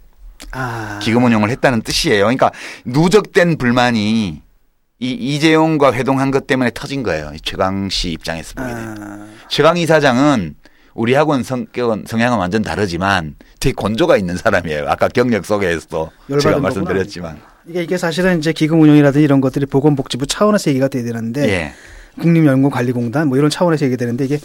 아. 0.52 0.98
기금 1.02 1.24
운용을 1.24 1.50
했다는 1.50 1.82
뜻이에요. 1.82 2.24
그러니까 2.24 2.50
누적된 2.84 3.58
불만이 3.58 4.42
이 4.98 5.10
이재용과 5.10 5.92
회동한 5.92 6.30
것 6.30 6.46
때문에 6.46 6.70
터진 6.74 7.02
거예요. 7.02 7.32
최강 7.42 7.88
씨 7.90 8.10
입장에서 8.12 8.54
보면. 8.54 8.96
아. 8.98 9.26
최강 9.48 9.76
이사장은 9.76 10.54
우리 10.94 11.12
학원 11.12 11.42
성격은 11.42 12.04
성향은 12.06 12.38
완전 12.38 12.62
다르지만 12.62 13.34
되게 13.60 13.74
건조가 13.74 14.16
있는 14.16 14.36
사람이에요. 14.38 14.88
아까 14.88 15.08
경력 15.08 15.44
속에서도 15.44 16.10
제가 16.40 16.58
말씀드렸지만. 16.58 17.38
이게 17.66 17.82
이게 17.82 17.98
사실은 17.98 18.38
이제 18.38 18.52
기금 18.52 18.80
운영이라든지 18.80 19.22
이런 19.22 19.42
것들이 19.42 19.66
보건복지부 19.66 20.26
차원에서 20.26 20.70
얘기가 20.70 20.88
돼야 20.88 21.04
되는데 21.04 21.48
예. 21.48 21.72
국립연구관리공단 22.20 23.28
뭐 23.28 23.36
이런 23.36 23.50
차원에서 23.50 23.84
얘기 23.84 23.96
되는데 23.98 24.24
이게 24.24 24.38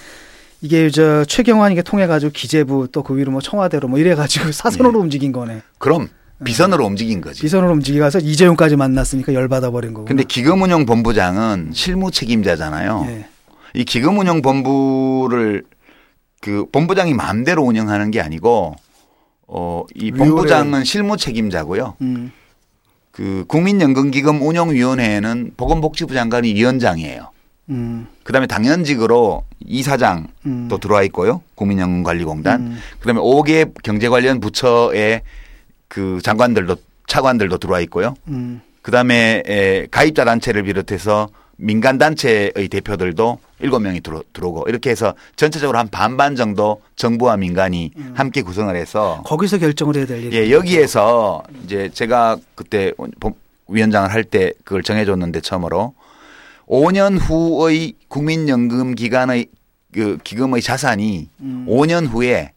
이게 0.61 0.89
저 0.89 1.25
최경환 1.25 1.71
이게 1.71 1.81
통해 1.81 2.07
가지고 2.07 2.31
기재부 2.31 2.87
또 2.91 3.01
그 3.03 3.17
위로 3.17 3.31
뭐 3.31 3.41
청와대로 3.41 3.87
뭐 3.87 3.99
이래 3.99 4.13
가지고 4.15 4.51
사선으로 4.53 4.91
네. 4.93 4.97
움직인 4.99 5.31
거네. 5.31 5.61
그럼 5.79 6.07
비선으로 6.43 6.83
네. 6.83 6.87
움직인 6.87 7.21
거지. 7.21 7.41
비선으로 7.41 7.71
움직여서 7.73 8.19
이재용까지 8.19 8.75
만났으니까 8.75 9.33
열받아 9.33 9.71
버린 9.71 9.93
거고. 9.93 10.05
근데 10.05 10.23
기금운용 10.23 10.85
본부장은 10.85 11.71
실무 11.73 12.11
책임자잖아요. 12.11 13.03
네. 13.05 13.25
이 13.73 13.85
기금운용 13.85 14.41
본부를 14.41 15.63
그 16.41 16.65
본부장이 16.71 17.13
마음대로 17.13 17.63
운영하는 17.63 18.11
게 18.11 18.21
아니고 18.21 18.75
어이 19.47 20.11
본부장은 20.11 20.83
실무 20.83 21.17
책임자고요. 21.17 21.95
음. 22.01 22.31
그 23.11 23.43
국민연금기금 23.47 24.41
운영위원회에는 24.41 25.51
보건복지부 25.57 26.13
장관이 26.13 26.53
위원장이에요. 26.53 27.29
음. 27.69 28.07
그다음에 28.23 28.47
당연직으로 28.47 29.43
이사장도 29.65 30.29
음. 30.45 30.67
들어와 30.81 31.03
있고요. 31.03 31.41
국민연금관리공단. 31.55 32.61
음. 32.61 32.77
그다음에 32.99 33.19
5개 33.19 33.71
경제 33.83 34.09
관련 34.09 34.39
부처의 34.39 35.21
그 35.87 36.19
장관들도 36.23 36.75
차관들도 37.07 37.57
들어와 37.57 37.79
있고요. 37.81 38.15
음. 38.27 38.61
그다음에 38.81 39.43
에, 39.45 39.87
가입자 39.91 40.25
단체를 40.25 40.63
비롯해서 40.63 41.29
민간 41.57 41.99
단체의 41.99 42.67
대표들도 42.71 43.39
일곱 43.59 43.79
명이 43.81 44.01
들어, 44.01 44.23
들어오고 44.33 44.65
이렇게 44.67 44.89
해서 44.89 45.13
전체적으로 45.35 45.77
한 45.77 45.87
반반 45.89 46.35
정도 46.35 46.81
정부와 46.95 47.37
민간이 47.37 47.91
음. 47.95 48.13
함께 48.15 48.41
구성을 48.41 48.75
해서 48.75 49.21
거기서 49.25 49.59
결정을 49.59 49.95
해야 49.97 50.05
될 50.07 50.33
예, 50.33 50.49
여기에서 50.51 51.43
이제 51.63 51.91
제가 51.93 52.37
그때 52.55 52.91
위원장을 53.67 54.11
할 54.11 54.23
때 54.23 54.53
그걸 54.63 54.81
정해 54.81 55.05
줬는데 55.05 55.41
처음으로 55.41 55.93
5년 56.75 57.19
후의 57.19 57.95
국민연금 58.07 58.95
기간의 58.95 59.47
그 59.93 60.17
기금의 60.23 60.61
자산이 60.61 61.27
음. 61.41 61.65
5년 61.67 62.07
후에 62.07 62.53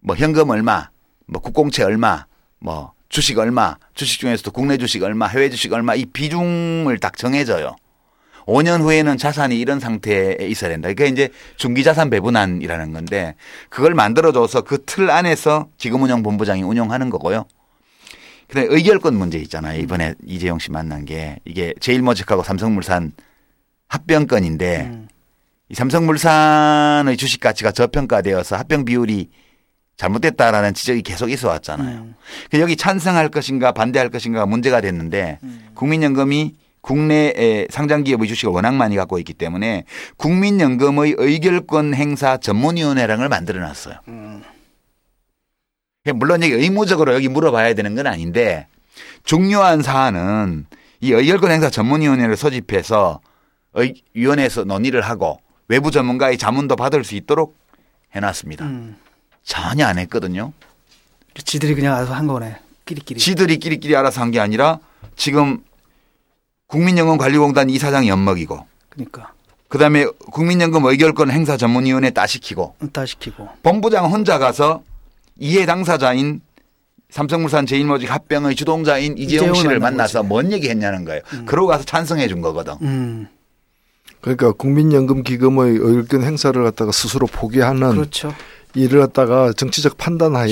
뭐 0.00 0.14
현금 0.14 0.50
얼마, 0.50 0.90
뭐 1.26 1.40
국공채 1.40 1.82
얼마, 1.82 2.26
뭐 2.58 2.92
주식 3.08 3.38
얼마, 3.38 3.76
주식 3.94 4.20
중에서도 4.20 4.50
국내 4.50 4.76
주식 4.76 5.02
얼마, 5.02 5.26
해외 5.26 5.48
주식 5.48 5.72
얼마 5.72 5.94
이 5.94 6.04
비중을 6.04 6.98
딱 6.98 7.16
정해져요. 7.16 7.74
5년 8.44 8.82
후에는 8.82 9.16
자산이 9.16 9.58
이런 9.58 9.80
상태에 9.80 10.36
있어야 10.42 10.68
된다. 10.68 10.88
그게 10.88 11.06
이제 11.06 11.30
중기자산 11.56 12.10
배분안이라는 12.10 12.92
건데 12.92 13.34
그걸 13.70 13.94
만들어줘서 13.94 14.60
그 14.60 14.84
틀 14.84 15.10
안에서 15.10 15.68
지금운영본부장이 15.78 16.62
운영하는 16.62 17.08
거고요. 17.08 17.46
근데 18.46 18.66
의결권 18.68 19.14
문제 19.14 19.38
있잖아요. 19.38 19.80
이번에 19.80 20.14
이재용 20.26 20.58
씨 20.58 20.70
만난 20.70 21.06
게 21.06 21.38
이게 21.46 21.72
제일모직하고 21.80 22.42
삼성물산 22.42 23.12
합병권인데 23.88 24.90
음. 24.92 25.08
이 25.68 25.74
삼성물산의 25.74 27.16
주식 27.16 27.40
가치가 27.40 27.72
저평가되어서 27.72 28.56
합병 28.56 28.84
비율이 28.84 29.28
잘못됐다라는 29.96 30.74
지적이 30.74 31.02
계속 31.02 31.30
있어 31.30 31.48
왔잖아요. 31.48 31.98
음. 31.98 32.14
여기 32.54 32.76
찬성할 32.76 33.28
것인가 33.30 33.72
반대할 33.72 34.10
것인가 34.10 34.46
문제가 34.46 34.80
됐는데 34.80 35.38
음. 35.42 35.68
국민연금이 35.74 36.54
국내에 36.80 37.66
상장 37.70 38.04
기업의 38.04 38.28
주식을 38.28 38.52
워낙 38.52 38.74
많이 38.74 38.96
갖고 38.96 39.18
있기 39.18 39.34
때문에 39.34 39.84
국민연금의 40.16 41.16
의결권 41.18 41.94
행사 41.94 42.36
전문위원회랑을 42.38 43.28
만들어 43.28 43.60
놨어요. 43.60 43.96
음. 44.08 44.42
물론 46.14 46.42
여기 46.42 46.54
의무적으로 46.54 47.12
여기 47.12 47.28
물어봐야 47.28 47.74
되는 47.74 47.94
건 47.94 48.06
아닌데 48.06 48.68
중요한 49.24 49.82
사안은 49.82 50.66
이 51.00 51.12
의결권 51.12 51.50
행사 51.50 51.68
전문위원회를 51.68 52.36
소집해서 52.36 53.20
위원회에서 54.14 54.64
논의를 54.64 55.00
하고 55.02 55.40
외부 55.68 55.90
전문가의 55.90 56.38
자문도 56.38 56.76
받을 56.76 57.04
수 57.04 57.14
있도록 57.14 57.56
해놨습니다. 58.14 58.64
음. 58.64 58.96
전혀 59.44 59.86
안 59.86 59.98
했거든요. 59.98 60.52
지들이 61.44 61.74
그냥 61.74 61.94
알아서 61.94 62.14
한 62.14 62.26
거네. 62.26 62.56
끼리끼리. 62.86 63.20
지들이 63.20 63.58
끼리끼리 63.58 63.94
알아서 63.96 64.20
한 64.20 64.30
게 64.30 64.40
아니라 64.40 64.78
지금 65.16 65.62
국민연금관리공단 66.66 67.70
이사장이 67.70 68.08
엿먹이고. 68.08 68.66
그러니까. 68.88 69.32
그다음에 69.68 70.06
국민연금 70.32 70.84
의결권 70.86 71.30
행사 71.30 71.56
전문위원회 71.56 72.10
따시키고. 72.10 72.74
따시키고. 72.92 73.48
본부장 73.62 74.10
혼자 74.10 74.38
가서 74.38 74.82
이해 75.38 75.66
당사자인 75.66 76.40
삼성물산 77.10 77.66
제일모직 77.66 78.10
합병의 78.12 78.54
주동자인 78.54 79.16
이재용 79.16 79.54
씨를 79.54 79.78
만나서. 79.78 80.22
뭔 80.22 80.52
얘기 80.52 80.68
했냐는 80.68 81.04
거예요. 81.04 81.22
음. 81.34 81.46
그러고 81.46 81.68
가서 81.68 81.84
찬성해 81.84 82.28
준 82.28 82.40
거거든. 82.40 82.74
음. 82.82 83.28
그러니까 84.20 84.52
국민연금기금의 84.52 85.76
의결권 85.80 86.22
행사를 86.22 86.62
갖다가 86.62 86.92
스스로 86.92 87.26
포기하는 87.26 87.90
그렇죠. 87.90 88.34
이를 88.74 89.00
갖다가 89.00 89.52
정치적 89.56 89.96
판단하에 89.96 90.48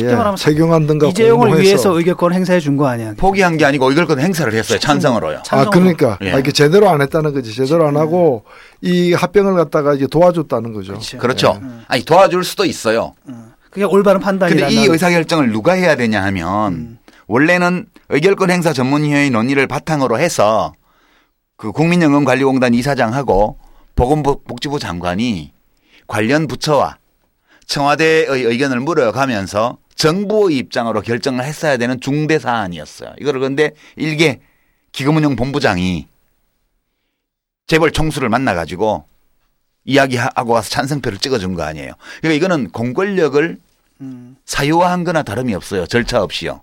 등과 0.87 1.09
이재용을 1.09 1.61
위해서 1.61 1.97
의결권 1.97 2.33
행사해 2.33 2.61
준 2.61 2.77
거 2.77 2.87
아니야? 2.87 3.14
포기한 3.17 3.57
게 3.57 3.64
아니고 3.64 3.89
의결권 3.91 4.19
행사를 4.21 4.53
했어요. 4.53 4.79
찬성으로요. 4.79 5.43
아 5.51 5.64
그러니까 5.71 6.19
예. 6.23 6.33
아, 6.33 6.39
이게 6.39 6.51
제대로 6.51 6.89
안 6.89 7.03
했다는 7.03 7.35
거지. 7.35 7.55
제대로 7.55 7.87
안 7.87 7.97
하고 7.97 8.45
이 8.81 9.12
합병을 9.12 9.55
갖다가 9.55 9.95
이제 9.95 10.07
도와줬다는 10.07 10.73
거죠. 10.73 10.93
그렇죠. 10.95 11.19
그렇죠. 11.19 11.61
예. 11.62 11.69
아니 11.89 12.05
도와줄 12.05 12.43
수도 12.45 12.64
있어요. 12.64 13.14
음. 13.29 13.53
그게 13.71 13.85
올바른 13.85 14.21
판단이. 14.21 14.55
근데 14.55 14.71
이 14.73 14.87
의사 14.87 15.11
결정을 15.11 15.53
누가 15.53 15.73
해야 15.73 15.95
되냐 15.97 16.23
하면 16.25 16.73
음. 16.73 16.99
원래는 17.29 17.87
의결권 18.09 18.51
행사 18.51 18.73
전문위원회 18.73 19.29
논의를 19.31 19.67
바탕으로 19.67 20.19
해서 20.19 20.73
그 21.57 21.73
국민연금관리공단 21.73 22.75
이사장하고 22.75 23.59
보건복지부 23.95 24.79
장관이 24.79 25.53
관련 26.07 26.47
부처와 26.47 26.99
청와대의 27.67 28.27
의견을 28.29 28.81
물어가면서 28.81 29.79
정부의 29.95 30.59
입장으로 30.59 31.01
결정을 31.01 31.45
했어야 31.45 31.79
되는 31.79 32.01
중대 32.01 32.39
사안이었어요. 32.39 33.15
이거를 33.19 33.41
그런데 33.41 33.73
일개 33.97 34.41
기금운용 34.93 35.37
본부장이 35.37 36.07
재벌 37.67 37.91
총수를 37.91 38.29
만나 38.29 38.55
가지고 38.55 39.05
이야기하고 39.85 40.53
와서 40.53 40.69
찬성표를 40.71 41.19
찍어준 41.19 41.55
거 41.55 41.63
아니에요. 41.63 41.93
그러니까 42.21 42.37
이거는 42.37 42.71
공권력을 42.71 43.59
음. 44.03 44.37
사유화한 44.45 45.05
거나 45.05 45.23
다름이 45.23 45.55
없어요. 45.55 45.87
절차 45.87 46.23
없이요. 46.23 46.61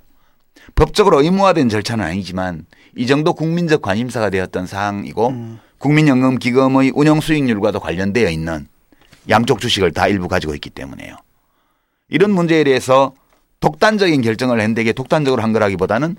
법적으로 0.75 1.21
의무화된 1.21 1.69
절차는 1.69 2.05
아니지만 2.05 2.65
이 2.95 3.07
정도 3.07 3.33
국민적 3.33 3.81
관심사가 3.81 4.29
되었던 4.29 4.67
사항이고 4.67 5.29
음. 5.29 5.59
국민연금 5.77 6.37
기금의 6.37 6.91
운영 6.95 7.19
수익률과도 7.19 7.79
관련되어 7.79 8.29
있는 8.29 8.67
양쪽 9.29 9.59
주식을 9.59 9.91
다 9.91 10.07
일부 10.07 10.27
가지고 10.27 10.53
있기 10.55 10.69
때문에요. 10.69 11.17
이런 12.09 12.31
문제에 12.31 12.63
대해서 12.63 13.13
독단적인 13.59 14.21
결정을 14.21 14.59
했는데 14.59 14.91
독단적으로 14.91 15.41
한 15.41 15.53
거라기보다는 15.53 16.17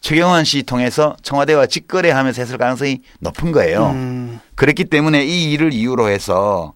최경환 0.00 0.44
씨 0.44 0.62
통해서 0.62 1.16
청와대와 1.22 1.66
직거래하면서 1.66 2.42
했을 2.42 2.58
가능성이 2.58 3.02
높은 3.20 3.50
거예요. 3.52 3.90
음. 3.90 4.40
그랬기 4.54 4.84
때문에 4.84 5.24
이 5.24 5.52
일을 5.52 5.72
이유로 5.72 6.08
해서 6.08 6.74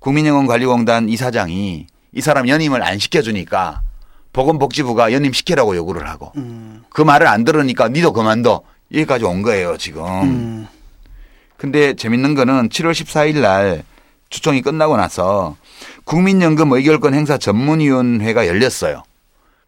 국민연금관리공단 0.00 1.08
이사장이 1.08 1.86
이 2.14 2.20
사람 2.20 2.48
연임을 2.48 2.82
안 2.82 2.98
시켜주니까 2.98 3.82
보건복지부가 4.32 5.12
연임시키라고 5.12 5.76
요구를 5.76 6.08
하고 6.08 6.32
음. 6.36 6.84
그 6.90 7.02
말을 7.02 7.26
안 7.26 7.44
들으니까 7.44 7.88
니도 7.88 8.12
그만둬 8.12 8.62
여기까지 8.92 9.24
온 9.24 9.42
거예요 9.42 9.76
지금. 9.76 10.04
음. 10.04 10.68
근데 11.56 11.94
재밌는 11.94 12.34
거는 12.34 12.68
7월 12.70 12.92
14일 12.92 13.40
날 13.40 13.84
추총이 14.30 14.62
끝나고 14.62 14.96
나서 14.96 15.56
국민연금 16.04 16.72
의결권 16.72 17.14
행사 17.14 17.38
전문위원회가 17.38 18.46
열렸어요. 18.46 19.04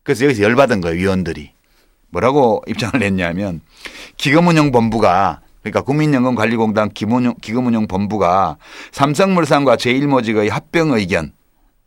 그래서 0.03 0.25
여기서 0.25 0.43
열받은 0.43 0.81
거예요, 0.81 0.97
위원들이. 0.99 1.53
뭐라고 2.11 2.63
입장을 2.67 2.99
냈냐면 2.99 3.61
기금운용본부가 4.17 5.41
그러니까 5.63 5.81
국민연금관리공단 5.83 6.91
기금운용, 6.91 7.35
기금운용본부가 7.41 8.57
삼성물산과 8.93 9.77
제일모직의 9.77 10.49
합병 10.49 10.93
의견 10.93 11.33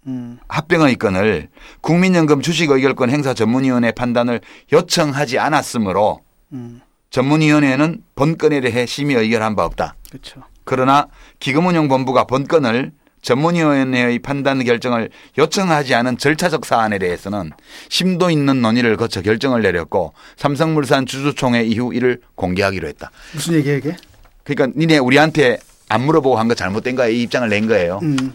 음. 0.07 0.39
합병 0.47 0.81
의견을 0.81 1.49
국민연금 1.81 2.41
주식 2.41 2.69
의결권 2.71 3.09
행사 3.09 3.33
전문위원회 3.33 3.91
판단을 3.91 4.41
요청하지 4.71 5.39
않았으므로 5.39 6.21
음. 6.53 6.81
전문위원회는 7.09 8.03
본건에 8.15 8.61
대해 8.61 8.85
심의 8.85 9.15
의결한 9.17 9.55
바 9.55 9.65
없다. 9.65 9.95
그렇죠. 10.09 10.41
그러나 10.63 11.07
기금운용본부가 11.39 12.25
본건을 12.25 12.91
전문위원회의 13.21 14.19
판단 14.19 14.63
결정을 14.63 15.09
요청하지 15.37 15.95
않은 15.95 16.17
절차적 16.17 16.65
사안에 16.65 16.99
대해서는 16.99 17.51
심도 17.89 18.29
있는 18.29 18.61
논의를 18.61 18.95
거쳐 18.95 19.21
결정을 19.21 19.61
내렸고 19.61 20.13
삼성물산 20.37 21.05
주주총회 21.05 21.63
이후 21.63 21.93
이를 21.93 22.21
공개하기로 22.35 22.87
했다. 22.87 23.11
무슨 23.33 23.55
얘기야 23.55 23.75
이게? 23.75 23.95
그러니까 24.43 24.77
니네 24.79 24.99
우리한테 24.99 25.57
안 25.89 26.05
물어보고 26.05 26.37
한 26.37 26.47
거 26.47 26.53
잘못된 26.53 26.95
거야 26.95 27.07
이 27.07 27.23
입장을 27.23 27.47
낸 27.49 27.67
거예요. 27.67 27.99
음. 28.03 28.33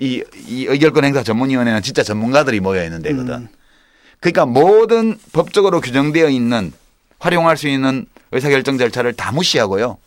이, 0.00 0.24
이 0.48 0.64
의결권 0.64 1.04
행사 1.04 1.22
전문위원회는 1.22 1.82
진짜 1.82 2.02
전문가들이 2.02 2.60
모여 2.60 2.82
있는 2.82 3.02
데거든. 3.02 3.34
음. 3.34 3.48
그러니까 4.18 4.46
모든 4.46 5.18
법적으로 5.32 5.80
규정되어 5.80 6.30
있는 6.30 6.72
활용할 7.18 7.56
수 7.56 7.68
있는 7.68 8.06
의사결정 8.32 8.78
절차를 8.78 9.12
다 9.12 9.30
무시하고요. 9.30 9.98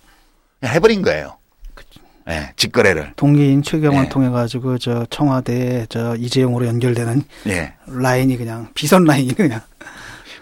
해버린 0.65 1.03
거예요. 1.03 1.37
예, 2.29 2.31
네, 2.31 2.53
직거래를. 2.55 3.13
동기인 3.17 3.63
최경환 3.63 4.03
네. 4.03 4.09
통해 4.09 4.29
가지고 4.29 4.77
저 4.77 5.05
청와대 5.09 5.85
저 5.89 6.15
이재용으로 6.15 6.65
연결되는 6.67 7.21
네. 7.43 7.73
라인이 7.85 8.37
그냥 8.37 8.69
비선 8.73 9.03
라인이 9.03 9.35
그냥. 9.35 9.61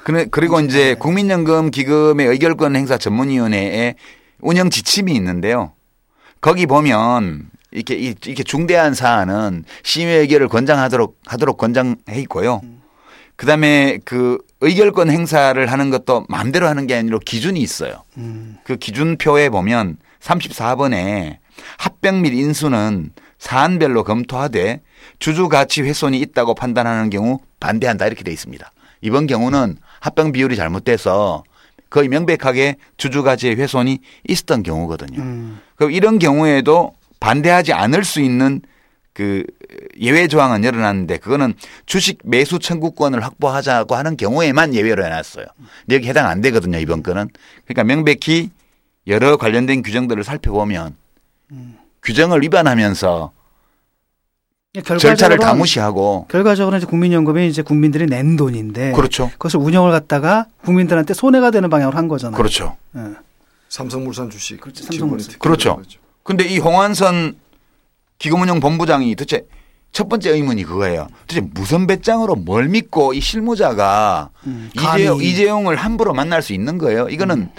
그래, 0.04 0.28
그리고 0.30 0.60
이제 0.60 0.96
국민연금 0.96 1.72
기금의 1.72 2.28
의결권 2.28 2.76
행사 2.76 2.98
전문위원회에 2.98 3.96
운영 4.40 4.70
지침이 4.70 5.14
있는데요. 5.16 5.74
거기 6.40 6.66
보면 6.68 7.51
이렇게 7.72 7.96
이렇게 7.96 8.44
중대한 8.44 8.94
사안은 8.94 9.64
심의 9.84 10.20
의결을 10.20 10.48
권장하도록 10.50 11.20
하도록 11.26 11.58
권장해 11.58 12.20
있고요. 12.22 12.62
그다음에 13.36 13.98
그 14.06 14.38
의결권 14.60 15.10
행사를 15.10 15.72
하는 15.72 15.90
것도 15.90 16.26
마음대로 16.30 16.68
하는 16.68 16.86
게 16.86 16.96
아니라 16.96 17.18
기준이 17.26 17.60
있어요. 17.60 18.04
음. 18.18 18.58
그 18.64 18.76
기준표에 18.76 19.50
보면 19.50 19.98
34번에 20.20 21.38
합병 21.78 22.22
및 22.22 22.34
인수는 22.34 23.12
사안별로 23.40 24.04
검토하되 24.04 24.82
주주 25.18 25.50
가치 25.50 25.82
훼손이 25.82 26.20
있다고 26.20 26.54
판단하는 26.54 27.10
경우 27.10 27.40
반대한다 27.60 28.06
이렇게 28.06 28.24
돼 28.24 28.32
있습니다. 28.32 28.72
이번 29.02 29.26
경우는 29.26 29.78
합병 30.00 30.32
비율이 30.32 30.56
잘못돼서 30.56 31.44
거의 31.90 32.08
명백하게 32.08 32.76
주주 32.98 33.24
가치의 33.24 33.56
훼손이 33.56 34.00
있었던 34.28 34.62
경우거든요. 34.64 35.20
음. 35.20 35.60
그럼 35.76 35.92
이런 35.92 36.20
경우에도 36.20 36.94
반대하지 37.22 37.72
않을 37.72 38.04
수 38.04 38.20
있는 38.20 38.62
그 39.14 39.46
예외 40.00 40.28
조항은 40.28 40.66
열어놨는데 40.66 41.18
그거는 41.18 41.54
주식 41.86 42.20
매수 42.26 42.60
청구권을 42.60 43.24
확보하자고 43.24 43.96
하는 43.96 44.18
경우에만 44.18 44.74
예외로 44.74 45.06
해놨어요. 45.06 45.46
근데 45.82 45.96
여기 45.96 46.08
해당 46.08 46.28
안 46.28 46.42
되거든요 46.42 46.78
이번 46.80 47.04
건은. 47.04 47.30
그러니까 47.66 47.84
명백히 47.84 48.50
여러 49.08 49.38
관련된 49.38 49.84
규정들을 49.84 50.24
살펴보면 50.24 50.96
음. 51.52 51.78
규정을 52.04 52.42
위반하면서 52.42 53.32
절차를 54.84 55.38
다 55.38 55.54
무시하고 55.54 56.28
결과적으로 56.30 56.78
이제 56.78 56.86
국민연금이 56.86 57.48
이제 57.48 57.62
국민들이 57.62 58.06
낸 58.06 58.38
돈인데 58.38 58.94
그렇죠. 58.94 59.30
그것을 59.34 59.60
운영을 59.60 59.92
갖다가 59.92 60.46
국민들한테 60.64 61.14
손해가 61.14 61.52
되는 61.52 61.70
방향으로 61.70 61.98
한 61.98 62.08
거잖아요. 62.08 62.38
그렇죠. 62.38 62.78
네. 62.94 63.04
삼성물산 63.68 64.30
주식. 64.30 64.60
그렇죠. 64.62 64.86
삼성물산. 64.86 65.36
그렇죠. 65.40 65.82
근데 66.24 66.46
이 66.46 66.60
홍한선 66.60 67.38
기금운용 68.20 68.60
본부장이 68.60 69.16
도대체 69.16 69.46
첫 69.92 70.08
번째 70.08 70.32
의문이 70.32 70.64
그거예요. 70.64 71.08
도대체 71.28 71.42
무슨 71.54 71.88
배짱으로 71.88 72.36
뭘 72.36 72.70
믿고 72.70 73.14
이 73.14 73.20
실무자가 73.20 74.30
음, 74.46 74.70
이재용, 74.76 75.22
이재용을 75.22 75.76
함부로 75.76 76.14
만날 76.14 76.42
수 76.42 76.54
있는 76.54 76.78
거예요. 76.78 77.10
이거는 77.10 77.38
음. 77.38 77.50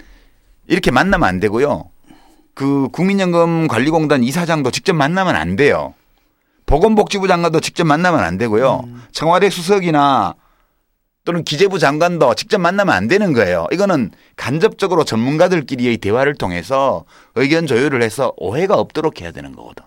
이렇게 0.67 0.91
만나면 0.91 1.29
안 1.29 1.41
되고요. 1.41 1.91
그 2.55 2.89
국민연금관리공단 2.93 4.23
이사장도 4.23 4.71
직접 4.71 4.95
만나면 4.95 5.37
안 5.37 5.57
돼요. 5.57 5.95
보건복지부 6.67 7.29
장관도 7.29 7.61
직접 7.61 7.85
만나면 7.85 8.21
안 8.21 8.39
되고요. 8.39 8.85
음. 8.87 9.03
청와대 9.13 9.51
수석이나 9.51 10.35
또는 11.25 11.45
기재부 11.45 11.79
장관도 11.79 12.35
직접 12.35 12.59
만나면 12.59 12.95
안 12.95 13.07
되는 13.07 13.33
거예요. 13.33 13.67
이거는 13.73 14.11
간접적으로 14.37 15.05
전문가들끼리의 15.05 15.99
대화를 15.99 16.35
통해서 16.35 17.05
의견 17.37 17.67
조율을 17.67 18.03
해서 18.03 18.33
오해가 18.37 18.75
없도록 18.77 19.21
해야 19.21 19.31
되는 19.31 19.55
거거든. 19.55 19.85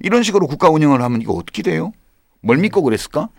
이런 0.00 0.22
식으로 0.22 0.46
국가 0.46 0.68
운영을 0.68 1.02
하면 1.02 1.22
이거 1.22 1.32
어떻게 1.32 1.62
돼요? 1.62 1.92
뭘 2.40 2.58
믿고 2.58 2.82
그랬을까? 2.82 3.30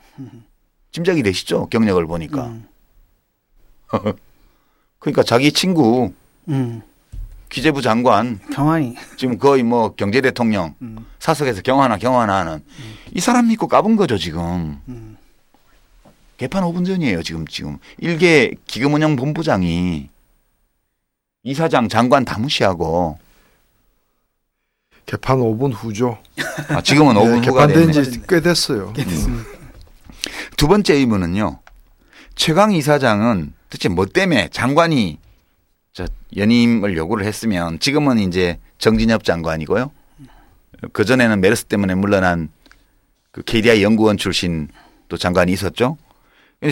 짐작이 0.92 1.24
되시죠? 1.24 1.68
경력을 1.68 2.06
보니까. 2.06 2.48
음. 2.48 2.68
그러니까 5.00 5.24
자기 5.24 5.52
친구 5.52 6.12
음. 6.50 6.82
기재부 7.50 7.82
장관 7.82 8.40
경환이 8.52 8.96
지금 9.18 9.38
거의 9.38 9.64
뭐 9.64 9.94
경제 9.96 10.20
대통령 10.20 10.74
음. 10.82 11.06
사석에서 11.20 11.62
경환아 11.62 11.98
경환아 11.98 12.36
하는 12.36 12.54
음. 12.54 12.96
이 13.14 13.20
사람 13.20 13.48
믿고 13.48 13.68
까본 13.68 13.96
거죠 13.96 14.18
지금. 14.18 14.82
음. 16.36 16.38
개판 16.38 16.64
5분 16.64 16.86
전이에요 16.86 17.24
지금 17.24 17.46
지금 17.48 17.78
일개 17.98 18.52
기금운영 18.66 19.16
본부장이 19.16 20.10
이사장 21.44 21.90
장관 21.90 22.26
다 22.26 22.38
무시하고 22.40 23.18
개판 25.06 25.38
5분 25.38 25.72
후죠. 25.74 26.18
아, 26.70 26.82
지금은 26.82 27.14
5분 27.16 27.42
네, 27.42 27.48
후가 27.48 27.68
개판된 27.68 27.92
지 28.04 28.22
꽤 28.28 28.42
됐어요. 28.42 28.92
꽤 28.94 29.04
됐습니다. 29.06 29.44
두 30.58 30.68
번째 30.68 30.96
의문은요. 30.96 31.60
최강 32.34 32.72
이사장은 32.72 33.54
도대체 33.70 33.88
뭐 33.90 34.08
때문에 34.08 34.50
장관이 34.52 35.20
저 35.94 36.08
연임을 36.36 36.98
요구를 36.98 37.24
했으면 37.26 37.80
지금은 37.80 38.18
이제 38.18 38.58
정진엽 38.80 39.24
장관이고요. 39.24 39.92
그 40.92 41.06
전에는 41.06 41.40
메르스 41.40 41.66
때문에 41.66 41.94
물러난 41.94 42.50
그 43.32 43.44
KDI 43.44 43.84
연구원 43.84 44.18
출신 44.18 44.68
또 45.08 45.18
장관이 45.18 45.52
있었죠. 45.52 45.98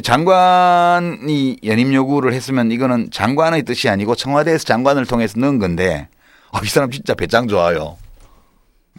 장관이 0.03 1.57
연임 1.65 1.93
요구를 1.93 2.33
했으면 2.33 2.71
이거는 2.71 3.09
장관의 3.11 3.63
뜻이 3.63 3.89
아니고 3.89 4.15
청와대에서 4.15 4.63
장관을 4.65 5.05
통해서 5.05 5.39
넣은 5.39 5.59
건데 5.59 6.07
아, 6.51 6.59
이 6.63 6.67
사람 6.67 6.89
진짜 6.91 7.13
배짱 7.13 7.47
좋아요. 7.47 7.97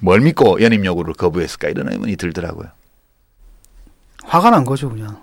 뭘 0.00 0.20
믿고 0.20 0.60
연임 0.60 0.84
요구를 0.84 1.14
거부했을까 1.14 1.68
이런 1.68 1.90
의문이 1.92 2.16
들더라고요. 2.16 2.68
화가 4.24 4.50
난 4.50 4.64
거죠 4.64 4.88
그냥. 4.90 5.22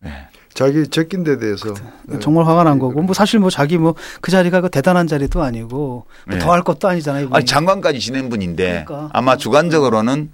네. 0.00 0.10
자기 0.54 0.86
제낀 0.88 1.24
데 1.24 1.38
대해서 1.38 1.72
네. 2.04 2.18
정말 2.18 2.44
화가 2.46 2.64
난 2.64 2.78
거고 2.78 3.00
뭐 3.02 3.14
사실 3.14 3.40
뭐 3.40 3.48
자기 3.48 3.78
뭐 3.78 3.94
그 4.20 4.30
자리가 4.30 4.60
그 4.60 4.68
대단한 4.70 5.06
자리도 5.06 5.42
아니고 5.42 5.68
뭐 5.78 6.04
네. 6.26 6.38
더할 6.38 6.62
것도 6.62 6.88
아니잖아요. 6.88 7.24
이분이. 7.24 7.36
아니 7.36 7.46
장관까지 7.46 8.00
지낸 8.00 8.28
분인데 8.28 8.84
그러니까. 8.86 9.08
아마 9.14 9.36
주관적으로는 9.36 10.30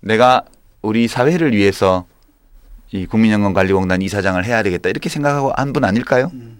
내가 0.00 0.42
우리 0.82 1.06
사회를 1.06 1.52
위해서 1.52 2.06
이 2.92 3.06
국민연금관리공단 3.06 4.02
이사장을 4.02 4.44
해야 4.44 4.62
되겠다 4.62 4.88
이렇게 4.88 5.08
생각하고 5.08 5.52
한 5.56 5.72
분 5.72 5.84
아닐까요? 5.84 6.30
음. 6.34 6.58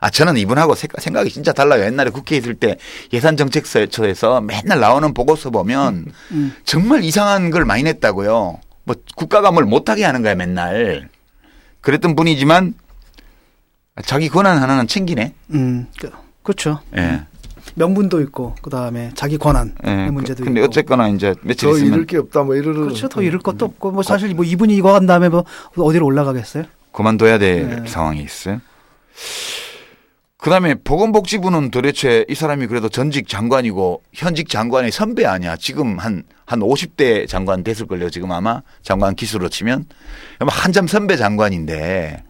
아, 0.00 0.10
저는 0.10 0.36
이분하고 0.36 0.74
생각이 0.76 1.28
진짜 1.30 1.52
달라요. 1.52 1.82
옛날에 1.84 2.10
국회에 2.10 2.38
있을 2.38 2.54
때 2.54 2.76
예산정책처에서 3.12 4.40
맨날 4.42 4.78
나오는 4.80 5.12
보고서 5.12 5.50
보면 5.50 5.94
음, 5.94 6.12
음. 6.30 6.54
정말 6.64 7.02
이상한 7.02 7.50
걸 7.50 7.64
많이 7.64 7.82
냈다고요. 7.82 8.60
뭐 8.84 8.96
국가가 9.16 9.50
뭘 9.50 9.64
못하게 9.64 10.04
하는 10.04 10.22
거야, 10.22 10.34
맨날. 10.36 11.08
그랬던 11.80 12.14
분이지만 12.14 12.74
자기 14.04 14.28
권한 14.28 14.58
하나는 14.58 14.86
챙기네. 14.86 15.34
음, 15.50 15.88
그, 15.98 16.10
그렇죠. 16.44 16.80
예. 16.96 17.00
네. 17.00 17.26
명분도 17.78 18.20
있고 18.22 18.54
그다음에 18.60 19.10
자기 19.14 19.38
권한 19.38 19.74
네. 19.82 20.10
문제도 20.10 20.44
근데 20.44 20.60
있고. 20.60 20.68
어쨌거나 20.68 21.08
이제 21.08 21.34
며칠 21.42 21.68
더 21.68 21.76
있으면 21.76 21.92
잃을 21.94 22.06
게 22.06 22.18
없다 22.18 22.42
뭐 22.42 22.56
이러는 22.56 22.82
그렇죠. 22.82 23.08
더 23.08 23.22
잃을 23.22 23.38
것도 23.38 23.64
없고 23.64 23.92
뭐 23.92 24.02
사실 24.02 24.34
뭐 24.34 24.44
이분이 24.44 24.76
이거 24.76 24.94
한 24.94 25.06
다음에 25.06 25.28
뭐 25.28 25.44
어디로 25.76 26.04
올라가겠어요? 26.04 26.64
그만둬야 26.92 27.38
될 27.38 27.68
네. 27.68 27.86
상황이 27.88 28.20
있어요. 28.22 28.60
그다음에 30.38 30.76
보건복지부는 30.76 31.70
도대체 31.70 32.24
이 32.28 32.34
사람이 32.34 32.68
그래도 32.68 32.88
전직 32.88 33.26
장관이고 33.28 34.02
현직 34.12 34.48
장관의 34.48 34.92
선배 34.92 35.24
아니야. 35.24 35.56
지금 35.56 35.98
한, 35.98 36.22
한 36.46 36.60
50대 36.60 37.26
장관 37.28 37.64
됐을 37.64 37.86
걸요. 37.86 38.08
지금 38.08 38.30
아마 38.30 38.62
장관 38.82 39.16
기수로 39.16 39.48
치면. 39.48 39.86
한참 40.40 40.86
선배 40.86 41.16
장관인데 41.16 42.22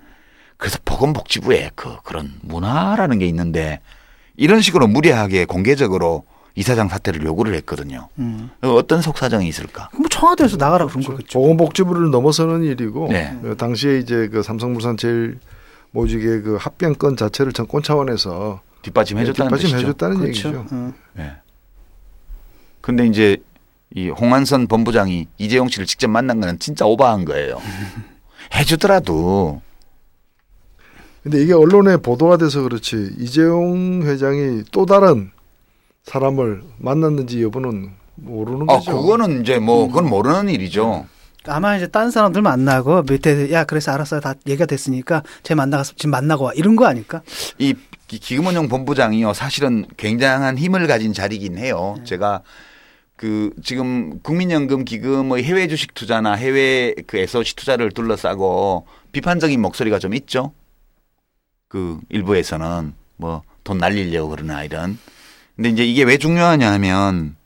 그래서 0.56 0.78
보건복지부에 0.86 1.70
그, 1.74 1.96
그런 2.02 2.32
문화라는 2.42 3.18
게 3.18 3.26
있는데 3.26 3.80
이런 4.38 4.60
식으로 4.62 4.86
무리하게 4.86 5.44
공개적으로 5.44 6.24
이사장 6.54 6.88
사퇴를 6.88 7.22
요구를 7.24 7.54
했거든요. 7.56 8.08
음. 8.18 8.50
어떤 8.62 9.02
속사정이 9.02 9.46
있을까? 9.46 9.90
뭐 9.92 10.08
청와대에서 10.08 10.56
나가라 10.56 10.86
그런 10.86 11.04
거겠죠. 11.04 11.38
보건복지부를 11.38 12.10
넘어서는 12.10 12.64
일이고 12.64 13.08
네. 13.10 13.36
당시에 13.58 13.98
이제 13.98 14.28
그 14.28 14.42
삼성물산 14.42 14.96
제일 14.96 15.38
모직의 15.90 16.42
그 16.42 16.56
합병권 16.58 17.16
자체를 17.16 17.52
정권 17.52 17.82
차원에서 17.82 18.60
뒷받침해줬다는 18.82 19.50
네, 19.50 19.56
뒷받침해줬다는 19.56 20.18
그렇죠. 20.18 20.48
얘기죠. 20.48 20.66
어. 20.70 20.92
네. 21.14 21.32
근데 22.80 23.06
이제 23.06 23.36
이 23.94 24.08
홍한선 24.08 24.66
본부장이 24.68 25.26
이재용 25.38 25.68
씨를 25.68 25.86
직접 25.86 26.08
만난 26.08 26.40
거는 26.40 26.58
진짜 26.58 26.86
오바한 26.86 27.24
거예요. 27.24 27.60
해주더라도. 28.54 29.62
근데 31.22 31.42
이게 31.42 31.52
언론에 31.52 31.96
보도가 31.96 32.36
돼서 32.36 32.62
그렇지 32.62 33.14
이재용 33.18 34.02
회장이 34.02 34.64
또 34.70 34.86
다른 34.86 35.30
사람을 36.04 36.62
만났는지 36.78 37.42
여부는 37.42 37.90
모르는 38.14 38.62
아, 38.70 38.78
거죠. 38.78 39.00
그거는 39.00 39.42
이제 39.42 39.58
뭐 39.58 39.88
그건 39.88 40.08
모르는 40.08 40.48
일이죠. 40.48 41.06
아마 41.46 41.76
이제 41.76 41.86
딴 41.86 42.10
사람들 42.10 42.42
만나고 42.42 43.02
밑에 43.02 43.52
야 43.52 43.64
그래서 43.64 43.92
알았어요 43.92 44.20
다 44.20 44.34
얘기가 44.46 44.66
됐으니까 44.66 45.22
쟤 45.42 45.54
만나가서 45.54 45.94
지금 45.96 46.10
만나고 46.10 46.44
와 46.44 46.52
이런 46.54 46.76
거 46.76 46.86
아닐까? 46.86 47.22
이 47.58 47.74
기금운용 48.06 48.68
본부장이요 48.68 49.34
사실은 49.34 49.86
굉장한 49.96 50.58
힘을 50.58 50.86
가진 50.86 51.12
자리긴 51.12 51.58
해요. 51.58 51.94
네. 51.98 52.04
제가 52.04 52.42
그 53.16 53.50
지금 53.62 54.20
국민연금 54.20 54.84
기금의 54.84 55.44
해외 55.44 55.68
주식 55.68 55.94
투자나 55.94 56.34
해외 56.34 56.94
그 57.06 57.18
에소시 57.18 57.56
투자를 57.56 57.90
둘러싸고 57.90 58.86
비판적인 59.12 59.60
목소리가 59.60 59.98
좀 59.98 60.14
있죠. 60.14 60.52
그 61.68 62.00
일부에서는 62.08 62.94
뭐 63.16 63.42
돈 63.68 63.76
날리려고 63.76 64.30
그러나 64.30 64.64
이런. 64.64 64.98
근데 65.54 65.68
이제 65.68 65.84
이게 65.84 66.02
왜 66.02 66.16
중요하냐 66.16 66.72
하면 66.72 67.36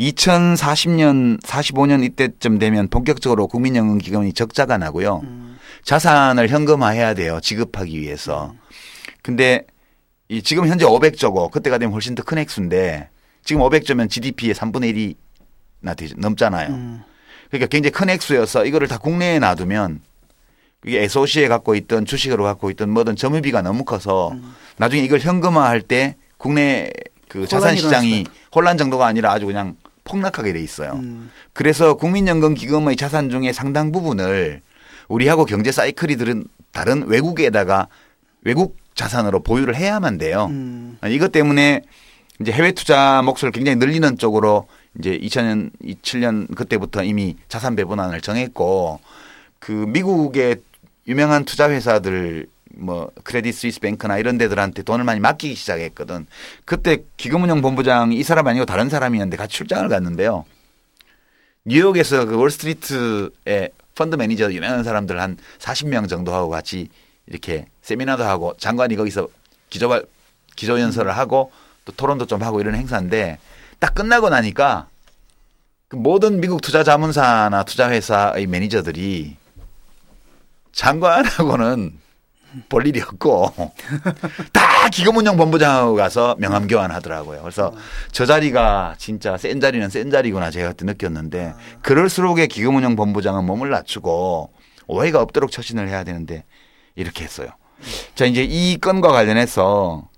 2040년, 0.00 1.40
45년 1.42 2.02
이때쯤 2.04 2.58
되면 2.58 2.88
본격적으로 2.88 3.46
국민연금 3.46 3.98
기금이 3.98 4.32
적자가 4.32 4.78
나고요. 4.78 5.20
음. 5.22 5.58
자산을 5.84 6.48
현금화해야 6.48 7.14
돼요. 7.14 7.38
지급하기 7.40 8.00
위해서. 8.00 8.54
근데 9.22 9.64
이 10.28 10.42
지금 10.42 10.66
현재 10.66 10.84
500조고 10.84 11.50
그때가 11.52 11.78
되면 11.78 11.92
훨씬 11.92 12.16
더 12.16 12.24
큰 12.24 12.38
액수인데 12.38 13.08
지금 13.44 13.62
500조면 13.62 14.10
GDP의 14.10 14.54
3분의 14.54 15.14
1이나 15.82 15.96
되죠. 15.96 16.16
넘잖아요. 16.18 16.68
음. 16.70 17.02
그러니까 17.50 17.68
굉장히 17.68 17.92
큰 17.92 18.10
액수여서 18.10 18.64
이거를 18.66 18.88
다 18.88 18.98
국내에 18.98 19.38
놔두면 19.38 20.00
이게 20.84 21.02
SOC에 21.02 21.48
갖고 21.48 21.74
있던 21.74 22.06
주식으로 22.06 22.44
갖고 22.44 22.70
있던 22.70 22.90
뭐든 22.90 23.16
점유비가 23.16 23.62
너무 23.62 23.84
커서 23.84 24.30
음. 24.32 24.54
나중에 24.76 25.02
이걸 25.02 25.18
현금화할 25.18 25.82
때 25.82 26.16
국내 26.36 26.90
그 27.28 27.46
자산 27.46 27.76
시장이 27.76 28.24
혼란 28.54 28.78
정도가 28.78 29.06
아니라 29.06 29.32
아주 29.32 29.46
그냥 29.46 29.76
폭락하게 30.04 30.52
돼 30.52 30.60
있어요. 30.60 30.92
음. 30.92 31.30
그래서 31.52 31.94
국민연금 31.94 32.54
기금의 32.54 32.96
자산 32.96 33.28
중에 33.28 33.52
상당 33.52 33.92
부분을 33.92 34.62
우리하고 35.08 35.44
경제 35.44 35.72
사이클이 35.72 36.16
들은 36.16 36.44
다른 36.72 37.06
외국에다가 37.06 37.88
외국 38.42 38.76
자산으로 38.94 39.40
보유를 39.40 39.74
해야만 39.76 40.18
돼요. 40.18 40.46
음. 40.50 40.98
이것 41.08 41.32
때문에 41.32 41.82
이제 42.40 42.52
해외 42.52 42.72
투자 42.72 43.20
몫을 43.22 43.50
굉장히 43.52 43.76
늘리는 43.76 44.16
쪽으로 44.16 44.68
이제 44.98 45.18
2000년, 45.18 45.70
2007년 45.82 46.54
그때부터 46.54 47.02
이미 47.02 47.36
자산 47.48 47.74
배분안을 47.74 48.20
정했고 48.20 49.00
그 49.58 49.72
미국의 49.72 50.56
유명한 51.08 51.44
투자 51.44 51.70
회사들 51.70 52.46
뭐 52.74 53.10
크레딧 53.24 53.54
스위스 53.54 53.80
뱅크나 53.80 54.18
이런 54.18 54.38
데들한테 54.38 54.82
돈을 54.82 55.04
많이 55.04 55.20
맡기기 55.20 55.54
시작했거든. 55.54 56.26
그때 56.64 56.98
기금운용 57.16 57.62
본부장이 57.62 58.14
이 58.16 58.22
사람 58.22 58.46
아니고 58.46 58.66
다른 58.66 58.88
사람이었는데 58.88 59.36
같이 59.36 59.56
출장을 59.56 59.88
갔는데요. 59.88 60.44
뉴욕에서 61.64 62.26
그 62.26 62.36
월스트리트의 62.36 63.70
펀드 63.94 64.16
매니저 64.16 64.52
유명한 64.52 64.84
사람들 64.84 65.20
한 65.20 65.38
40명 65.58 66.08
정도 66.08 66.32
하고 66.32 66.50
같이 66.50 66.88
이렇게 67.26 67.66
세미나도 67.82 68.22
하고 68.24 68.54
장관이 68.58 68.94
거기서 68.94 69.28
기조 69.70 70.02
기조 70.56 70.78
연설을 70.78 71.16
하고 71.16 71.50
또 71.84 71.92
토론도 71.92 72.26
좀 72.26 72.42
하고 72.42 72.60
이런 72.60 72.74
행사인데 72.74 73.38
딱 73.80 73.94
끝나고 73.94 74.28
나니까 74.28 74.88
그 75.88 75.96
모든 75.96 76.40
미국 76.40 76.60
투자 76.60 76.84
자문사나 76.84 77.64
투자 77.64 77.90
회사의 77.90 78.46
매니저들이 78.46 79.37
장관하고는 80.78 81.92
볼 82.68 82.86
일이 82.86 83.00
없고 83.00 83.52
다 84.54 84.88
기금운용 84.90 85.36
본부장하고 85.36 85.96
가서 85.96 86.36
명함 86.38 86.68
교환하더라고요. 86.68 87.40
그래서 87.42 87.74
저 88.12 88.24
자리가 88.24 88.94
진짜 88.96 89.36
센 89.36 89.60
자리는 89.60 89.88
센 89.90 90.08
자리구나 90.08 90.52
제가 90.52 90.68
그때 90.68 90.86
느꼈는데 90.86 91.54
그럴수록에 91.82 92.46
기금운용 92.46 92.94
본부장은 92.94 93.44
몸을 93.44 93.70
낮추고 93.70 94.52
오해가 94.86 95.20
없도록 95.20 95.50
처신을 95.50 95.88
해야 95.88 96.04
되는데 96.04 96.44
이렇게 96.94 97.24
했어요. 97.24 97.48
자 98.14 98.24
이제 98.24 98.44
이 98.44 98.78
건과 98.80 99.08
관련해서 99.08 100.08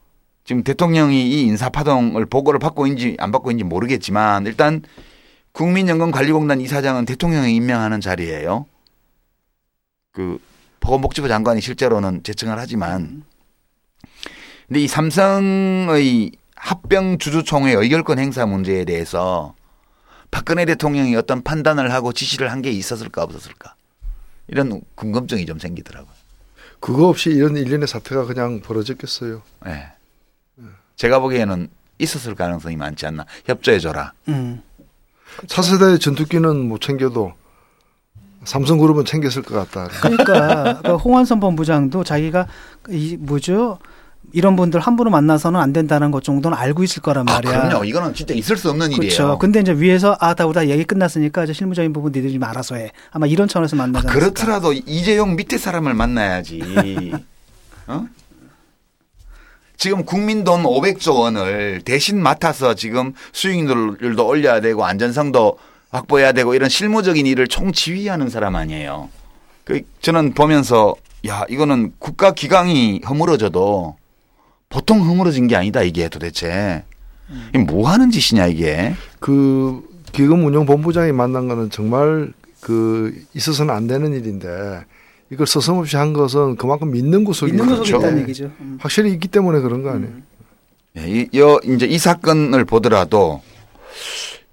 지금 0.44 0.62
대통령이 0.62 1.26
이 1.26 1.42
인사파동을 1.46 2.26
보고를 2.26 2.60
받고 2.60 2.86
있는지 2.86 3.16
안 3.18 3.32
받고 3.32 3.50
있는지 3.50 3.64
모르겠지만 3.64 4.44
일단 4.44 4.82
국민연금관리공단 5.52 6.60
이사장은 6.60 7.06
대통령이 7.06 7.56
임명하는 7.56 8.02
자리예요. 8.02 8.66
그 10.12 10.38
보건복지부 10.80 11.28
장관이 11.28 11.60
실제로는 11.60 12.22
제청을 12.22 12.58
하지만 12.58 13.24
근데 14.66 14.80
이 14.80 14.88
삼성의 14.88 16.32
합병 16.56 17.18
주주총회 17.18 17.72
의결권 17.72 18.18
행사 18.18 18.46
문제에 18.46 18.84
대해서 18.84 19.54
박근혜 20.30 20.64
대통령이 20.64 21.16
어떤 21.16 21.42
판단을 21.42 21.92
하고 21.92 22.12
지시를 22.12 22.50
한 22.50 22.62
게 22.62 22.70
있었을까 22.70 23.22
없었을까 23.22 23.74
이런 24.48 24.80
궁금증이 24.94 25.46
좀 25.46 25.58
생기더라고요. 25.58 26.12
그거 26.80 27.08
없이 27.08 27.30
이런 27.30 27.56
일련의 27.56 27.86
사태가 27.88 28.24
그냥 28.24 28.60
벌어졌겠어요. 28.60 29.42
네. 29.66 29.86
제가 30.96 31.18
보기에는 31.20 31.68
있었을 31.98 32.34
가능성이 32.34 32.76
많지 32.76 33.06
않나. 33.06 33.26
협조해 33.44 33.78
줘라. 33.78 34.12
음. 34.28 34.62
차세대 35.46 35.98
전투기는 35.98 36.68
못 36.68 36.80
챙겨도 36.80 37.34
삼성그룹은 38.44 39.04
챙겼을 39.04 39.42
것 39.42 39.54
같다. 39.54 39.88
그러니까 40.00 40.80
그 40.82 40.94
홍완선 40.96 41.40
본부장도 41.40 42.04
자기가 42.04 42.46
이 42.88 43.16
뭐죠? 43.18 43.78
이런 44.32 44.54
분들 44.54 44.80
함부로 44.80 45.10
만나서는 45.10 45.58
안 45.58 45.72
된다는 45.72 46.10
것 46.10 46.22
정도는 46.22 46.56
알고 46.56 46.84
있을 46.84 47.02
거란 47.02 47.28
아, 47.28 47.34
말이야. 47.34 47.50
아, 47.58 47.68
그럼요. 47.68 47.84
이거는 47.84 48.14
진짜 48.14 48.32
있을 48.34 48.56
수 48.56 48.70
없는 48.70 48.92
그렇죠. 48.92 49.02
일이에요. 49.22 49.38
근데 49.38 49.60
이제 49.60 49.72
위에서 49.72 50.16
아, 50.20 50.34
다 50.34 50.46
우다 50.46 50.68
얘기 50.68 50.84
끝났으니까 50.84 51.44
이제 51.44 51.52
실무적인 51.52 51.92
부분 51.92 52.12
니들이 52.12 52.32
좀 52.34 52.44
알아서 52.44 52.76
해. 52.76 52.92
아마 53.10 53.26
이런 53.26 53.48
차원에서 53.48 53.76
만나지 53.76 54.06
아, 54.06 54.10
그렇더라도 54.12 54.72
이재용 54.72 55.36
밑에 55.36 55.58
사람을 55.58 55.94
만나야지. 55.94 57.12
어? 57.88 58.06
지금 59.76 60.04
국민 60.04 60.44
돈 60.44 60.62
500조 60.62 61.18
원을 61.18 61.80
대신 61.84 62.22
맡아서 62.22 62.74
지금 62.74 63.14
수익률도 63.32 64.26
올려야 64.26 64.60
되고 64.60 64.84
안전성도 64.84 65.58
확보해야 65.90 66.32
되고 66.32 66.54
이런 66.54 66.68
실무적인 66.68 67.26
일을 67.26 67.48
총지휘하는 67.48 68.30
사람 68.30 68.56
아니에요. 68.56 69.08
그 69.64 69.82
저는 70.00 70.34
보면서 70.34 70.94
야 71.26 71.44
이거는 71.48 71.92
국가 71.98 72.32
기강이 72.32 73.02
허물어져도 73.08 73.96
보통 74.68 75.00
허물어진 75.00 75.48
게 75.48 75.56
아니다 75.56 75.82
이게 75.82 76.08
도대체 76.08 76.84
음. 77.28 77.66
뭐 77.66 77.88
하는 77.88 78.10
짓이냐 78.10 78.46
이게. 78.46 78.94
그 79.18 79.82
기금운용본부장이 80.12 81.12
만난 81.12 81.48
거는 81.48 81.70
정말 81.70 82.32
그 82.60 83.14
있어서는 83.34 83.74
안 83.74 83.86
되는 83.86 84.12
일인데 84.12 84.84
이걸 85.30 85.46
서슴없이 85.46 85.96
한 85.96 86.12
것은 86.12 86.56
그만큼 86.56 86.90
믿는 86.90 87.24
구석이 87.24 87.52
있는 87.52 87.66
구석이 87.66 87.88
있다는 87.90 88.22
얘기죠. 88.22 88.50
음. 88.60 88.78
확실히 88.80 89.12
있기 89.12 89.28
때문에 89.28 89.60
그런 89.60 89.82
거 89.82 89.90
아니에요. 89.90 90.08
음. 90.08 90.24
예, 90.98 91.06
이, 91.06 91.28
여, 91.38 91.60
이제 91.64 91.86
이 91.86 91.98
사건을 91.98 92.64
보더라도 92.64 93.42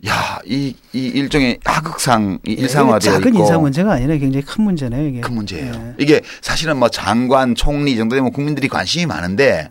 야, 0.05 0.39
이, 0.45 0.75
이 0.93 1.07
일종의 1.07 1.59
하극상 1.65 2.39
이 2.45 2.51
예, 2.51 2.61
일상화되어 2.61 3.13
작은 3.13 3.33
있고. 3.33 3.39
인사 3.39 3.57
문제가 3.57 3.93
아니라 3.93 4.15
굉장히 4.17 4.45
큰 4.45 4.63
문제네요, 4.63 5.07
이게. 5.07 5.21
큰 5.21 5.33
문제예요. 5.33 5.71
네. 5.71 5.93
이게 5.97 6.21
사실은 6.41 6.77
뭐 6.77 6.89
장관, 6.89 7.55
총리 7.55 7.95
정도 7.97 8.15
되면 8.15 8.31
국민들이 8.31 8.67
관심이 8.67 9.07
많은데 9.07 9.69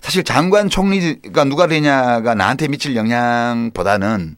사실 0.00 0.24
장관, 0.24 0.68
총리가 0.68 1.44
누가 1.44 1.68
되냐가 1.68 2.34
나한테 2.34 2.66
미칠 2.66 2.96
영향보다는 2.96 4.36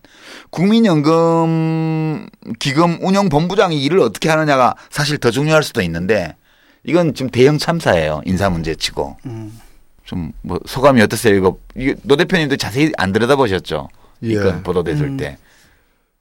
국민연금 0.50 2.28
기금 2.58 2.98
운영 3.00 3.30
본부장이 3.30 3.82
일을 3.82 4.00
어떻게 4.00 4.28
하느냐가 4.28 4.74
사실 4.90 5.16
더 5.16 5.30
중요할 5.30 5.62
수도 5.62 5.80
있는데 5.80 6.36
이건 6.84 7.14
지금 7.14 7.30
대형 7.30 7.56
참사예요. 7.56 8.20
인사 8.26 8.50
문제치고. 8.50 9.16
음. 9.24 9.58
좀뭐 10.04 10.60
소감이 10.66 11.00
어떠세요? 11.02 11.34
이거, 11.36 11.56
이거 11.76 11.94
노 12.02 12.16
대표님도 12.16 12.56
자세히 12.56 12.92
안 12.98 13.12
들여다보셨죠? 13.12 13.88
예. 14.22 14.28
이건 14.28 14.62
보도됐을 14.62 15.06
음. 15.06 15.16
때. 15.16 15.38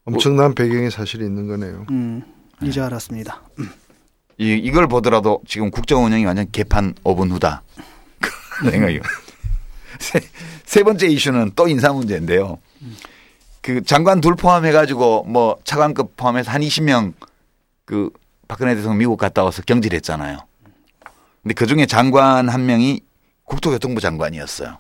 엄청난 0.06 0.56
배경이 0.56 0.90
사실 0.90 1.22
있는 1.22 1.48
거네요. 1.48 1.86
음, 1.92 2.24
이제 2.64 2.82
알았습니다. 2.82 3.44
음. 3.60 3.70
이, 4.38 4.54
이걸 4.54 4.88
보더라도 4.88 5.42
지금 5.46 5.70
국정 5.70 6.06
운영이 6.06 6.26
완전 6.26 6.50
개판 6.52 6.96
5분 7.04 7.32
후다. 7.32 7.64
생각이요. 8.64 9.02
세, 10.00 10.20
세 10.66 10.84
번째 10.84 11.08
이슈는 11.08 11.52
또 11.56 11.68
인사 11.68 11.92
문제인데요. 11.94 12.58
그 13.62 13.84
장관 13.84 14.22
둘 14.22 14.36
포함해 14.36 14.72
가지고 14.72 15.24
뭐 15.24 15.58
차관급 15.64 16.16
포함해서 16.16 16.52
한 16.52 16.62
20명 16.62 17.14
그 17.86 18.10
박근혜 18.48 18.76
대통령 18.76 18.98
미국 18.98 19.18
갔다 19.18 19.44
와서 19.44 19.62
경질했잖아요. 19.62 20.40
근데 21.44 21.54
그 21.54 21.68
중에 21.68 21.86
장관 21.86 22.50
한 22.50 22.66
명이 22.66 23.02
국토교통부 23.44 24.02
장관이었어요. 24.02 24.78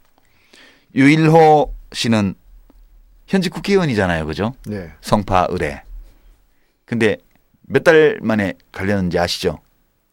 유일호 0.95 1.73
씨는 1.91 2.35
현직 3.29 3.51
국회의원이잖아요. 3.53 4.25
그죠? 4.25 4.53
네. 4.65 4.91
성파 5.01 5.47
의뢰. 5.49 5.83
근데 6.85 7.17
몇 7.61 7.83
달 7.83 8.17
만에 8.21 8.53
관련는지 8.71 9.19
아시죠? 9.19 9.59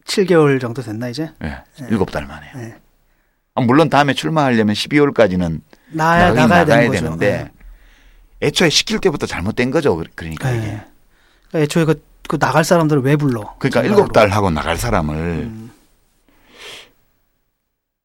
7개월 0.05 0.61
정도 0.61 0.81
됐나 0.83 1.09
이제? 1.09 1.31
네. 1.39 1.57
네. 1.81 1.87
7달 1.89 2.27
만에. 2.27 2.51
네. 2.55 2.75
아, 3.55 3.61
물론 3.61 3.89
다음에 3.89 4.13
출마하려면 4.13 4.75
12월까지는 4.75 5.61
나야, 5.89 6.31
나가야, 6.31 6.63
나가야 6.65 6.91
되는데 6.91 7.43
네. 8.39 8.47
애초에 8.47 8.69
시킬 8.69 8.99
때부터 8.99 9.25
잘못된 9.25 9.71
거죠. 9.71 10.01
그러니까 10.15 10.51
네. 10.51 10.57
이게. 10.57 10.67
그러니까 11.49 11.59
애초에 11.63 11.85
그, 11.85 12.03
그 12.27 12.37
나갈 12.37 12.63
사람들을 12.63 13.01
왜 13.01 13.15
불러? 13.15 13.55
그러니까 13.57 13.81
일곱 13.81 14.13
달 14.13 14.29
하고 14.29 14.51
나갈 14.51 14.77
사람을. 14.77 15.15
음. 15.15 15.71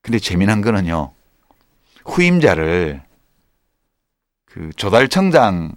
근데 0.01 0.19
재미난 0.19 0.63
거는요. 0.63 1.13
후임자를 2.07 3.03
그 4.53 4.71
조달청장을 4.77 5.73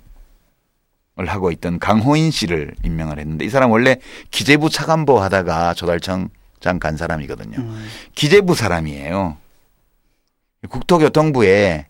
하고 1.28 1.52
있던 1.52 1.80
강호인 1.80 2.30
씨를 2.30 2.76
임명을 2.84 3.20
했는데 3.20 3.46
이 3.46 3.50
사람 3.50 3.72
원래 3.72 4.00
기재부 4.32 4.70
차관보 4.70 5.18
하다가 5.22 5.74
조달청장 5.76 6.80
간 6.82 6.98
사람이거든요. 6.98 7.58
음. 7.58 7.88
기재부 8.16 8.54
사람이에요. 8.54 9.38
국토교통부에 10.68 11.88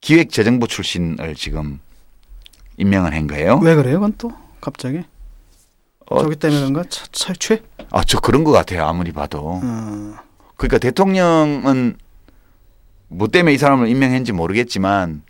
기획재정부 0.00 0.66
출신을 0.66 1.36
지금 1.36 1.78
임명을 2.78 3.14
한 3.14 3.28
거예요. 3.28 3.58
왜 3.58 3.76
그래요? 3.76 3.94
그건 3.94 4.14
또 4.18 4.32
갑자기? 4.60 5.04
어, 6.10 6.22
저기 6.22 6.34
때문에 6.34 6.60
그런가? 6.60 6.82
철취? 7.12 7.62
아, 7.92 8.02
저 8.02 8.18
그런 8.18 8.42
것 8.42 8.50
같아요. 8.50 8.84
아무리 8.86 9.12
봐도. 9.12 9.60
음. 9.62 10.16
그러니까 10.56 10.78
대통령은 10.78 11.96
뭐 13.06 13.28
때문에 13.28 13.54
이 13.54 13.58
사람을 13.58 13.88
임명했는지 13.88 14.32
모르겠지만 14.32 15.22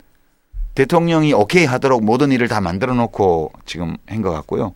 대통령이 0.82 1.32
오케이 1.32 1.64
하도록 1.64 2.04
모든 2.04 2.30
일을 2.30 2.46
다 2.46 2.60
만들어 2.60 2.94
놓고 2.94 3.50
지금 3.66 3.96
한 4.06 4.22
것 4.22 4.30
같고요. 4.30 4.74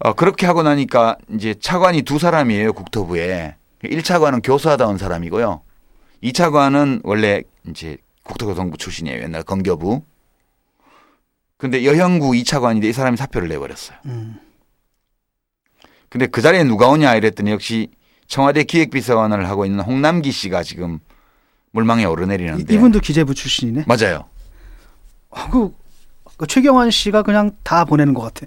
어, 0.00 0.12
그렇게 0.12 0.44
하고 0.44 0.62
나니까 0.62 1.16
이제 1.34 1.54
차관이 1.58 2.02
두 2.02 2.18
사람이에요. 2.18 2.74
국토부에. 2.74 3.54
1차관은 3.82 4.42
교수하다 4.44 4.88
온 4.88 4.98
사람이고요. 4.98 5.62
2차관은 6.22 7.00
원래 7.04 7.42
이제 7.66 7.96
국토교통부 8.24 8.76
출신이에요. 8.76 9.22
옛날 9.22 9.42
건교부. 9.42 10.02
근데 11.56 11.86
여형구 11.86 12.32
2차관인데 12.32 12.84
이 12.84 12.92
사람이 12.92 13.16
사표를 13.16 13.48
내버렸어요. 13.48 13.96
음. 14.04 14.36
근데 16.10 16.26
그 16.26 16.42
자리에 16.42 16.62
누가 16.64 16.88
오냐 16.88 17.14
이랬더니 17.14 17.52
역시 17.52 17.88
청와대 18.26 18.64
기획비서관을 18.64 19.48
하고 19.48 19.64
있는 19.64 19.80
홍남기 19.80 20.30
씨가 20.30 20.62
지금 20.62 20.98
물망에 21.70 22.04
오르내리는데 22.04 22.74
이분도 22.74 23.00
기재부 23.00 23.34
출신이네. 23.34 23.84
맞아요. 23.88 24.24
아, 25.32 25.48
그, 25.50 25.74
그 26.36 26.46
최경환 26.46 26.90
씨가 26.90 27.22
그냥 27.22 27.52
다 27.62 27.84
보내는 27.84 28.14
것 28.14 28.22
같아. 28.22 28.46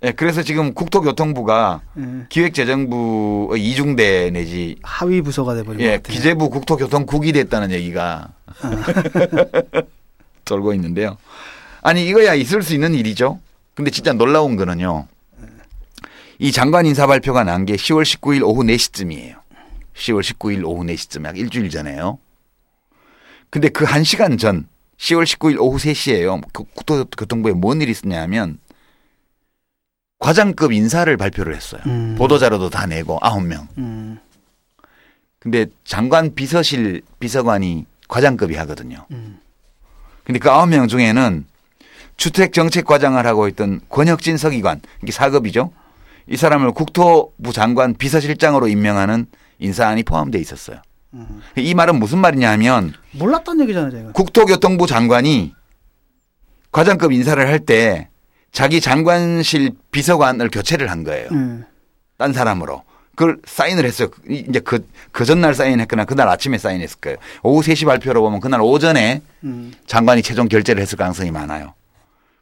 네, 0.00 0.12
그래서 0.12 0.42
지금 0.42 0.74
국토교통부가 0.74 1.80
네. 1.94 2.26
기획재정부의 2.28 3.64
이중대 3.64 4.30
내지 4.30 4.76
하위 4.82 5.22
부서가 5.22 5.54
돼버린 5.54 5.80
예, 5.80 5.92
것 5.92 6.02
같아요. 6.02 6.14
기재부 6.14 6.50
국토교통국이 6.50 7.32
됐다는 7.32 7.70
얘기가 7.70 8.28
아. 8.60 8.70
돌고 10.44 10.74
있는데요. 10.74 11.16
아니 11.80 12.06
이거야 12.06 12.34
있을 12.34 12.62
수 12.62 12.74
있는 12.74 12.92
일이죠. 12.94 13.40
근데 13.74 13.90
진짜 13.90 14.12
놀라운 14.12 14.56
거는요. 14.56 15.06
이 16.38 16.52
장관 16.52 16.84
인사 16.84 17.06
발표가 17.06 17.44
난 17.44 17.64
게 17.64 17.74
10월 17.76 18.02
19일 18.02 18.42
오후 18.42 18.62
4시쯤이에요. 18.62 19.36
10월 19.94 20.20
19일 20.20 20.64
오후 20.64 20.82
4시쯤 20.84 21.24
약 21.24 21.38
일주일 21.38 21.70
전에요. 21.70 22.18
근데 23.48 23.68
그 23.70 23.84
1시간 23.86 24.38
전 24.38 24.66
10월 24.98 25.24
19일 25.24 25.58
오후 25.58 25.78
3시에요. 25.78 26.40
그 26.52 26.64
국토교통부에 26.74 27.52
뭔 27.52 27.80
일이 27.80 27.90
있었냐면 27.90 28.58
과장급 30.18 30.72
인사를 30.72 31.14
발표를 31.16 31.54
했어요. 31.54 31.82
음. 31.86 32.14
보도자료도 32.16 32.70
다 32.70 32.86
내고 32.86 33.18
9명. 33.20 33.66
음. 33.78 34.18
근데 35.38 35.66
장관 35.84 36.34
비서실 36.34 37.02
비서관이 37.20 37.84
과장급이 38.08 38.54
하거든요. 38.56 39.04
음. 39.10 39.38
근데 40.24 40.38
그 40.38 40.48
9명 40.48 40.88
중에는 40.88 41.44
주택정책과장을 42.16 43.26
하고 43.26 43.48
있던 43.48 43.80
권혁진 43.88 44.36
서기관, 44.38 44.80
이게 45.02 45.12
4급이죠. 45.12 45.70
이 46.28 46.36
사람을 46.36 46.72
국토부 46.72 47.52
장관 47.52 47.94
비서실장으로 47.94 48.68
임명하는 48.68 49.26
인사안이 49.58 50.04
포함되어 50.04 50.40
있었어요. 50.40 50.80
음. 51.14 51.40
이 51.56 51.74
말은 51.74 51.98
무슨 51.98 52.18
말이냐 52.18 52.50
하면 52.52 52.92
몰랐던 53.12 53.60
얘기잖아요, 53.60 53.90
제가. 53.90 54.12
국토교통부 54.12 54.86
장관이 54.86 55.54
과장급 56.72 57.12
인사를 57.12 57.46
할 57.46 57.60
때 57.60 58.08
자기 58.52 58.80
장관실 58.80 59.72
비서관을 59.90 60.48
교체를 60.50 60.90
한 60.90 61.02
거예요. 61.04 61.28
음. 61.32 61.64
딴 62.18 62.32
사람으로. 62.32 62.82
그걸 63.16 63.38
사인을 63.44 63.84
했어요. 63.84 64.08
이제 64.28 64.58
그, 64.60 64.86
그 65.12 65.24
전날 65.24 65.54
사인했거나 65.54 66.04
그날 66.04 66.28
아침에 66.28 66.58
사인했을 66.58 66.98
거예요. 67.00 67.16
오후 67.42 67.62
3시 67.62 67.86
발표로 67.86 68.20
보면 68.22 68.40
그날 68.40 68.60
오전에 68.60 69.22
음. 69.44 69.72
장관이 69.86 70.22
최종 70.22 70.48
결재를 70.48 70.82
했을 70.82 70.96
가능성이 70.98 71.30
많아요. 71.30 71.74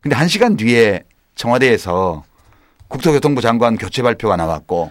근데 0.00 0.16
한 0.16 0.28
시간 0.28 0.56
뒤에 0.56 1.02
청와대에서 1.34 2.24
국토교통부 2.88 3.40
장관 3.42 3.76
교체 3.76 4.02
발표가 4.02 4.36
나왔고 4.36 4.90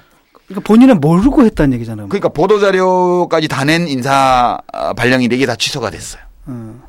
그러니까 0.52 0.62
본인은 0.68 1.00
모르고 1.00 1.44
했다는 1.46 1.74
얘기잖아요. 1.74 2.08
그러니까 2.10 2.30
보도 2.30 2.60
자료까지 2.60 3.48
다 3.48 3.64
낸 3.64 3.88
인사 3.88 4.60
발령이 4.98 5.26
이게 5.26 5.46
다 5.46 5.56
취소가 5.56 5.90
됐어요. 5.90 6.22
음. 6.48 6.82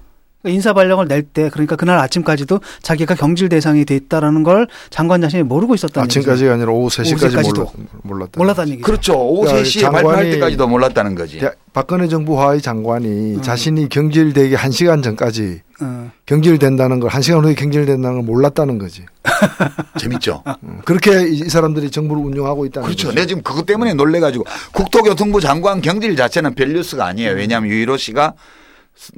인사 0.44 0.72
발령을 0.72 1.06
낼 1.08 1.22
때 1.22 1.48
그러니까 1.50 1.76
그날 1.76 1.98
아침까지도 1.98 2.60
자기가 2.82 3.14
경질 3.14 3.48
대상이 3.48 3.84
돼 3.84 3.94
있다라는 3.94 4.42
걸 4.42 4.66
장관 4.90 5.20
자신이 5.20 5.44
모르고 5.44 5.74
있었다는 5.76 6.04
아침까지가 6.06 6.50
얘기죠. 6.50 6.52
아니라 6.52 6.72
오후 6.72 6.88
3시까지 6.88 7.70
몰랐, 8.02 8.26
다 8.32 8.38
몰랐다는 8.38 8.72
얘기죠. 8.72 8.84
그렇죠. 8.84 9.14
오후 9.14 9.42
그러니까 9.42 9.62
3시에 9.68 9.92
발표할 9.92 10.30
때까지도 10.30 10.66
몰랐다는 10.66 11.14
거지. 11.14 11.40
박근혜 11.72 12.08
정부 12.08 12.40
하의 12.42 12.60
장관이 12.60 13.36
음. 13.36 13.42
자신이 13.42 13.88
경질되기 13.88 14.54
1시간 14.56 15.02
전까지 15.02 15.60
음. 15.80 16.10
경질된다는 16.26 17.00
걸 17.00 17.08
1시간 17.10 17.44
후에 17.44 17.54
경질된다는 17.54 18.16
걸 18.16 18.24
몰랐다는 18.24 18.78
거지. 18.78 19.04
재밌죠. 19.98 20.42
음. 20.64 20.80
그렇게 20.84 21.28
이 21.28 21.48
사람들이 21.48 21.90
정부를 21.90 22.22
운영하고 22.22 22.66
있다는 22.66 22.86
그렇죠. 22.86 23.06
거죠. 23.08 23.14
내가 23.14 23.26
지금 23.26 23.42
그것 23.42 23.64
때문에 23.64 23.94
놀래 23.94 24.20
가지고 24.20 24.44
국토교통부 24.72 25.40
장관 25.40 25.80
경질 25.80 26.16
자체는 26.16 26.54
별 26.54 26.72
뉴스가 26.72 27.06
아니에요. 27.06 27.30
왜냐하면 27.32 27.70
유일호 27.70 27.96
씨가 27.96 28.34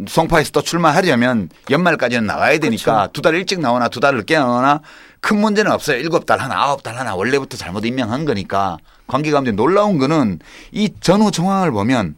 송파에서 0.07 0.51
또 0.53 0.63
출마하려면 0.63 1.51
연말까지는 1.71 2.27
나와야 2.27 2.59
되니까 2.59 2.93
그렇죠. 2.95 3.13
두달 3.13 3.35
일찍 3.35 3.61
나오나 3.61 3.89
두달 3.89 4.17
늦게 4.17 4.37
나오나 4.39 4.81
큰 5.21 5.39
문제는 5.41 5.71
없어요. 5.73 5.99
일곱 5.99 6.27
달 6.27 6.41
하나, 6.41 6.63
아홉 6.63 6.83
달 6.83 6.97
하나 6.97 7.15
원래부터 7.15 7.57
잘못 7.57 7.85
임명한 7.85 8.25
거니까 8.25 8.79
관계가문제 9.07 9.53
놀라운 9.53 9.99
거는 9.99 10.39
이 10.73 10.93
전후 11.01 11.31
정황을 11.31 11.71
보면 11.71 12.17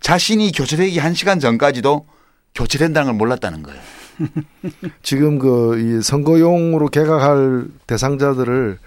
자신이 0.00 0.52
교체되기 0.52 0.98
한 0.98 1.14
시간 1.14 1.40
전까지도 1.40 2.06
교체된다는 2.54 3.06
걸 3.12 3.14
몰랐다는 3.14 3.62
거예요. 3.62 3.80
지금 5.02 5.38
그 5.38 5.76
이 5.78 6.02
선거용으로 6.02 6.88
개각할 6.88 7.66
대상자들을 7.86 8.78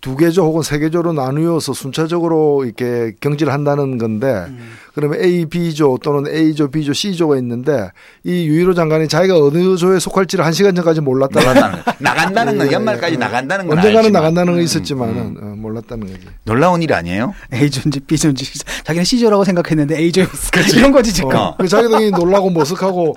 두 0.00 0.16
개조 0.16 0.44
혹은 0.44 0.62
세 0.62 0.78
개조로 0.78 1.12
나누어서 1.12 1.72
순차적으로 1.72 2.64
이렇게 2.64 3.12
경질을 3.20 3.52
한다는 3.52 3.98
건데 3.98 4.44
음. 4.48 4.72
그러면 4.94 5.20
A, 5.20 5.44
B조 5.46 5.98
또는 6.02 6.32
A조, 6.32 6.70
B조, 6.70 6.92
C조가 6.92 7.36
있는데 7.38 7.90
이 8.24 8.46
유일호 8.46 8.74
장관이 8.74 9.08
자기가 9.08 9.36
어느 9.36 9.76
조에 9.76 9.98
속할지를 9.98 10.44
한 10.44 10.52
시간 10.52 10.74
전까지 10.74 11.00
몰랐다. 11.00 11.40
몰랐다는 11.40 11.78
나간다는 11.98 12.58
건 12.58 12.68
예, 12.68 12.72
연말까지 12.72 13.14
예. 13.14 13.18
나간다는 13.18 13.66
건 13.66 13.76
언젠가는 13.78 13.98
알지만. 14.06 14.12
나간다는 14.22 14.52
건 14.52 14.60
음, 14.60 14.64
있었지만은 14.64 15.16
음. 15.16 15.36
어, 15.40 15.54
몰랐다는 15.56 16.06
거지. 16.06 16.26
놀라운 16.44 16.82
일 16.82 16.92
아니에요? 16.92 17.34
A조인지 17.52 18.00
B조인지 18.00 18.44
자기는 18.84 19.04
C조라고 19.04 19.44
생각했는데 19.44 19.96
A조였어. 19.98 20.50
이런 20.76 20.92
거지 20.92 21.12
지금. 21.12 21.30
어. 21.34 21.56
자기도 21.68 21.98
놀라고 22.10 22.50
머쓱하고 22.50 23.14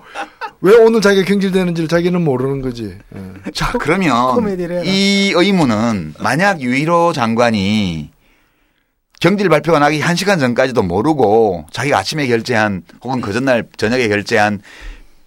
왜 0.61 0.75
오늘 0.75 1.01
자기가 1.01 1.25
경질되는지를 1.25 1.87
자기는 1.87 2.21
모르는 2.21 2.61
거지. 2.61 2.97
예. 3.15 3.51
자 3.51 3.71
그러면 3.79 4.13
이 4.85 5.33
의문은 5.35 6.15
만약 6.19 6.61
유일호 6.61 7.13
장관이 7.13 8.11
경질 9.19 9.49
발표가 9.49 9.79
나기 9.79 9.99
한 9.99 10.15
시간 10.15 10.39
전까지도 10.39 10.83
모르고 10.83 11.65
자기가 11.71 11.97
아침에 11.99 12.27
결제한 12.27 12.83
혹은 13.03 13.21
그 13.21 13.33
전날 13.33 13.67
저녁에 13.77 14.07
결제한 14.07 14.61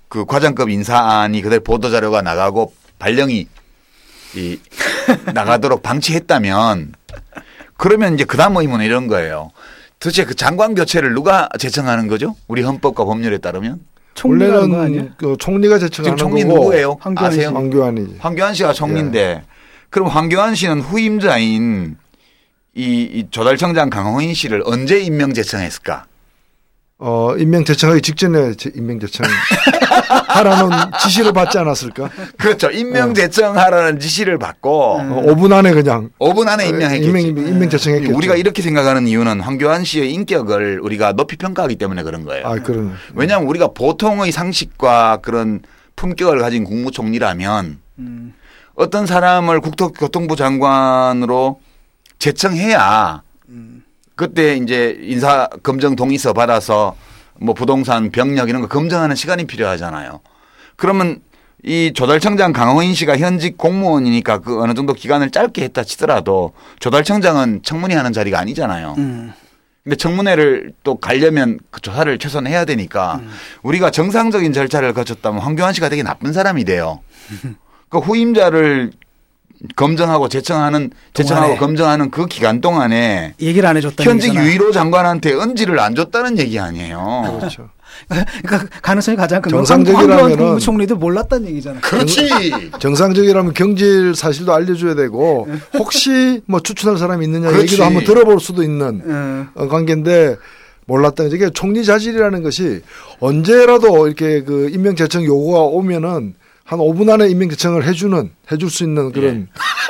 그 0.09 0.25
과장급 0.25 0.69
인사안이 0.69 1.43
그대로 1.43 1.63
보도자료가 1.63 2.23
나가고 2.23 2.73
발령이 2.99 3.49
이 4.37 4.59
나가도록 5.35 5.83
방치했다면 5.83 6.95
그러면 7.77 8.15
이제 8.15 8.25
그 8.25 8.37
다음 8.37 8.57
의문은 8.57 8.85
이런 8.85 9.07
거예요. 9.09 9.51
도대체 9.99 10.25
그 10.25 10.35
장관 10.35 10.75
교체를 10.75 11.15
누가 11.15 11.49
제청하는 11.59 12.09
거죠? 12.09 12.37
우리 12.47 12.63
헌법과 12.63 13.05
법률에 13.05 13.39
따르면? 13.39 13.81
원래는 14.23 15.13
그 15.17 15.37
총리가 15.39 15.79
제청하는 15.79 16.17
지금 16.17 16.31
총리 16.31 16.45
누구예요? 16.45 16.97
황교안 17.01 17.27
아세요? 17.33 17.49
씨. 17.49 17.55
황교안이지. 17.55 18.17
황교안 18.21 18.55
씨가 18.55 18.73
총리인데 18.73 19.19
예. 19.19 19.43
그럼 19.91 20.09
황교안 20.09 20.55
씨는 20.55 20.81
후임자인 20.81 21.97
이, 22.77 22.83
이 23.13 23.27
조달청장 23.31 23.91
강호인 23.91 24.35
씨를 24.35 24.63
언제 24.67 24.99
임명 25.01 25.33
제청했을까? 25.35 26.07
어, 26.99 27.35
임명 27.37 27.65
제청하기 27.65 28.03
직전에 28.03 28.53
임명 28.75 28.99
제청 29.01 29.27
하라는 30.35 30.71
지시를 31.01 31.33
받지 31.33 31.59
않았을까? 31.59 32.11
그렇죠. 32.39 32.71
임명 32.71 33.11
어. 33.11 33.13
제청하라는 33.13 34.01
지시를 34.01 34.39
받고 34.39 34.71
어, 34.71 35.23
5분 35.27 35.53
안에 35.53 35.73
그냥 35.73 36.11
5분 36.19 36.49
안에 36.49 36.69
임명했겠지. 36.69 37.09
임명, 37.09 37.47
임명 37.47 37.69
제청했겠지. 37.69 38.13
우리가 38.13 38.35
이렇게 38.35 38.63
생각하는 38.63 39.07
이유는 39.07 39.41
황교안 39.41 39.85
씨의 39.85 40.13
인격을 40.13 40.81
우리가 40.81 41.13
높이 41.13 41.37
평가하기 41.37 41.77
때문에 41.77 42.03
그런 42.03 42.25
거예요. 42.25 42.47
아, 42.47 42.57
그런. 42.57 42.95
왜냐하면 43.15 43.49
우리가 43.49 43.69
보통의 43.69 44.33
상식과 44.33 45.19
그런 45.23 45.61
품격을 45.97 46.39
가진 46.41 46.65
국무총리라면 46.65 47.79
음. 48.01 48.35
어떤 48.75 49.07
사람을 49.07 49.61
국토교통부 49.61 50.35
장관으로 50.35 51.61
제청해야 52.19 53.23
음. 53.51 53.85
그때 54.17 54.57
이제 54.57 54.99
인사 55.01 55.49
검증 55.63 55.97
동의서 55.97 56.33
받아서 56.33 56.97
뭐 57.41 57.55
부동산 57.55 58.11
병력 58.11 58.49
이런 58.49 58.63
거 58.63 58.69
검증하는 58.69 59.17
시간이 59.17 59.47
필요하잖아요. 59.47 60.21
그러면 60.77 61.21
이 61.63 61.93
조달청장 61.95 62.53
강호인 62.53 62.95
씨가 62.95 63.17
현직 63.17 63.57
공무원이니까 63.57 64.39
그 64.39 64.61
어느 64.63 64.75
정도 64.75 64.93
기간을 64.93 65.31
짧게 65.31 65.63
했다 65.65 65.83
치더라도 65.83 66.53
조달청장은 66.81 67.63
청문회 67.63 67.95
하는 67.95 68.13
자리가 68.13 68.39
아니잖아요. 68.39 68.95
음. 68.99 69.33
근데 69.83 69.97
청문회를 69.97 70.73
또 70.83 70.97
가려면 70.97 71.59
그 71.71 71.81
조사를 71.81 72.19
최소한 72.19 72.47
해야 72.47 72.65
되니까 72.65 73.17
음. 73.23 73.31
우리가 73.63 73.91
정상적인 73.91 74.53
절차를 74.53 74.93
거쳤다면 74.95 75.41
황교안 75.41 75.73
씨가 75.73 75.89
되게 75.89 76.03
나쁜 76.03 76.33
사람이 76.33 76.65
돼요. 76.65 77.01
그 77.89 77.99
후임자를 77.99 78.93
검증하고 79.77 80.29
제청하는 80.29 80.91
제청하고 81.15 81.57
검증하는 81.57 82.11
그 82.11 82.27
기간 82.27 82.61
동안에 82.61 83.35
얘기를 83.41 83.69
안 83.69 83.77
해줬다. 83.77 84.05
현직 84.05 84.35
유일호 84.35 84.73
장관한테 84.73 85.35
언지를 85.35 85.79
안 85.81 85.95
줬다는 85.95 86.39
얘기 86.39 86.59
아니에요. 86.59 87.39
그렇죠. 87.39 87.71
그러니까 88.09 88.69
가능성이 88.83 89.17
가장 89.17 89.41
큰 89.41 89.51
정상적이라면 89.51 90.37
국무총리도 90.37 90.97
몰랐다는 90.97 91.49
얘기잖아요. 91.49 91.81
그렇지. 91.81 92.29
정상적이라면 92.81 93.55
경질 93.55 94.15
사실도 94.15 94.53
알려줘야 94.53 94.95
되고 94.95 95.49
혹시 95.75 96.43
뭐 96.47 96.61
추천할 96.61 96.99
사람이 96.99 97.25
있느냐 97.27 97.49
그렇지. 97.49 97.63
얘기도 97.63 97.85
한번 97.85 98.05
들어볼 98.05 98.41
수도 98.41 98.63
있는 98.63 99.49
네. 99.55 99.67
관계인데 99.69 100.37
몰랐다는 100.87 101.33
이게 101.33 101.51
총리 101.51 101.85
자질이라는 101.85 102.43
것이 102.43 102.83
언제라도 103.21 104.07
이렇게 104.07 104.43
그 104.43 104.69
임명 104.71 104.97
제청 104.97 105.25
요구가 105.25 105.61
오면은 105.61 106.35
한 106.67 106.79
5분 106.79 107.11
안에 107.11 107.29
임명 107.29 107.51
제청을 107.51 107.85
해주는 107.85 108.31
해줄 108.51 108.71
수 108.71 108.85
있는 108.85 109.13
그런 109.13 109.49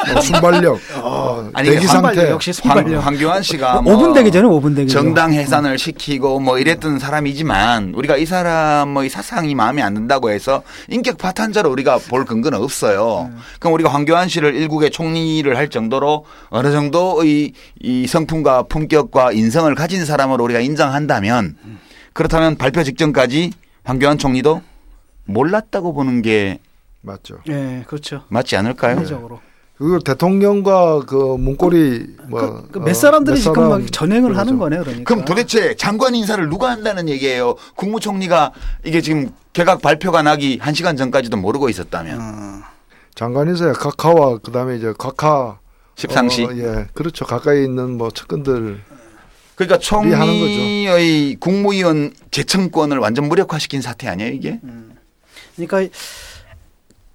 예. 0.09 0.12
어, 0.12 0.20
순발력, 0.20 0.81
어, 1.01 1.49
아니, 1.55 1.70
대기 1.70 1.87
상태. 1.87 2.29
역시 2.29 2.53
순발력. 2.53 3.07
황, 3.07 3.16
교안 3.16 3.43
씨가 3.43 3.81
뭐 3.81 3.97
5분 3.97 4.12
되기 4.12 4.31
전에 4.33 4.47
5분 4.47 4.75
되기 4.75 4.91
정당 4.91 5.33
해산을 5.33 5.79
시키고 5.79 6.41
뭐 6.41 6.59
이랬던 6.59 6.99
사람이지만 6.99 7.95
우리가 7.95 8.16
이 8.16 8.27
사람 8.27 8.89
뭐이 8.91 9.09
사상이 9.09 9.55
마음에 9.55 9.83
안 9.83 9.95
든다고 9.95 10.31
해서 10.31 10.62
인격 10.89 11.16
파탄자로 11.16 11.70
우리가 11.70 11.99
볼 12.09 12.25
근거는 12.25 12.61
없어요. 12.61 13.31
음. 13.33 13.39
그럼 13.61 13.75
우리가 13.75 13.89
황교안 13.91 14.29
씨를 14.29 14.57
일국의 14.57 14.91
총리를 14.91 15.57
할 15.57 15.68
정도로 15.68 16.25
어느 16.51 16.72
정도의 16.72 17.53
이 17.81 18.07
성품과 18.09 18.64
품격과 18.64 19.31
인성을 19.33 19.72
가진 19.77 20.05
사람으로 20.05 20.43
우리가 20.45 20.59
인정한다면 20.61 21.57
그렇다면 22.12 22.57
발표 22.57 22.83
직전까지 22.83 23.53
황교안 23.85 24.18
총리도 24.18 24.61
몰랐다고 25.25 25.93
보는 25.95 26.22
게 26.22 26.59
맞죠. 27.01 27.39
네, 27.47 27.85
그렇죠. 27.87 28.25
맞지 28.29 28.57
않을까요? 28.57 28.97
합리적으로. 28.97 29.41
그리고 29.77 29.99
대통령과 29.99 31.01
그 31.05 31.37
문고리 31.37 32.16
뭐몇 32.29 32.70
그, 32.70 32.81
그 32.81 32.91
어, 32.91 32.95
사람들이 32.95 33.41
지금 33.41 33.55
사람, 33.55 33.70
막 33.70 33.93
전행을 33.93 34.33
그렇죠. 34.33 34.41
하는 34.41 34.59
거네 34.59 34.79
그러니까. 34.79 35.03
그럼 35.05 35.25
도대체 35.25 35.75
장관 35.75 36.14
인사를 36.14 36.49
누가 36.49 36.70
한다는 36.70 37.09
얘기예요? 37.09 37.57
국무총리가 37.75 38.53
이게 38.85 39.01
지금 39.01 39.31
개각 39.53 39.83
발표가 39.83 40.22
나기 40.22 40.59
한 40.61 40.75
시간 40.75 40.97
전까지도 40.97 41.37
모르고 41.37 41.68
있었다면. 41.68 42.18
어. 42.20 42.62
장관 43.16 43.49
인사야 43.49 43.72
각하와 43.72 44.39
그다음에 44.39 44.77
이제 44.77 44.95
각하 44.97 45.59
십상시. 45.97 46.45
어, 46.45 46.51
예, 46.55 46.87
그렇죠. 46.95 47.25
가까이 47.25 47.64
있는 47.64 47.97
뭐 47.99 48.11
측근들. 48.11 48.81
그러니까 49.57 49.79
총리의 49.79 51.37
국무위원 51.37 52.12
재청권을 52.31 52.99
완전 52.99 53.29
무력화시킨 53.29 53.83
사태 53.83 54.09
아니에요 54.09 54.33
이게? 54.33 54.61
음. 54.64 54.94
그러니까 55.57 55.83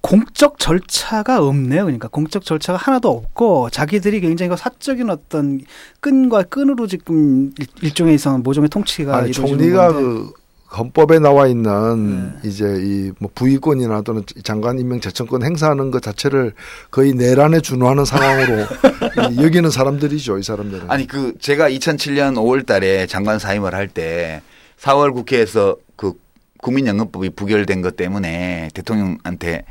공적 0.00 0.58
절차가 0.58 1.42
없네요. 1.44 1.84
그러니까 1.84 2.08
공적 2.08 2.44
절차가 2.44 2.78
하나도 2.78 3.10
없고 3.10 3.68
자기들이 3.70 4.20
굉장히 4.20 4.56
사적인 4.56 5.10
어떤 5.10 5.60
끈과 6.00 6.44
끈으로 6.44 6.86
지금 6.86 7.52
일 7.82 7.92
종의 7.92 8.14
이상 8.14 8.42
모종의 8.42 8.70
통치가 8.70 9.16
아니, 9.18 9.32
총리가 9.32 9.92
그 9.92 10.32
헌법에 10.72 11.18
나와 11.18 11.48
있는 11.48 12.38
네. 12.42 12.48
이제 12.48 12.64
이 12.80 13.12
뭐 13.18 13.28
부의권이나 13.34 14.02
또는 14.02 14.22
장관 14.44 14.78
임명 14.78 15.00
제청권 15.00 15.42
행사하는 15.42 15.90
것 15.90 16.00
자체를 16.00 16.54
거의 16.92 17.12
내란에 17.12 17.60
준하는 17.60 18.04
상황으로 18.04 18.66
여기는 19.42 19.68
사람들이죠, 19.68 20.38
이 20.38 20.42
사람들은. 20.42 20.88
아니 20.90 21.06
그 21.08 21.34
제가 21.40 21.68
2007년 21.68 22.34
5월 22.36 22.64
달에 22.64 23.06
장관 23.06 23.38
사임을 23.38 23.74
할 23.74 23.88
때 23.88 24.40
4월 24.80 25.12
국회에서 25.12 25.76
그 25.96 26.14
국민연금법이 26.62 27.30
부결된 27.30 27.82
것 27.82 27.96
때문에 27.96 28.70
대통령한테 28.74 29.64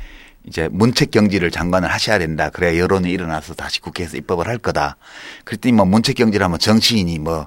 이제 0.46 0.68
문책 0.72 1.10
경지를 1.10 1.50
장관을 1.50 1.92
하셔야 1.92 2.18
된다. 2.18 2.48
그래야 2.50 2.78
여론이 2.78 3.10
일어나서 3.10 3.54
다시 3.54 3.80
국회에서 3.80 4.16
입법을 4.16 4.48
할 4.48 4.58
거다. 4.58 4.96
그랬더니 5.44 5.72
뭐 5.72 5.84
문책 5.84 6.16
경지라면 6.16 6.58
정치인이 6.58 7.18
뭐 7.18 7.46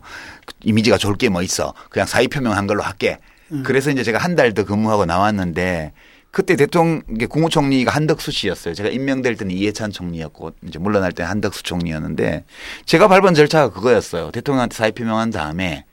이미지가 0.64 0.98
좋을 0.98 1.16
게 1.16 1.30
뭐 1.30 1.42
있어. 1.42 1.74
그냥 1.90 2.08
사의 2.08 2.28
표명한 2.28 2.68
걸로 2.68 2.84
할게. 2.84 3.18
음. 3.52 3.64
그래서 3.66 3.90
이제 3.90 4.04
제가 4.04 4.20
한 4.20 4.36
달 4.36 4.54
더 4.54 4.64
근무하고 4.64 5.06
나왔는데 5.06 5.92
그때 6.32 6.56
대통령 6.56 7.02
국무총리가 7.30 7.92
한덕수 7.92 8.32
씨였어요. 8.32 8.74
제가 8.76 8.90
임명될 8.90 9.38
때는 9.38 9.56
이해찬 9.56 9.92
총리였고 9.92 10.52
이제 10.68 10.80
물러날 10.80 11.12
때는 11.12 11.30
한덕수 11.30 11.64
총리였는데 11.64 12.44
제가 12.86 13.08
밟은 13.08 13.34
절차가 13.34 13.72
그거였어요. 13.74 14.32
대통령한테 14.32 14.76
사의 14.76 14.92
표명한 14.94 15.32
다음에 15.32 15.86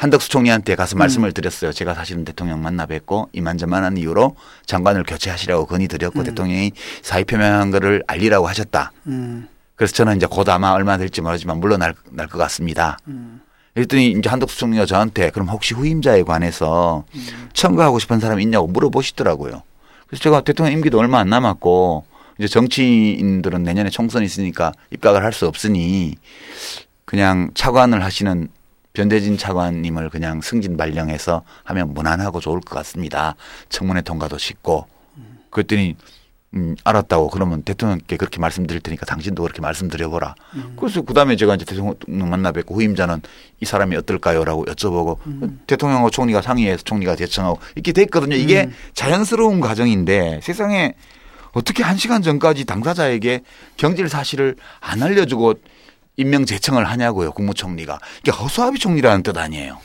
한덕수 0.00 0.30
총리한테 0.30 0.76
가서 0.76 0.96
음. 0.96 0.98
말씀을 1.00 1.32
드렸어요. 1.32 1.72
제가 1.72 1.92
사실은 1.92 2.24
대통령 2.24 2.62
만나 2.62 2.86
뵙고 2.86 3.28
이만저만한 3.34 3.98
이유로 3.98 4.34
장관을 4.64 5.04
교체하시라고 5.04 5.66
건의드렸고 5.66 6.20
음. 6.20 6.24
대통령이 6.24 6.72
사의 7.02 7.24
표명한 7.24 7.70
거를 7.70 8.02
알리라고 8.06 8.48
하셨다. 8.48 8.92
음. 9.08 9.46
그래서 9.76 9.92
저는 9.92 10.16
이제 10.16 10.24
곧 10.24 10.48
아마 10.48 10.70
얼마 10.70 10.96
될지 10.96 11.20
모르지만 11.20 11.60
물러날 11.60 11.92
것 11.92 12.38
같습니다. 12.38 12.96
음. 13.08 13.42
그랬더니 13.74 14.12
이제 14.12 14.30
한덕수 14.30 14.58
총리가 14.58 14.86
저한테 14.86 15.28
그럼 15.28 15.50
혹시 15.50 15.74
후임자에 15.74 16.22
관해서 16.22 17.04
음. 17.14 17.48
청구하고 17.52 17.98
싶은 17.98 18.20
사람이 18.20 18.42
있냐고 18.42 18.68
물어보시더라고요. 18.68 19.62
그래서 20.06 20.22
제가 20.22 20.40
대통령 20.40 20.72
임기도 20.72 20.98
얼마 20.98 21.18
안 21.18 21.28
남았고 21.28 22.06
이제 22.38 22.48
정치인들은 22.48 23.62
내년에 23.64 23.90
총선이 23.90 24.24
있으니까 24.24 24.72
입각을 24.92 25.22
할 25.22 25.34
수 25.34 25.46
없으니 25.46 26.14
그냥 27.04 27.50
차관을 27.52 28.02
하시는 28.02 28.48
변대진 28.92 29.38
차관님을 29.38 30.10
그냥 30.10 30.40
승진 30.40 30.76
발령해서 30.76 31.42
하면 31.64 31.94
무난하고 31.94 32.40
좋을 32.40 32.60
것 32.60 32.74
같습니다. 32.76 33.36
청문회 33.68 34.02
통과도 34.02 34.38
쉽고. 34.38 34.86
그랬더니 35.50 35.96
음, 36.54 36.74
알았다고 36.82 37.28
그러면 37.28 37.62
대통령께 37.62 38.16
그렇게 38.16 38.40
말씀드릴 38.40 38.80
테니까 38.80 39.06
당신도 39.06 39.42
그렇게 39.42 39.60
말씀드려보라. 39.60 40.34
음. 40.54 40.72
그래서 40.76 41.02
그 41.02 41.14
다음에 41.14 41.36
제가 41.36 41.54
이제 41.54 41.64
대통령 41.64 42.28
만나 42.28 42.50
뵙고 42.50 42.74
후임자는 42.74 43.22
이 43.60 43.64
사람이 43.64 43.94
어떨까요?라고 43.96 44.64
여쭤보고 44.64 45.18
음. 45.26 45.60
대통령하고 45.68 46.10
총리가 46.10 46.42
상의해서 46.42 46.82
총리가 46.82 47.14
대청하고 47.14 47.60
이렇게 47.76 47.92
됐거든요. 47.92 48.34
이게 48.34 48.64
음. 48.64 48.72
자연스러운 48.94 49.60
과정인데 49.60 50.40
세상에 50.42 50.94
어떻게 51.52 51.84
한 51.84 51.96
시간 51.96 52.22
전까지 52.22 52.64
당사자에게 52.64 53.42
경질 53.76 54.08
사실을 54.08 54.56
안 54.80 55.02
알려주고 55.02 55.54
임명 56.20 56.44
제청을 56.44 56.84
하냐고요 56.84 57.32
국무총리가 57.32 57.98
이게 58.20 58.30
허수아비 58.30 58.78
총리라는 58.78 59.22
뜻 59.22 59.36
아니에요. 59.38 59.78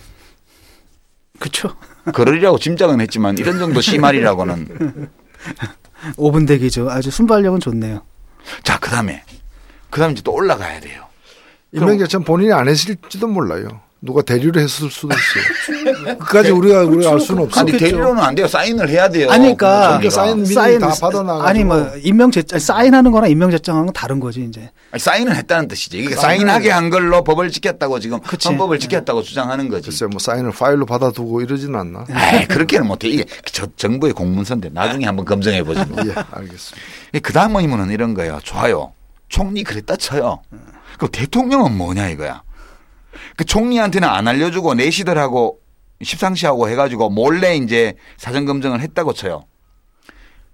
그렇죠. 1.39 1.75
그러리라고 2.13 2.59
짐작은 2.59 2.99
했지만 3.01 3.37
이런 3.37 3.57
정도 3.57 3.81
심할이라고는 3.81 5.09
5분 6.17 6.47
대기죠. 6.47 6.89
아주 6.89 7.09
순발력은 7.09 7.61
좋네요. 7.61 8.03
자 8.63 8.77
그다음에 8.79 9.23
그다음에 9.89 10.13
이제 10.13 10.21
또 10.23 10.33
올라가야 10.33 10.81
돼요. 10.81 11.05
임명 11.71 11.97
제청 11.97 12.23
본인이 12.23 12.51
안 12.53 12.67
했을지도 12.67 13.27
몰라요. 13.27 13.81
누가 14.05 14.21
대리를 14.21 14.61
했을 14.61 14.89
수도 14.89 15.09
있어요. 15.13 16.17
그까지 16.19 16.51
우리가 16.51 16.83
우리가 16.83 17.11
알 17.11 17.19
수는 17.19 17.43
없어. 17.43 17.61
아니 17.61 17.71
대리로는 17.71 18.21
안 18.21 18.35
돼요. 18.35 18.47
사인을 18.47 18.87
해야 18.89 19.09
돼요. 19.09 19.29
아니 19.31 19.55
그러니까 19.57 19.99
사인 20.09 20.45
사인 20.45 20.79
다 20.79 20.93
받아나. 21.01 21.43
아니 21.43 21.63
뭐 21.63 21.91
임명 22.03 22.31
제 22.31 22.43
사인하는 22.47 23.11
거나 23.11 23.27
임명 23.27 23.51
제청하는 23.51 23.87
건 23.87 23.93
다른 23.93 24.19
거지 24.19 24.43
이제. 24.43 24.69
아니, 24.91 24.99
사인을 24.99 25.35
했다는 25.35 25.67
뜻이지. 25.67 25.97
이게 25.97 26.15
사인하게 26.15 26.69
한 26.69 26.89
걸로 26.89 27.23
법을 27.23 27.49
지켰다고 27.49 27.99
지금 27.99 28.19
그치. 28.21 28.47
헌법을 28.47 28.79
지켰다고 28.79 29.21
네. 29.21 29.27
주장하는 29.27 29.67
거지. 29.69 29.89
글쎄 29.89 30.05
뭐 30.05 30.19
사인을 30.19 30.51
파일로 30.51 30.85
받아두고 30.85 31.41
이러지는 31.41 31.79
않나. 31.79 32.05
에이, 32.39 32.45
그렇게는 32.47 32.87
못해. 32.87 33.09
이게 33.09 33.25
저 33.45 33.67
정부의 33.75 34.13
공문서인데 34.13 34.69
나중에 34.69 35.05
한번 35.05 35.25
검증해 35.25 35.63
보지. 35.63 35.83
뭐. 35.89 35.97
예, 36.05 36.13
알겠습니다. 36.31 36.87
그 37.23 37.33
다음 37.33 37.55
의문은 37.55 37.91
이런 37.91 38.13
거예요. 38.13 38.39
좋아요. 38.43 38.93
총리 39.29 39.63
그랬다 39.63 39.95
쳐요. 39.95 40.39
그 40.97 41.07
대통령은 41.09 41.75
뭐냐 41.77 42.09
이거야. 42.09 42.43
그 43.35 43.45
총리한테는 43.45 44.07
안 44.07 44.27
알려주고 44.27 44.73
내시들하고 44.75 45.59
십상시하고 46.01 46.69
해가지고 46.69 47.09
몰래 47.09 47.55
이제 47.55 47.95
사전 48.17 48.45
검증을 48.45 48.81
했다고 48.81 49.13
쳐요. 49.13 49.45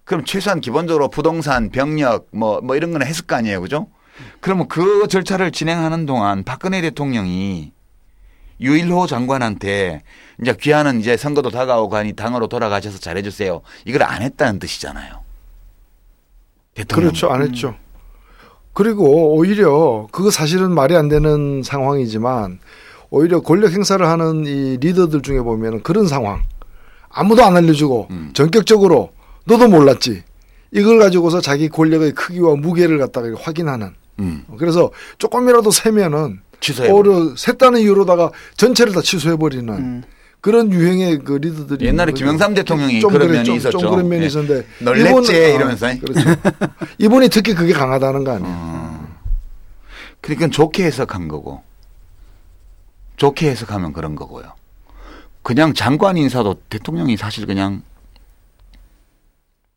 그럼 0.04 0.26
최소한 0.26 0.62
기본적으로 0.62 1.10
부동산, 1.10 1.70
병력 1.70 2.28
뭐, 2.32 2.60
뭐 2.62 2.76
이런 2.76 2.92
거는 2.92 3.08
했을 3.08 3.26
거 3.26 3.36
아니에요. 3.36 3.62
그죠? 3.62 3.88
그러면 4.40 4.68
그 4.68 5.08
절차를 5.08 5.52
진행하는 5.52 6.06
동안 6.06 6.44
박근혜 6.44 6.82
대통령이 6.82 7.72
유일호 8.60 9.08
장관한테 9.08 10.04
이제 10.42 10.56
귀하는 10.60 11.00
이제 11.00 11.18
선거도 11.18 11.50
다가오고 11.50 11.96
하니 11.96 12.14
당으로 12.14 12.48
돌아가셔서 12.48 13.00
잘해주세요. 13.00 13.62
이걸 13.86 14.04
안 14.04 14.22
했다는 14.22 14.60
뜻이잖아요. 14.60 15.24
대통령. 16.76 17.10
그렇죠. 17.10 17.30
안 17.30 17.42
했죠. 17.42 17.76
그리고 18.74 19.36
오히려 19.36 20.08
그거 20.12 20.32
사실은 20.32 20.74
말이 20.74 20.96
안 20.96 21.10
되는 21.10 21.62
상황이지만 21.64 22.60
오히려 23.10 23.42
권력 23.42 23.72
행사를 23.72 24.06
하는 24.06 24.46
이 24.46 24.78
리더들 24.78 25.22
중에 25.22 25.42
보면 25.42 25.84
그런 25.84 26.08
상황 26.08 26.42
아무도 27.10 27.44
안 27.44 27.58
알려주고 27.58 28.08
음. 28.12 28.32
전격적으로 28.34 29.12
너도 29.46 29.68
몰랐지 29.68 30.24
이걸 30.72 31.00
가지고서 31.00 31.42
자기 31.42 31.68
권력의 31.68 32.14
크기와 32.14 32.56
무게를 32.56 32.98
갖다가 32.98 33.28
확인하는 33.38 33.94
음. 34.20 34.44
그래서 34.58 34.92
조금이라도 35.18 35.72
세면은 35.72 36.40
오히려 36.90 37.36
셌다는 37.36 37.82
이유로다가 37.82 38.32
전체를 38.56 38.94
다 38.94 39.02
취소해버리는 39.02 39.74
음. 39.74 40.04
그런 40.42 40.74
유행의 40.74 41.20
그 41.20 41.34
리더들이 41.34 41.86
옛날에 41.86 42.12
김영삼 42.14 42.56
대통령이 42.56 43.00
그런 43.00 43.14
그랬, 43.14 43.32
면이 43.32 43.46
좀, 43.46 43.56
있었죠. 43.58 43.78
좀 43.78 43.92
그런 43.92 44.10
면이 44.10 44.22
네. 44.22 44.28
있었는데 44.28 44.68
널냈지 44.80 45.34
이러면서 45.34 45.88
아, 45.88 45.96
그렇죠. 45.96 46.20
이분이 46.98 47.30
특히 47.30 47.54
그게 47.54 47.74
강하다는 47.74 48.24
거 48.24 48.32
아니에요. 48.32 48.52
어. 48.52 49.18
그러니까 50.20 50.48
좋게 50.50 50.84
해석한 50.86 51.28
거고 51.28 51.62
좋게 53.18 53.52
해석하면 53.52 53.94
그런 53.94 54.16
거고요. 54.16 54.54
그냥 55.44 55.76
장관 55.76 56.18
인사도 56.18 56.56
대통령이 56.70 57.18
사실 57.18 57.46
그냥 57.46 57.84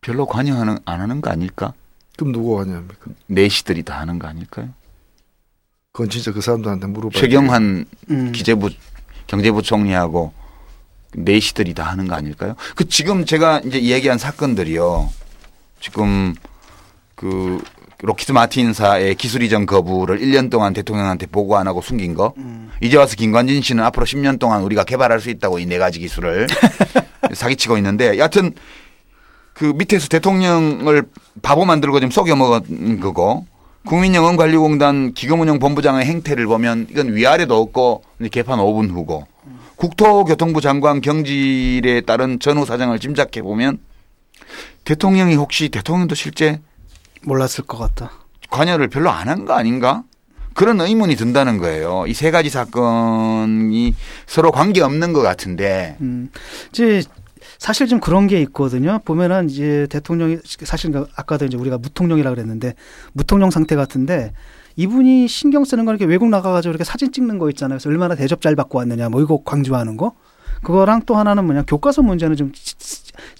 별로 0.01 0.25
관여하는 0.25 0.79
안 0.85 0.99
하는 0.99 1.21
거 1.21 1.29
아닐까? 1.29 1.73
그럼 2.17 2.31
누가 2.31 2.63
관여합니까? 2.63 3.11
내시들이 3.27 3.83
다 3.83 3.99
하는 3.99 4.17
거 4.17 4.27
아닐까요? 4.27 4.69
그건 5.91 6.09
진짜 6.09 6.31
그 6.31 6.41
사람들한테 6.41 6.87
물어봐. 6.87 7.19
최경환 7.19 7.85
음. 8.09 8.31
기재부 8.31 8.69
경제부 9.27 9.61
총리하고 9.61 10.33
내시들이 11.17 11.73
다 11.73 11.83
하는 11.83 12.07
거 12.07 12.15
아닐까요? 12.15 12.55
그 12.75 12.87
지금 12.87 13.25
제가 13.25 13.61
이제 13.65 13.77
이야기한 13.77 14.17
사건들이요. 14.17 15.09
지금 15.79 16.35
그 17.15 17.61
로키드 18.01 18.33
마틴사의 18.33 19.15
기술 19.15 19.41
이전 19.43 19.65
거부를 19.65 20.19
1년 20.19 20.49
동안 20.51 20.73
대통령한테 20.73 21.25
보고 21.27 21.57
안 21.57 21.67
하고 21.67 21.81
숨긴 21.81 22.13
거. 22.13 22.33
음. 22.37 22.69
이제 22.81 22.97
와서 22.97 23.15
김관진 23.15 23.61
씨는 23.61 23.83
앞으로 23.85 24.05
10년 24.05 24.37
동안 24.39 24.61
우리가 24.63 24.83
개발할 24.83 25.19
수 25.21 25.29
있다고 25.29 25.59
이 25.59 25.65
네 25.65 25.77
가지 25.77 25.99
기술을 25.99 26.47
사기치고 27.33 27.77
있는데 27.77 28.17
여하튼 28.17 28.51
그 29.53 29.73
밑에서 29.75 30.09
대통령을 30.09 31.05
바보 31.41 31.63
만들고 31.65 31.99
좀 32.01 32.11
속여 32.11 32.35
먹은 32.35 32.99
거고 32.99 33.45
국민영언관리공단 33.85 35.13
기금운영본부장의 35.13 36.05
행태를 36.05 36.45
보면 36.47 36.87
이건 36.89 37.15
위아래도 37.15 37.61
없고 37.61 38.03
개판 38.31 38.59
5분 38.59 38.89
후고 38.91 39.27
국토교통부 39.77 40.61
장관 40.61 41.01
경질에 41.01 42.01
따른 42.01 42.39
전후 42.39 42.65
사정을 42.65 42.99
짐작해 42.99 43.41
보면 43.41 43.79
대통령이 44.83 45.35
혹시 45.35 45.69
대통령도 45.69 46.15
실제 46.15 46.61
몰랐을 47.23 47.65
것 47.65 47.77
같다. 47.77 48.11
관여를 48.49 48.87
별로 48.87 49.09
안 49.09 49.27
한 49.27 49.45
거 49.45 49.53
아닌가? 49.53 50.03
그런 50.53 50.79
의문이 50.79 51.15
든다는 51.15 51.57
거예요. 51.57 52.05
이 52.07 52.13
세 52.13 52.31
가지 52.31 52.49
사건이 52.49 53.95
서로 54.25 54.51
관계 54.51 54.81
없는 54.81 55.11
것 55.11 55.21
같은데. 55.21 55.97
음, 56.01 56.29
이제 56.71 57.03
사실 57.57 57.87
좀 57.87 57.99
그런 57.99 58.27
게 58.27 58.39
있거든요. 58.43 58.99
보면은 59.03 59.49
이제 59.49 59.87
대통령이 59.89 60.37
사실 60.63 60.91
그 60.91 61.07
아까도 61.15 61.45
이제 61.45 61.57
우리가 61.57 61.77
무통령이라 61.77 62.29
그랬는데 62.29 62.73
무통령 63.13 63.49
상태 63.51 63.75
같은데 63.75 64.31
이분이 64.77 65.27
신경 65.27 65.63
쓰는 65.63 65.85
건 65.85 65.95
이렇게 65.95 66.05
외국 66.09 66.29
나가가지고 66.29 66.71
이렇게 66.71 66.83
사진 66.83 67.11
찍는 67.11 67.37
거 67.39 67.49
있잖아요. 67.49 67.77
그래서 67.77 67.89
얼마나 67.89 68.15
대접 68.15 68.41
잘 68.41 68.55
받고 68.55 68.77
왔느냐, 68.77 69.09
뭐 69.09 69.21
이거 69.21 69.41
강조하는 69.43 69.95
거. 69.97 70.13
그거랑 70.63 71.03
또 71.05 71.15
하나는 71.15 71.45
뭐냐, 71.45 71.63
교과서 71.63 72.01
문제는 72.01 72.35
좀 72.35 72.51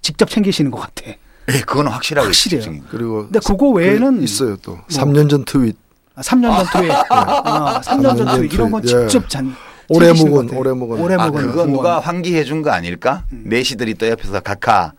직접 0.02 0.30
챙기시는 0.30 0.72
것 0.72 0.80
같아. 0.80 1.08
예, 1.10 1.60
그건 1.66 1.88
확실하고 1.88 2.26
확실해요. 2.28 2.64
그리고 2.90 3.24
근데 3.24 3.40
그거 3.46 3.70
외에는 3.70 4.22
있어요 4.24 4.58
또. 4.58 4.72
뭐. 4.76 4.82
3년 4.90 5.30
전 5.30 5.44
트윗. 5.46 5.76
아, 6.16 6.22
3년 6.22 6.56
전 6.56 6.82
트윗. 6.82 6.92
아, 7.10 7.82
3년 7.82 8.18
전 8.18 8.36
트윗 8.38 8.54
이런 8.54 8.72
건 8.72 8.82
예. 8.84 8.88
직접 8.88 9.30
잔 9.30 9.54
오래 9.90 10.12
묵은 10.14 10.50
오래 10.58 10.72
묵은. 10.72 11.00
오래 11.00 11.16
묵은. 11.18 11.20
아, 11.20 11.30
그거 11.32 11.66
누가 11.66 12.00
환기해 12.00 12.44
준 12.46 12.62
거 12.64 12.72
아닐까? 12.72 13.24
음. 13.34 13.44
내시들이 13.46 13.94
또 13.96 14.08
옆에서 14.08 14.40
각하 14.40 14.94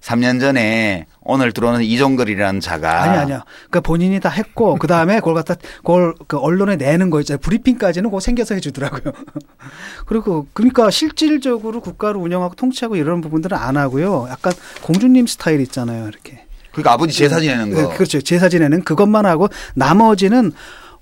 3년 0.00 0.40
전에 0.40 1.06
오늘 1.20 1.52
들어오는 1.52 1.82
이종걸이라는 1.82 2.60
자가 2.60 3.02
아니 3.02 3.18
아니야. 3.18 3.44
그 3.70 3.80
본인이 3.80 4.20
다 4.20 4.28
했고 4.28 4.76
그 4.76 4.86
다음에 4.86 5.16
그걸 5.16 5.34
갖다 5.34 5.54
그걸 5.78 6.14
그 6.26 6.38
언론에 6.38 6.76
내는 6.76 7.10
거 7.10 7.20
있잖아요. 7.20 7.40
브리핑까지는 7.40 8.10
그거 8.10 8.20
생겨서 8.20 8.54
해 8.54 8.60
주더라고요. 8.60 9.12
그리고 10.06 10.46
그러니까 10.52 10.90
실질적으로 10.90 11.80
국가를 11.80 12.20
운영하고 12.20 12.54
통치하고 12.54 12.96
이런 12.96 13.20
부분들은 13.20 13.56
안 13.56 13.76
하고요. 13.76 14.28
약간 14.30 14.52
공주님 14.82 15.26
스타일 15.26 15.60
있잖아요. 15.60 16.08
이렇게. 16.08 16.44
그러니까 16.72 16.92
아버지 16.92 17.16
제사 17.16 17.40
지내는 17.40 17.72
거. 17.72 17.88
네, 17.88 17.94
그렇죠. 17.96 18.20
제사 18.20 18.48
지내는 18.48 18.84
그것만 18.84 19.24
하고 19.26 19.48
나머지는 19.74 20.52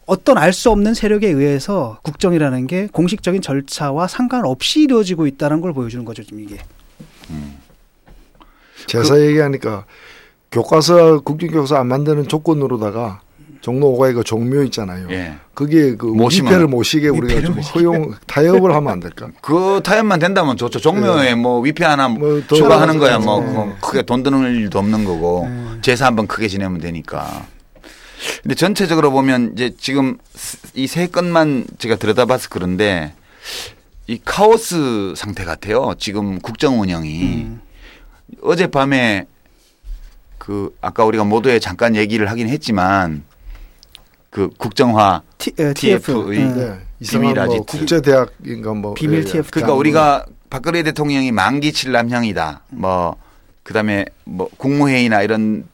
어떤 0.06 0.38
알 0.38 0.52
수 0.52 0.70
없는 0.70 0.94
세력에 0.94 1.28
의해서 1.28 1.98
국정이라는 2.02 2.66
게 2.66 2.88
공식적인 2.92 3.42
절차와 3.42 4.06
상관없이 4.06 4.82
이루어지고 4.82 5.26
있다는 5.26 5.60
걸 5.60 5.72
보여주는 5.72 6.04
거죠, 6.04 6.22
지금 6.22 6.40
이게. 6.40 6.58
음. 7.30 7.56
제사 8.86 9.14
그, 9.14 9.26
얘기하니까 9.26 9.84
교과서 10.50 11.20
국정교과서 11.20 11.76
안 11.76 11.88
만드는 11.88 12.28
조건으로다가 12.28 13.20
종로 13.60 13.88
오가에 13.88 14.12
그 14.12 14.22
종묘 14.22 14.62
있잖아요. 14.64 15.08
예. 15.10 15.36
그게 15.54 15.96
그 15.96 16.12
위패를 16.12 16.66
모시게 16.66 17.08
우리가 17.08 17.40
좀 17.40 17.58
허용 17.60 18.14
타협을 18.26 18.74
하면 18.74 18.92
안 18.92 19.00
될까? 19.00 19.28
그 19.40 19.80
타협만 19.82 20.18
된다면 20.18 20.56
좋죠. 20.58 20.78
종묘에 20.80 21.30
예. 21.30 21.34
뭐 21.34 21.60
위패 21.60 21.82
하나 21.84 22.08
뭐 22.08 22.42
추가하는 22.46 22.98
거야 22.98 23.18
뭐 23.18 23.42
예. 23.42 23.80
크게 23.80 24.02
돈 24.02 24.22
드는 24.22 24.54
일도 24.54 24.78
없는 24.78 25.04
거고 25.04 25.48
예. 25.48 25.80
제사 25.80 26.06
한번 26.06 26.26
크게 26.26 26.48
지내면 26.48 26.80
되니까. 26.80 27.46
근데 28.42 28.54
전체적으로 28.54 29.10
보면 29.10 29.52
이제 29.54 29.72
지금 29.78 30.18
이 30.74 30.86
세 30.86 31.06
건만 31.06 31.64
제가 31.78 31.96
들여다봐서 31.96 32.48
그런데 32.50 33.14
이 34.06 34.20
카오스 34.22 35.14
상태 35.16 35.44
같아요. 35.44 35.94
지금 35.98 36.38
국정 36.38 36.80
운영이. 36.80 37.22
음. 37.22 37.60
어젯밤에 38.42 39.26
그 40.38 40.76
아까 40.80 41.04
우리가 41.04 41.24
모두에 41.24 41.58
잠깐 41.58 41.96
얘기를 41.96 42.30
하긴 42.30 42.48
했지만 42.48 43.24
그 44.30 44.50
국정화 44.58 45.22
T, 45.38 45.52
에, 45.58 45.72
TF의 45.72 46.38
네. 46.54 46.78
비밀 47.00 47.38
아지트 47.38 47.56
뭐 47.56 47.64
국제 47.66 48.00
대학인가 48.00 48.74
뭐 48.74 48.94
비밀 48.94 49.20
예, 49.20 49.24
TF 49.24 49.50
그러니까 49.50 49.74
우리가 49.74 50.26
박근혜 50.50 50.82
대통령이 50.82 51.32
만기 51.32 51.72
칠남형이다. 51.72 52.62
뭐 52.70 53.16
그다음에 53.62 54.04
뭐 54.24 54.48
국무회의나 54.56 55.22
이런 55.22 55.66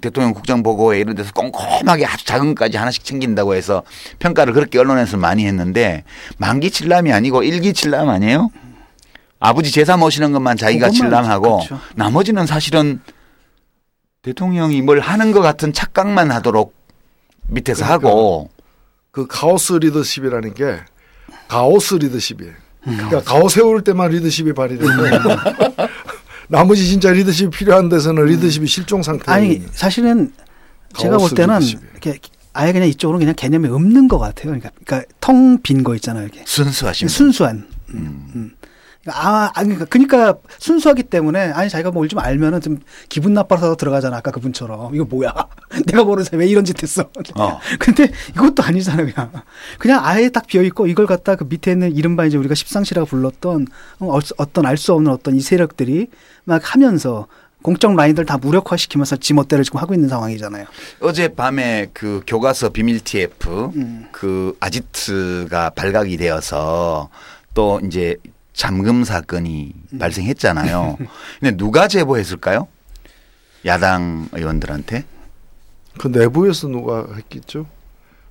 대통령 0.00 0.34
국정보고회 0.34 1.00
이런 1.00 1.16
데서 1.16 1.32
꼼꼼하게 1.32 2.04
아주 2.06 2.24
작은 2.24 2.54
것까지 2.54 2.76
하나씩 2.76 3.04
챙긴다고 3.04 3.54
해서 3.54 3.82
평가를 4.18 4.52
그렇게 4.52 4.78
언론에서 4.78 5.16
많이 5.16 5.46
했는데 5.46 6.04
만기 6.36 6.70
칠남이 6.70 7.12
아니고 7.12 7.42
일기 7.42 7.72
칠남 7.72 8.08
아니에요? 8.08 8.50
아버지 9.40 9.70
제사 9.72 9.96
모시는 9.96 10.32
것만 10.32 10.56
자기가 10.56 10.90
칠남하고 10.90 11.56
그렇죠. 11.58 11.80
나머지는 11.96 12.46
사실은 12.46 13.00
대통령이 14.22 14.82
뭘 14.82 15.00
하는 15.00 15.32
것 15.32 15.40
같은 15.40 15.72
착각만 15.72 16.30
하도록 16.30 16.74
밑에서 17.48 17.84
그러니까 17.84 18.08
하고 18.08 18.50
그 19.10 19.26
가오스 19.26 19.72
리더십이라는 19.74 20.54
게 20.54 20.76
가오스 21.48 21.94
리더십이에요. 21.94 22.52
그러니까 22.84 23.22
가오 23.22 23.48
세울 23.48 23.82
때만 23.82 24.10
리더십이 24.10 24.52
발휘되고 24.52 24.88
나머지 26.48 26.86
진짜 26.86 27.10
리더십이 27.10 27.50
필요한 27.50 27.88
데서는 27.88 28.24
리더십이 28.26 28.66
실종 28.66 29.02
상태. 29.02 29.30
아니 29.32 29.62
사실은 29.72 30.32
제가 30.98 31.16
볼 31.18 31.30
때는 31.30 31.58
리더십이. 31.60 31.82
이렇게 31.92 32.18
아예 32.52 32.72
그냥 32.72 32.88
이쪽으로 32.88 33.18
그냥 33.18 33.34
개념이 33.34 33.68
없는 33.68 34.08
것 34.08 34.18
같아요. 34.18 34.46
그러니까, 34.46 34.70
그러니까 34.84 35.08
텅 35.20 35.60
빈 35.62 35.82
거 35.82 35.94
있잖아요. 35.94 36.24
이렇게 36.24 36.42
순수하신 36.44 37.08
순수한. 37.08 37.66
음. 37.94 38.30
음. 38.34 38.50
아, 39.06 39.50
아니, 39.54 39.70
그러니까, 39.70 39.86
그러니까 39.86 40.34
순수하기 40.58 41.04
때문에 41.04 41.52
아니 41.52 41.70
자기가 41.70 41.90
뭘 41.90 42.06
좀 42.10 42.18
알면은 42.18 42.60
좀 42.60 42.78
기분 43.08 43.32
나빠서 43.34 43.76
들어가잖아 43.76 44.16
아까 44.18 44.30
그분처럼 44.30 44.94
이거 44.94 45.04
뭐야 45.04 45.32
내가 45.86 46.04
모르는 46.04 46.24
사람 46.24 46.40
왜 46.40 46.46
이런 46.48 46.64
짓 46.64 46.82
했어 46.82 47.08
어. 47.36 47.58
근데 47.78 48.10
이것도 48.34 48.62
아니잖아 48.62 49.04
그냥 49.04 49.30
그냥 49.78 50.04
아예 50.04 50.28
딱 50.28 50.46
비어 50.46 50.62
있고 50.62 50.86
이걸 50.86 51.06
갖다 51.06 51.36
그 51.36 51.44
밑에 51.48 51.72
있는 51.72 51.94
이른바 51.94 52.26
이제 52.26 52.36
우리가 52.36 52.54
십상시라고 52.54 53.06
불렀던 53.06 53.66
어, 54.00 54.18
어떤 54.36 54.66
알 54.66 54.76
수 54.76 54.92
없는 54.92 55.10
어떤 55.12 55.34
이 55.36 55.40
세력들이 55.40 56.08
막 56.44 56.74
하면서 56.74 57.26
공적 57.62 57.94
라인들 57.94 58.24
다 58.26 58.38
무력화시키면서 58.38 59.16
지멋대로 59.16 59.62
지금 59.62 59.80
하고 59.80 59.92
있는 59.94 60.08
상황이잖아요. 60.08 60.64
어젯밤에 61.00 61.88
그 61.92 62.22
교과서 62.26 62.70
비밀 62.70 63.00
TF 63.00 63.70
음. 63.76 64.08
그 64.12 64.56
아지트가 64.60 65.70
발각이 65.70 66.16
되어서 66.16 67.10
또 67.54 67.78
이제 67.84 68.16
잠금 68.60 69.04
사건이 69.04 69.72
음. 69.94 69.98
발생했잖아요. 69.98 70.98
근데 71.40 71.56
누가 71.56 71.88
제보했을까요? 71.88 72.68
야당 73.64 74.28
의원들한테? 74.32 75.04
그 75.96 76.08
내부에서 76.08 76.68
누가 76.68 77.06
했겠죠? 77.16 77.64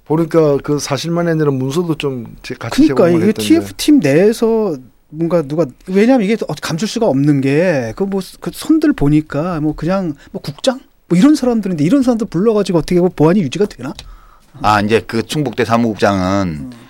보니까 0.05 0.57
그 0.57 0.77
사실만이 0.77 1.32
아니라 1.32 1.49
문서도 1.49 1.95
좀 1.95 2.36
같이 2.59 2.88
그러니까 2.89 3.09
이게 3.09 3.34
TF 3.34 3.73
팀 3.75 3.99
내에서 3.99 4.77
뭔가 5.09 5.41
누가 5.41 5.65
왜냐하면 5.88 6.25
이게 6.25 6.38
감출 6.61 6.88
수가 6.88 7.07
없는 7.07 7.41
게 7.41 7.93
그 7.95 8.03
뭐그 8.03 8.51
손들 8.53 8.93
보니까 8.93 9.59
뭐 9.61 9.73
그냥 9.75 10.13
뭐 10.32 10.43
국장 10.43 10.80
뭐 11.07 11.17
이런 11.17 11.34
사람들인데 11.34 11.84
이런 11.84 12.03
사람들 12.03 12.27
불러가지고 12.27 12.77
어떻게 12.77 12.99
뭐 12.99 13.09
보안이 13.09 13.39
유지가 13.41 13.65
되나? 13.65 13.93
아 14.61 14.80
이제 14.82 15.01
그 15.01 15.23
충북대 15.23 15.65
사무국장은 15.65 16.69
음. 16.71 16.89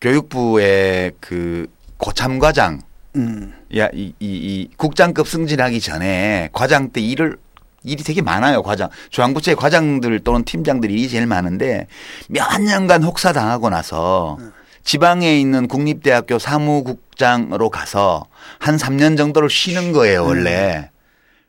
교육부의 0.00 1.12
그 1.20 1.66
고참과장 1.98 2.80
음. 3.16 3.54
야, 3.76 3.88
이, 3.92 4.12
이, 4.20 4.26
이 4.26 4.70
국장급 4.76 5.26
승진하기 5.26 5.80
전에 5.80 6.50
과장 6.52 6.90
때 6.90 7.00
일을 7.00 7.38
일이 7.82 8.02
되게 8.02 8.20
많아요, 8.20 8.62
과장. 8.62 8.88
중앙부처의 9.10 9.56
과장들 9.56 10.20
또는 10.20 10.44
팀장들이 10.44 10.92
일이 10.92 11.08
제일 11.08 11.26
많은데 11.26 11.86
몇 12.28 12.60
년간 12.60 13.04
혹사 13.04 13.32
당하고 13.32 13.70
나서 13.70 14.38
지방에 14.82 15.38
있는 15.38 15.68
국립대학교 15.68 16.38
사무국장으로 16.38 17.70
가서 17.70 18.26
한 18.58 18.76
3년 18.76 19.16
정도를 19.16 19.48
쉬는 19.48 19.92
거예요, 19.92 20.24
원래. 20.24 20.90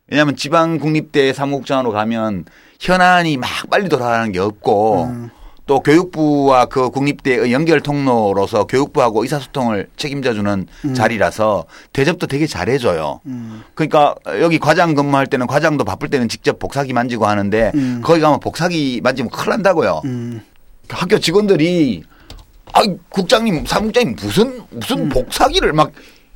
왜냐하면 0.09 0.35
지방 0.35 0.77
국립대 0.77 1.33
사무국장으로 1.33 1.91
가면 1.91 2.45
현안이 2.79 3.37
막 3.37 3.49
빨리 3.69 3.89
돌아가는 3.89 4.31
게 4.31 4.39
없고 4.39 5.05
음. 5.05 5.29
또 5.67 5.81
교육부와 5.81 6.65
그 6.65 6.89
국립대의 6.89 7.51
연결 7.51 7.81
통로로서 7.81 8.65
교육부하고 8.65 9.23
의사소통을 9.23 9.89
책임져주는 9.97 10.65
음. 10.85 10.93
자리라서 10.93 11.65
대접도 11.91 12.27
되게 12.27 12.47
잘해줘요. 12.47 13.19
음. 13.25 13.63
그러니까 13.75 14.15
여기 14.39 14.59
과장 14.59 14.95
근무할 14.95 15.27
때는 15.27 15.45
과장도 15.45 15.83
바쁠 15.83 16.09
때는 16.09 16.29
직접 16.29 16.57
복사기 16.57 16.93
만지고 16.93 17.27
하는데 17.27 17.71
음. 17.75 18.01
거기 18.03 18.21
가면 18.21 18.39
복사기 18.39 19.01
만지면 19.03 19.29
큰일 19.29 19.49
난다고요. 19.49 20.01
음. 20.05 20.41
학교 20.89 21.19
직원들이 21.19 22.03
아 22.73 22.81
국장님 23.09 23.65
사무국장님 23.65 24.15
무슨 24.15 24.61
무슨 24.69 24.99
음. 24.99 25.09
복사기를 25.09 25.73
막 25.73 25.91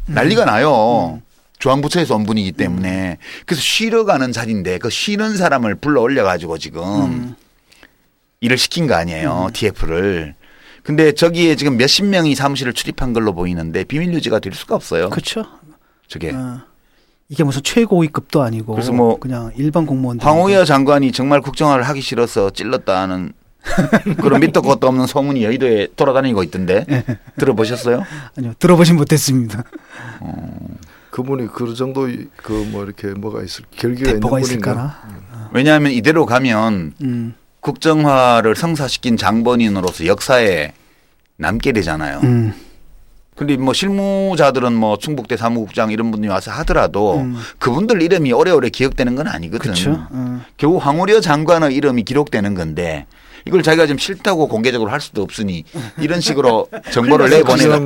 난리가 0.07 0.43
나요. 0.43 1.13
음. 1.15 1.21
중앙부처에서 1.59 2.15
온 2.15 2.25
분이기 2.25 2.51
때문에 2.51 3.17
그래서 3.45 3.61
쉬러 3.61 4.03
가는 4.03 4.31
자리인데 4.31 4.79
그 4.79 4.89
쉬는 4.89 5.37
사람을 5.37 5.75
불러 5.75 6.01
올려 6.01 6.23
가지고 6.23 6.57
지금 6.57 7.35
일을 8.41 8.57
시킨 8.57 8.87
거 8.87 8.95
아니에요. 8.95 9.45
음. 9.47 9.53
TF를. 9.53 10.35
근데 10.83 11.11
저기에 11.13 11.55
지금 11.55 11.77
몇십 11.77 12.05
명이 12.05 12.33
사무실을 12.35 12.73
출입한 12.73 13.13
걸로 13.13 13.33
보이는데 13.33 13.83
비밀 13.83 14.11
유지가 14.13 14.39
될 14.39 14.53
수가 14.53 14.75
없어요. 14.75 15.09
그렇죠. 15.11 15.45
저게. 16.07 16.31
어. 16.33 16.59
이게 17.29 17.43
무슨 17.45 17.61
최고위급도 17.63 18.41
아니고 18.41 18.73
그래서 18.73 18.91
뭐 18.91 19.17
그냥 19.17 19.51
일반 19.55 19.85
공무원 19.85 20.19
황우여 20.19 20.65
장관이 20.65 21.13
정말 21.13 21.39
국정화를 21.39 21.83
하기 21.87 22.01
싫어서 22.01 22.49
찔렀다는 22.49 23.31
그런 24.19 24.41
밑도 24.41 24.61
것도 24.63 24.87
없는 24.87 25.05
소문이 25.07 25.41
여의도에 25.45 25.89
돌아다니고 25.95 26.43
있던데 26.43 26.83
네. 26.89 27.05
들어보셨어요? 27.37 28.03
아니요 28.37 28.53
들어보진 28.59 28.97
못했습니다. 28.97 29.63
어. 30.19 30.57
그분이 31.11 31.47
그 31.53 31.73
정도 31.75 32.09
그 32.37 32.65
뭐 32.71 32.83
이렇게 32.83 33.07
뭐가 33.09 33.43
있을 33.43 33.63
결기가 33.71 34.09
있는 34.11 34.21
분인가? 34.27 35.01
왜냐하면 35.53 35.91
이대로 35.91 36.25
가면 36.25 36.93
음. 37.01 37.35
국정화를 37.61 38.55
성사시킨 38.55 39.17
장본인으로서 39.17 40.07
역사에 40.07 40.73
남게 41.37 41.71
되잖아요. 41.71 42.19
음. 42.23 42.53
근데 43.35 43.57
뭐 43.57 43.73
실무자들은 43.73 44.73
뭐 44.73 44.97
충북대 44.97 45.37
사무국장 45.37 45.91
이런 45.91 46.11
분이 46.11 46.27
와서 46.27 46.51
하더라도 46.51 47.21
음. 47.21 47.37
그분들 47.59 48.01
이름이 48.01 48.33
오래오래 48.33 48.69
기억되는 48.69 49.15
건 49.15 49.27
아니거든. 49.27 49.71
요 49.71 50.07
음. 50.11 50.43
겨우 50.57 50.77
황우려 50.77 51.21
장관의 51.21 51.73
이름이 51.73 52.03
기록되는 52.03 52.53
건데 52.53 53.07
이걸 53.45 53.63
자기가 53.63 53.87
좀 53.87 53.97
싫다고 53.97 54.47
공개적으로 54.47 54.91
할 54.91 55.01
수도 55.01 55.23
없으니 55.23 55.63
이런 55.99 56.21
식으로 56.21 56.67
정보를 56.91 57.29
내보내라. 57.29 57.79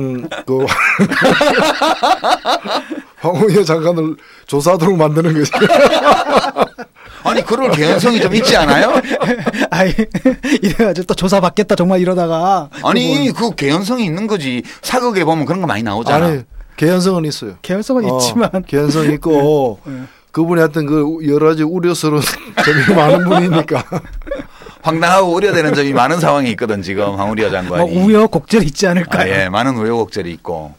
그 0.44 0.66
황우여 3.16 3.64
장관을 3.64 4.16
조사하도록 4.46 4.96
만드는 4.96 5.32
거지. 5.32 5.50
아니 7.26 7.44
그럴 7.44 7.70
개연성이 7.70 8.20
좀 8.20 8.34
있지 8.34 8.56
않아요? 8.56 8.94
아니 9.70 9.92
이래가지고 10.62 11.06
또 11.06 11.14
조사 11.14 11.40
받겠다 11.40 11.74
정말 11.74 12.00
이러다가 12.00 12.68
아니 12.82 13.30
그 13.36 13.54
개연성이 13.54 14.04
있는 14.04 14.26
거지 14.26 14.62
사극에 14.82 15.24
보면 15.24 15.44
그런 15.44 15.60
거 15.60 15.66
많이 15.66 15.82
나오잖아. 15.82 16.26
아니 16.26 16.42
개연성은 16.76 17.24
있어요. 17.24 17.54
개연성은 17.62 18.10
어, 18.10 18.18
있지만 18.18 18.50
개연성 18.66 19.10
있고 19.12 19.80
네. 19.84 20.02
그분이 20.32 20.60
하여튼 20.60 20.84
그 20.86 21.18
여러 21.26 21.48
가지 21.48 21.62
우려스러운 21.62 22.22
점이 22.64 22.96
많은 22.96 23.24
분이니까. 23.24 23.84
황당하고 24.82 25.32
우려되는 25.32 25.74
점이 25.74 25.92
많은 25.92 26.20
상황이 26.20 26.48
있거든 26.50 26.80
지금 26.80 27.16
황우리어 27.16 27.50
장관이. 27.50 27.90
뭐 27.92 28.04
우여곡절 28.04 28.62
있지 28.62 28.86
않을까요? 28.86 29.22
아, 29.22 29.28
예, 29.42 29.48
많은 29.48 29.76
우여곡절이 29.76 30.30
있고 30.34 30.74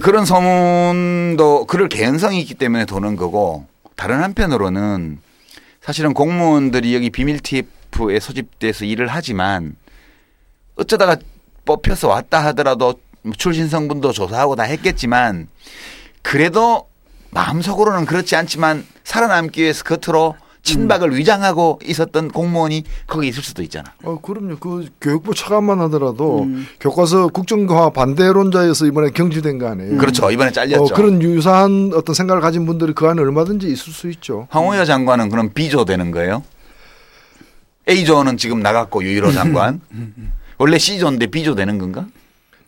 그런 0.00 0.24
소문도 0.24 1.66
그럴 1.66 1.88
개연성이 1.90 2.40
있기 2.40 2.54
때문에 2.54 2.86
도는 2.86 3.16
거고 3.16 3.66
다른 3.96 4.22
한편으로는 4.22 5.18
사실은 5.84 6.14
공무원들이 6.14 6.94
여기 6.94 7.10
비밀 7.10 7.40
TF에 7.40 8.18
소집돼서 8.18 8.86
일을 8.86 9.06
하지만 9.06 9.76
어쩌다가 10.76 11.16
뽑혀서 11.66 12.08
왔다 12.08 12.42
하더라도 12.46 12.94
출신 13.36 13.68
성분도 13.68 14.12
조사하고 14.12 14.56
다 14.56 14.62
했겠지만 14.62 15.46
그래도 16.22 16.88
마음속으로는 17.32 18.06
그렇지 18.06 18.34
않지만 18.34 18.86
살아남기 19.04 19.60
위해서 19.60 19.84
겉으로 19.84 20.36
친박을 20.64 21.12
음. 21.12 21.16
위장하고 21.16 21.78
있었던 21.84 22.28
공무원이 22.28 22.84
거기 23.06 23.28
있을 23.28 23.42
수도 23.42 23.62
있잖아. 23.62 23.92
어, 24.02 24.18
그럼요. 24.20 24.56
그 24.58 24.86
교육부 25.00 25.34
차관만 25.34 25.80
하더라도 25.82 26.42
음. 26.42 26.66
교과서 26.80 27.28
국정화 27.28 27.90
반대론자여서 27.90 28.86
이번에 28.86 29.10
경질된 29.10 29.58
거 29.58 29.68
아니에요. 29.68 29.98
그렇죠. 29.98 30.30
이번에 30.30 30.50
잘렸죠. 30.50 30.82
어, 30.82 30.86
그런 30.88 31.22
유사한 31.22 31.92
어떤 31.94 32.14
생각을 32.14 32.40
가진 32.40 32.66
분들이 32.66 32.94
그 32.94 33.06
안에 33.06 33.20
얼마든지 33.20 33.68
있을 33.68 33.92
수 33.92 34.08
있죠. 34.10 34.48
황호여 34.50 34.84
장관은 34.86 35.28
그럼 35.28 35.50
B조 35.52 35.84
되는 35.84 36.10
거예요? 36.10 36.42
A조는 37.88 38.38
지금 38.38 38.60
나갔고 38.60 39.04
유일호 39.04 39.32
장관. 39.32 39.80
원래 40.56 40.78
C조인데 40.78 41.26
B조 41.26 41.54
되는 41.54 41.78
건가? 41.78 42.06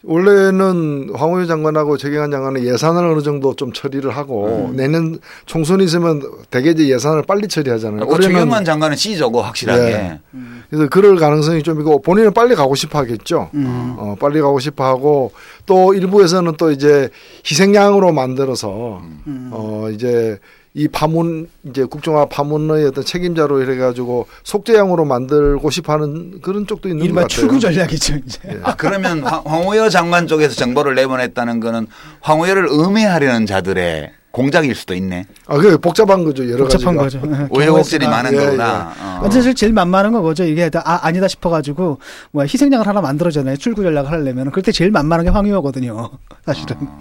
원래는 0.07 1.11
황우여 1.15 1.47
장관하고 1.47 1.97
최경환 1.97 2.31
장관은 2.31 2.65
예산을 2.65 3.05
어느 3.05 3.23
정도 3.23 3.55
좀 3.55 3.73
처리를 3.73 4.17
하고 4.17 4.69
음. 4.71 4.77
내년 4.77 5.19
총선이 5.47 5.85
있으면 5.85 6.23
대개 6.49 6.71
이제 6.71 6.89
예산을 6.89 7.25
빨리 7.25 7.49
처리하잖아요. 7.49 8.09
어, 8.09 8.21
최경환 8.21 8.65
장관은 8.65 8.97
C저고 8.97 9.43
확실하게. 9.43 9.83
네. 9.83 10.21
음. 10.35 10.63
그래서 10.71 10.89
그럴 10.89 11.17
가능성이 11.17 11.63
좀 11.63 11.81
있고 11.81 12.01
본인은 12.01 12.33
빨리 12.35 12.55
가고 12.55 12.77
싶어 12.77 12.99
하겠죠. 13.01 13.51
음. 13.55 13.95
어, 13.99 14.17
빨리 14.19 14.41
가고 14.41 14.61
싶어 14.61 14.85
하고 14.85 15.33
또 15.67 15.93
일부에서는 15.93 16.55
또 16.57 16.71
이제 16.71 17.09
희생양으로 17.49 18.13
만들어서 18.13 19.03
음. 19.27 19.51
어, 19.53 19.89
이제 19.93 20.39
이 20.77 20.89
파문 20.89 21.49
이제 21.64 21.85
국정화 21.87 22.27
파문의 22.27 22.85
어떤 22.85 23.03
책임자로 23.03 23.62
해가지고 23.72 24.27
속죄양으로 24.45 25.07
만들고 25.07 25.70
싶어하는 25.70 26.43
그런 26.43 26.66
쪽도 26.66 26.91
있는 26.91 27.09
것 27.09 27.14
같아요. 27.14 27.29
출구 27.29 27.59
전략이죠. 27.59 28.16
이제. 28.27 28.39
예. 28.51 28.61
아 28.62 28.77
그러면 28.77 29.22
황우여 29.22 29.89
장관 29.89 30.27
쪽에서 30.27 30.55
정보를 30.55 30.95
내보냈다는 30.97 31.61
거는 31.61 31.87
황우여를 32.20 32.66
음해하려는 32.66 33.47
자들의 33.47 34.12
공작일 34.33 34.74
수도 34.74 34.93
있네. 34.93 35.24
아, 35.47 35.57
그 35.57 35.79
복잡한 35.79 36.22
거죠. 36.24 36.47
여러 36.47 36.64
복잡한 36.64 36.95
가지가. 36.95 37.27
거죠. 37.27 37.49
우여곡절이 37.53 38.07
많은 38.07 38.35
예, 38.35 38.37
거구나. 38.37 38.93
예. 39.22 39.27
어. 39.27 39.31
사실 39.31 39.55
제일 39.55 39.72
만만한 39.72 40.12
거죠. 40.12 40.45
이게 40.45 40.68
아, 40.74 41.01
아니다 41.07 41.27
싶어가지고 41.27 42.01
뭐 42.33 42.43
희생양을 42.43 42.87
하나 42.87 43.01
만들어잖아요. 43.01 43.57
출구 43.57 43.83
전략을 43.83 44.11
하려면 44.11 44.51
그럴 44.51 44.63
때 44.63 44.72
제일 44.72 44.91
만만한 44.91 45.25
게 45.25 45.30
황유여거든요. 45.30 46.11
사실은. 46.45 46.76
어. 46.83 46.99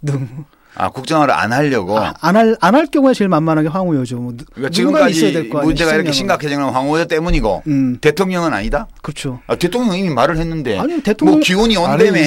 아 0.74 0.88
국정화를 0.88 1.34
안 1.34 1.52
하려고 1.52 1.98
아, 1.98 2.14
안할 2.20 2.56
안 2.60 2.74
할 2.74 2.86
경우에 2.86 3.12
제일 3.12 3.28
만만하게 3.28 3.68
황우여죠. 3.68 4.16
뭐, 4.16 4.32
그러니까 4.54 4.70
지금까지 4.70 5.50
문제가 5.52 5.94
이렇게 5.94 6.12
심각해지는 6.12 6.64
황우여 6.64 7.04
때문이고 7.04 7.62
음. 7.66 7.98
대통령은 8.00 8.54
아니다. 8.54 8.88
그렇죠. 9.02 9.40
아, 9.46 9.54
대통령 9.54 9.96
이미 9.96 10.08
말을 10.08 10.38
했는데 10.38 10.78
아니 10.78 11.02
대통령 11.02 11.36
뭐 11.36 11.42
기운이 11.42 11.76
온다며 11.76 12.20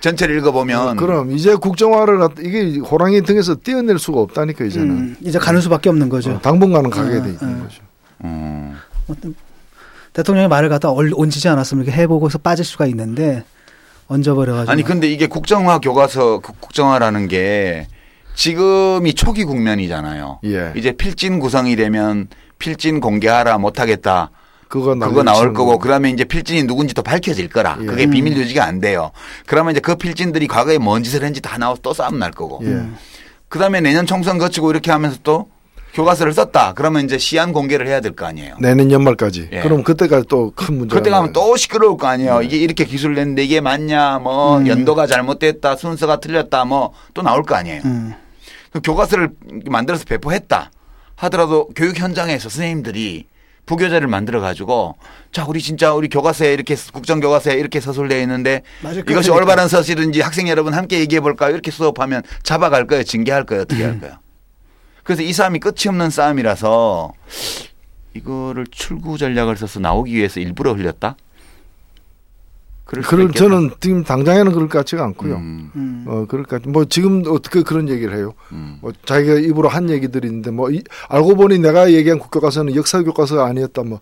전체를 0.00 0.38
읽어보면 0.38 0.88
어, 0.88 0.94
그럼 0.94 1.32
이제 1.32 1.54
국정화를 1.56 2.20
이게 2.40 2.78
호랑이 2.78 3.22
등에서 3.22 3.56
떼어낼 3.56 3.98
수가 3.98 4.20
없다니까 4.20 4.64
이제는 4.64 4.90
음, 4.90 5.16
이제 5.20 5.38
가는 5.38 5.60
수밖에 5.60 5.88
없는 5.88 6.08
거죠. 6.08 6.32
어, 6.32 6.40
당분간은 6.40 6.90
가게 6.90 7.18
어, 7.18 7.22
돼 7.22 7.30
있는 7.30 7.60
어. 7.60 7.64
거죠. 7.64 7.82
음. 8.24 8.76
대통령의 10.12 10.48
말을 10.48 10.68
갖다 10.68 10.90
얹히지 10.90 11.48
않았으면 11.48 11.84
이렇게 11.84 12.00
해보고서 12.02 12.38
빠질 12.38 12.64
수가 12.64 12.86
있는데 12.86 13.44
얹어버려가지고 14.10 14.72
아니 14.72 14.82
근데 14.82 15.08
이게 15.08 15.26
국정화 15.26 15.78
교과서 15.78 16.40
국정화라는 16.40 17.28
게 17.28 17.86
지금이 18.34 19.14
초기 19.14 19.44
국면이잖아요. 19.44 20.40
예. 20.44 20.72
이제 20.76 20.92
필진 20.92 21.38
구성이 21.38 21.76
되면 21.76 22.28
필진 22.58 23.00
공개하라 23.00 23.58
못하겠다. 23.58 24.30
그거, 24.68 24.94
그거 24.94 25.22
나올 25.22 25.52
거고 25.52 25.78
그러면 25.78 26.12
이제 26.12 26.24
필진이 26.24 26.64
누군지도 26.64 27.02
밝혀질 27.02 27.48
거라. 27.48 27.78
예. 27.80 27.86
그게 27.86 28.06
비밀 28.06 28.36
유지가 28.36 28.64
안 28.64 28.80
돼요. 28.80 29.10
그러면 29.46 29.72
이제 29.72 29.80
그 29.80 29.96
필진들이 29.96 30.46
과거에 30.46 30.78
뭔 30.78 31.02
짓을 31.02 31.20
했는지 31.20 31.40
다 31.40 31.58
나와서 31.58 31.80
또 31.82 31.92
싸움 31.92 32.18
날 32.18 32.30
거고. 32.30 32.60
예. 32.64 32.86
그다음에 33.48 33.80
내년 33.80 34.06
총선 34.06 34.38
거치고 34.38 34.70
이렇게 34.70 34.90
하면서 34.90 35.18
또 35.22 35.48
교과서를 35.94 36.32
썼다. 36.32 36.72
그러면 36.74 37.04
이제 37.04 37.18
시안 37.18 37.52
공개를 37.52 37.86
해야 37.88 38.00
될 38.00 38.12
거 38.12 38.26
아니에요. 38.26 38.56
내년 38.60 38.90
연말까지. 38.90 39.48
예. 39.52 39.60
그럼 39.60 39.82
그때까지 39.82 40.26
또 40.28 40.52
큰 40.54 40.78
문제. 40.78 40.94
그때 40.96 41.10
가면 41.10 41.32
또 41.32 41.56
시끄러울 41.56 41.96
거 41.96 42.06
아니에요. 42.06 42.40
네. 42.40 42.46
이게 42.46 42.56
이렇게 42.58 42.84
기술 42.84 43.14
냈는데 43.14 43.44
이게 43.44 43.60
맞냐, 43.60 44.18
뭐 44.20 44.58
음. 44.58 44.66
연도가 44.66 45.06
잘못됐다, 45.06 45.76
순서가 45.76 46.20
틀렸다, 46.20 46.64
뭐 46.64 46.92
또 47.14 47.22
나올 47.22 47.42
거 47.42 47.54
아니에요. 47.56 47.82
음. 47.84 48.14
그 48.72 48.80
교과서를 48.82 49.30
만들어서 49.66 50.04
배포했다 50.04 50.70
하더라도 51.16 51.68
교육 51.74 51.98
현장에서 51.98 52.48
선생님들이 52.48 53.26
부교재를 53.66 54.06
만들어 54.08 54.40
가지고 54.40 54.96
자 55.32 55.44
우리 55.46 55.60
진짜 55.60 55.92
우리 55.92 56.08
교과서에 56.08 56.52
이렇게 56.54 56.76
국정 56.92 57.20
교과서에 57.20 57.54
이렇게 57.54 57.80
서술되어 57.80 58.20
있는데 58.22 58.62
맞아, 58.82 59.00
이것이 59.00 59.30
올바른 59.30 59.68
서술인지 59.68 60.20
학생 60.22 60.48
여러분 60.48 60.72
함께 60.74 60.98
얘기해 61.00 61.20
볼까요? 61.20 61.52
이렇게 61.52 61.70
수업하면 61.70 62.22
잡아갈 62.42 62.86
거예요, 62.86 63.02
징계할 63.04 63.44
거예요, 63.44 63.62
어떻게 63.62 63.82
할 63.82 63.92
음. 63.92 64.00
거예요? 64.00 64.14
그래서 65.02 65.22
이 65.22 65.32
싸움이 65.32 65.58
끝이 65.60 65.88
없는 65.88 66.10
싸움이라서 66.10 67.12
이거를 68.14 68.66
출구 68.70 69.18
전략을 69.18 69.56
써서 69.56 69.80
나오기 69.80 70.14
위해서 70.14 70.40
일부러 70.40 70.72
흘렸다? 70.72 71.16
그럴 72.90 73.30
저는 73.30 73.70
지금 73.78 74.02
당장에는 74.02 74.52
그럴 74.52 74.68
것 74.68 74.78
같지가 74.78 75.04
않고요. 75.04 75.36
음. 75.36 75.70
음. 75.76 76.04
어 76.08 76.26
그럴 76.28 76.44
것 76.44 76.60
같. 76.60 76.68
뭐 76.68 76.84
지금 76.84 77.22
어떻게 77.28 77.62
그런 77.62 77.88
얘기를 77.88 78.16
해요? 78.16 78.34
음. 78.50 78.78
뭐 78.80 78.92
자기가 79.04 79.34
입으로 79.34 79.68
한 79.68 79.88
얘기들이 79.90 80.26
있는데 80.26 80.50
뭐 80.50 80.70
이, 80.72 80.82
알고 81.08 81.36
보니 81.36 81.60
내가 81.60 81.92
얘기한 81.92 82.18
국교과서는 82.18 82.74
역사 82.74 83.00
교과서가 83.02 83.46
아니었다. 83.46 83.84
뭐 83.84 84.00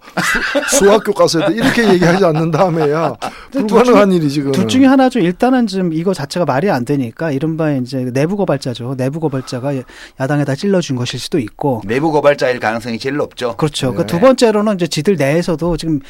수, 0.71 0.89
학 0.91 1.05
교과서였다. 1.05 1.53
이렇게 1.53 1.87
얘기하지 1.87 2.25
않는 2.25 2.51
다음에야 2.51 3.15
불가능한 3.53 4.13
일이 4.13 4.31
지금. 4.31 4.53
둘 4.53 4.67
중에 4.67 4.87
하나죠. 4.87 5.19
일단은 5.19 5.67
좀 5.67 5.93
이거 5.93 6.15
자체가 6.15 6.47
말이 6.47 6.71
안 6.71 6.87
되니까 6.87 7.31
이른바 7.31 7.73
이제 7.73 8.11
내부 8.15 8.37
고발자죠. 8.37 8.95
내부 8.97 9.21
고발자가 9.21 9.75
야당에다 10.19 10.55
찔러준 10.55 10.97
것일 10.97 11.21
수도 11.21 11.39
있고. 11.39 11.83
내부 11.85 12.11
고발자일 12.11 12.59
가능성이 12.59 12.99
제일 12.99 13.17
높죠. 13.17 13.55
그렇죠. 13.57 13.93
그 13.93 13.99
네. 13.99 14.07
그두 14.07 14.21
번째로는 14.21 14.77
이제 14.77 14.87
지들 14.87 15.17
내에서도 15.17 15.77
지금 15.77 16.01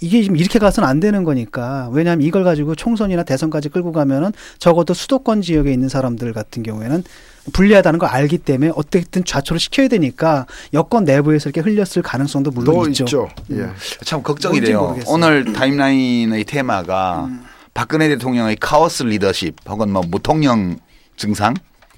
이게 0.00 0.22
지금 0.22 0.36
이렇게 0.36 0.58
가서는 0.58 0.86
안 0.86 1.00
되는 1.00 1.24
거니까 1.24 1.88
왜냐 1.92 2.09
왜냐하면 2.10 2.26
이걸 2.26 2.44
가지고 2.44 2.74
총선이나 2.74 3.22
대선까지 3.22 3.68
끌고 3.68 3.92
가면은 3.92 4.32
적어도 4.58 4.94
수도권 4.94 5.42
지역에 5.42 5.72
있는 5.72 5.88
사람들 5.88 6.32
같은 6.32 6.62
경우에는 6.62 7.04
불리하다는 7.52 7.98
걸 7.98 8.08
알기 8.08 8.38
때문에 8.38 8.72
어떻게든 8.74 9.24
좌초를 9.24 9.58
시켜야 9.58 9.88
되니까 9.88 10.46
여권 10.74 11.04
내부에서 11.04 11.48
이렇게 11.48 11.60
흘렸을 11.60 12.02
가능성도 12.02 12.50
물론 12.50 12.90
있죠. 12.90 13.04
있죠. 13.04 13.28
예. 13.52 13.68
참 14.04 14.22
걱정이 14.22 14.60
돼요. 14.60 14.82
모르겠어요. 14.82 15.14
오늘 15.14 15.52
타임라인의 15.52 16.44
테마가 16.44 17.24
음. 17.28 17.42
박근혜 17.72 18.08
대통령의 18.08 18.56
카오스 18.56 19.04
리더십 19.04 19.56
혹은 19.68 19.90
뭐 19.90 20.02
무통령 20.06 20.78
증상 21.16 21.54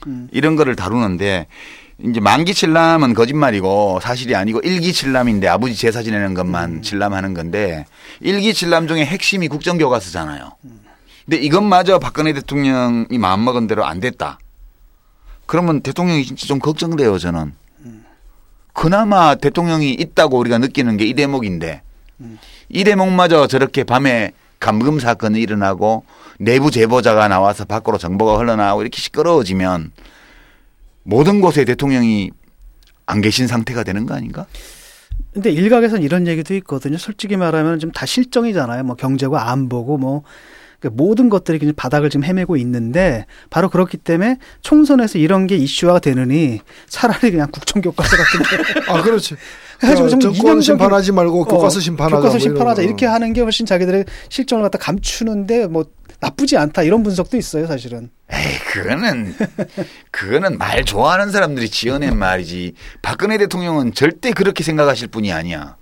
음. 0.07 0.29
이런 0.33 0.57
거를 0.57 0.77
다루는데 0.77 1.47
이제 2.05 2.21
만기 2.21 2.53
칠남은 2.55 3.15
거짓말이고 3.15 4.01
사실이 4.03 4.35
아니고 4.35 4.61
일기 4.65 4.93
칠남인데 4.93 5.47
아버지 5.47 5.77
제사 5.77 6.03
지내는 6.03 6.35
것만 6.35 6.71
음. 6.71 6.83
칠남하는 6.83 7.33
건데 7.35 7.87
일기 8.21 8.53
칠남 8.55 8.89
중에 8.89 9.05
핵심이 9.05 9.47
국정교과서잖아요. 9.49 10.53
근데 11.25 11.37
이것마저 11.37 12.01
박근혜 12.01 12.33
대통령이 12.33 13.17
마음먹은 13.19 13.69
대로 13.69 13.85
안 13.85 14.01
됐다. 14.01 14.39
그러면 15.47 15.81
대통령이 15.81 16.25
진짜 16.25 16.47
좀 16.47 16.59
걱정돼요 16.59 17.19
저는. 17.19 17.55
그나마 18.73 19.35
대통령이 19.35 19.93
있다고 19.93 20.39
우리가 20.39 20.59
느끼는 20.59 20.97
게 20.97 21.05
이 21.05 21.15
대목인데 21.15 21.83
이 22.71 22.85
대목마저 22.85 23.47
저렇게 23.47 23.85
밤에 23.85 24.33
감금 24.59 24.99
사건이 24.99 25.41
일어나고 25.41 26.05
내부 26.39 26.71
제보자가 26.71 27.29
나와서 27.29 27.65
밖으로 27.65 27.99
정보가 27.99 28.39
흘러나오고 28.39 28.83
이렇게 28.83 29.01
시끄러워지면 29.01 29.93
모든 31.03 31.41
곳에 31.41 31.65
대통령이 31.65 32.31
안 33.07 33.21
계신 33.21 33.47
상태가 33.47 33.83
되는 33.83 34.07
거 34.07 34.15
아닌가? 34.15 34.47
근데 35.33 35.51
일각에서는 35.51 36.03
이런 36.03 36.27
얘기도 36.27 36.55
있거든요. 36.57 36.99
솔직히 36.99 37.37
말하면 37.37 37.79
좀 37.79 37.91
다 37.93 38.07
실정이잖아요. 38.07 38.85
뭐 38.85 38.97
경제고 38.97 39.39
안보고 39.39 39.99
뭐 39.99 40.23
그러니까 40.81 41.03
모든 41.03 41.29
것들이 41.29 41.59
그냥 41.59 41.75
바닥을 41.77 42.11
지금 42.11 42.25
헤매고 42.25 42.57
있는데 42.57 43.27
바로 43.51 43.69
그렇기 43.69 43.99
때문에 43.99 44.39
총선에서 44.63 45.19
이런 45.19 45.47
게 45.47 45.57
이슈화가 45.57 46.01
되느니 46.01 46.61
차라리 46.89 47.31
그냥 47.31 47.49
국정 47.53 47.83
교과서 47.83 48.17
같은 48.17 48.41
게. 48.43 48.81
아, 48.91 49.03
그렇지. 49.03 49.37
좀 49.97 50.21
정권 50.21 50.61
심판하지 50.61 51.13
말고 51.13 51.43
어, 51.43 51.45
교과서 51.45 51.81
심판하자. 51.81 52.17
교과서 52.17 52.35
뭐 52.35 52.39
심판하자. 52.41 52.83
뭐 52.83 52.87
이렇게 52.89 53.07
하는 53.07 53.33
게 53.33 53.41
훨씬 53.41 53.67
자기들의 53.67 54.05
실정을 54.29 54.63
갖다 54.63 54.79
감추는데 54.79 55.67
뭐 55.67 55.85
나쁘지 56.23 56.57
않다 56.57 56.85
이런 56.85 57.03
분석도 57.03 57.37
있어요, 57.37 57.67
사실은. 57.67 58.09
에이, 58.31 58.59
그거는 58.73 59.35
그거는 60.13 60.57
말 60.57 60.85
좋아하는 60.85 61.33
사람들이 61.33 61.69
지어낸 61.69 62.17
말이지. 62.17 62.75
박근혜 63.03 63.39
대통령은 63.39 63.93
절대 63.93 64.31
그렇게 64.31 64.63
생각하실 64.63 65.09
분이 65.09 65.33
아니야. 65.33 65.77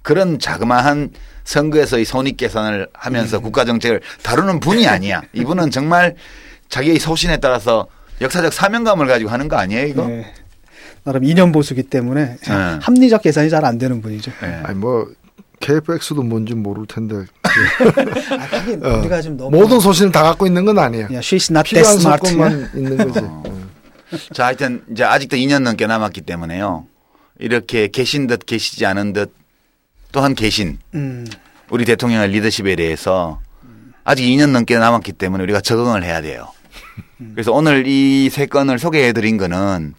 그런 0.00 0.38
자그마한 0.38 1.10
선거에서의 1.44 2.06
손익 2.06 2.38
계산을 2.38 2.88
하면서 2.94 3.36
음. 3.36 3.42
국가 3.42 3.66
정책을 3.66 4.00
다루는 4.22 4.60
분이 4.60 4.88
아니야. 4.88 5.20
이분은 5.34 5.70
정말 5.70 6.16
자기의 6.70 6.98
소신에 6.98 7.36
따라서 7.36 7.86
역사적 8.22 8.50
사명감을 8.52 9.06
가지고 9.06 9.28
하는 9.30 9.48
거 9.48 9.56
아니에요, 9.56 9.86
이거? 9.86 10.06
네. 10.06 10.32
나름 11.04 11.22
이념 11.24 11.52
보수기 11.52 11.82
때문에 11.82 12.36
네. 12.38 12.52
합리적 12.80 13.20
계산이 13.20 13.50
잘 13.50 13.62
안 13.66 13.76
되는 13.76 14.00
분이죠. 14.00 14.32
네. 14.40 14.60
아니 14.64 14.78
뭐 14.78 15.06
KFX도 15.60 16.22
뭔지 16.22 16.54
모를 16.54 16.86
텐데. 16.86 17.26
아, 18.82 18.88
어. 18.88 18.98
우리가 19.00 19.22
좀 19.22 19.36
너무 19.36 19.56
모든 19.56 19.80
소신을 19.80 20.12
다 20.12 20.22
갖고 20.22 20.46
있는 20.46 20.64
건 20.64 20.78
아니에요. 20.78 21.06
Yeah, 21.06 21.20
she's 21.20 21.50
not 21.50 21.68
필요한 21.68 21.98
사건만 21.98 22.70
있는 22.74 22.96
거지. 22.96 23.20
어. 23.22 23.42
자, 24.32 24.46
하여튼 24.46 24.82
이제 24.90 25.04
아직도 25.04 25.36
2년 25.36 25.62
넘게 25.62 25.86
남았기 25.86 26.20
때문에요. 26.22 26.86
이렇게 27.38 27.88
계신 27.88 28.26
듯 28.26 28.46
계시지 28.46 28.86
않은 28.86 29.12
듯 29.12 29.34
또한 30.12 30.34
계신 30.34 30.78
음. 30.94 31.26
우리 31.70 31.84
대통령의 31.84 32.28
리더십에 32.28 32.76
대해서 32.76 33.40
아직 34.04 34.22
2년 34.24 34.50
넘게 34.50 34.78
남았기 34.78 35.12
때문에 35.12 35.42
우리가 35.44 35.60
적응을 35.60 36.04
해야 36.04 36.20
돼요. 36.22 36.48
그래서 37.34 37.52
오늘 37.52 37.84
이 37.86 38.28
세 38.30 38.46
건을 38.46 38.78
소개해 38.78 39.12
드린 39.12 39.36
거는 39.36 39.94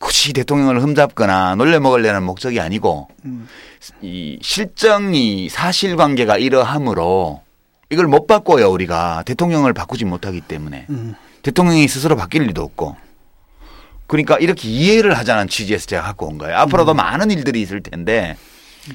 굳이 0.00 0.32
대통령을 0.32 0.82
흠잡거나 0.82 1.54
놀려먹으려는 1.56 2.24
목적이 2.24 2.58
아니고 2.58 3.08
음. 3.26 3.46
이 4.00 4.38
실정이 4.42 5.48
사실관계가 5.50 6.38
이러함으로 6.38 7.42
이걸 7.90 8.06
못 8.06 8.26
바꿔요 8.26 8.70
우리가 8.70 9.22
대통령을 9.26 9.74
바꾸지 9.74 10.06
못하기 10.06 10.40
때문에 10.40 10.86
음. 10.88 11.14
대통령이 11.42 11.86
스스로 11.86 12.16
바뀔 12.16 12.44
리도 12.44 12.62
없고 12.62 12.96
그러니까 14.06 14.38
이렇게 14.38 14.68
이해를 14.68 15.16
하자는 15.18 15.48
취지에서 15.48 15.86
제가 15.86 16.02
갖고 16.02 16.26
온 16.26 16.38
거예요. 16.38 16.56
앞으로도 16.56 16.92
음. 16.92 16.96
많은 16.96 17.30
일들이 17.30 17.60
있을 17.60 17.80
텐데 17.80 18.36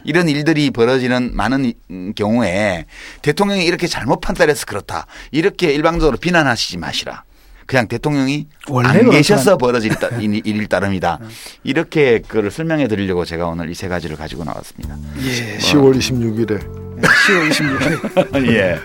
이런 0.03 0.27
일들이 0.27 0.72
벌어지는 0.72 1.32
많은 1.36 1.73
경우에 2.15 2.86
대통령이 3.22 3.64
이렇게 3.64 3.88
잘못 3.88 4.19
판단해서 4.19 4.65
그렇다. 4.65 5.06
이렇게 5.32 5.72
일방적으로 5.72 6.18
비난하시지 6.18 6.77
마시라. 6.77 7.23
그냥 7.66 7.88
대통령이 7.88 8.48
안 8.84 9.10
계셔서 9.10 9.58
벌어질 9.58 9.92
일일 10.22 10.68
따름이다. 10.68 11.20
이렇게 11.64 12.20
그걸 12.20 12.52
설명해 12.52 12.88
드리려고 12.88 13.26
제가 13.26 13.48
오늘 13.48 13.70
이 13.72 13.76
세 13.76 13.88
가지를 13.88 14.16
가지고 14.16 14.44
나왔습니다. 14.44 14.96
예. 15.24 15.58
10월 15.58 15.98
26일에. 15.98 16.60
10월 17.02 17.50
26일. 17.50 18.48
예. 18.54 18.78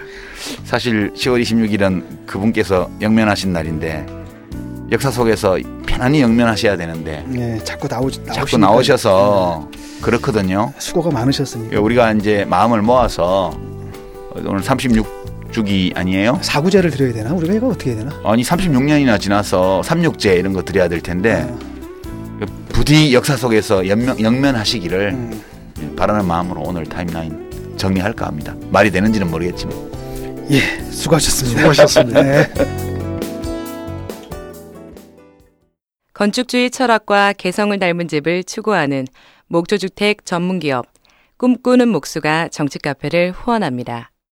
사실 0.65 1.13
10월 1.13 1.43
26일은 1.43 2.27
그분께서 2.27 2.91
영면하신 3.01 3.53
날인데 3.53 4.07
역사 4.91 5.11
속에서 5.11 5.59
편안히 5.87 6.21
영면하셔야 6.23 6.77
되는데 6.77 7.23
네, 7.29 7.59
자꾸 7.63 7.87
나오 7.87 8.11
자꾸 8.11 8.57
나오셔서 8.59 9.69
그렇거든요. 10.01 10.73
수고가 10.79 11.11
많으셨으니까. 11.11 11.75
예, 11.75 11.77
우리가 11.79 12.13
이제 12.15 12.45
마음을 12.49 12.81
모아서 12.83 13.57
오늘 14.45 14.63
36 14.63 15.20
주기 15.51 15.93
아니에요? 15.95 16.39
사구제를 16.43 16.91
드려야 16.91 17.13
되나? 17.13 17.33
우리가 17.35 17.55
이거 17.55 17.69
어떻게 17.69 17.91
해야 17.91 17.99
되나? 17.99 18.21
아니 18.25 18.43
36년이나 18.43 19.21
지나서 19.21 19.83
삼육제 19.83 20.35
이런 20.35 20.53
거 20.53 20.63
드려야 20.63 20.89
될 20.89 21.01
텐데 21.01 21.47
아. 21.49 21.71
부디 22.69 23.13
역사 23.13 23.37
속에서 23.37 23.87
연명, 23.89 24.19
영면하시기를 24.21 25.11
음. 25.11 25.43
바라는 25.97 26.27
마음으로 26.27 26.63
오늘 26.63 26.87
타임라인 26.87 27.77
정리할까 27.77 28.27
합니다. 28.27 28.55
말이 28.71 28.91
되는지는 28.91 29.31
모르겠지만. 29.31 29.75
예, 30.51 30.61
수고하셨습니다. 30.91 31.61
수고하셨습니다. 31.61 32.23
네. 32.23 32.51
건축주의 36.13 36.71
철학과 36.71 37.33
개성을 37.33 37.79
닮은 37.79 38.09
집을 38.09 38.45
추구하는 38.45 39.07
목조주택 39.47 40.27
전문기업 40.27 40.87
꿈꾸는 41.39 41.89
목수가 41.89 42.49
정치 42.49 42.79
카페를 42.79 43.33
후원합니다. 43.33 44.11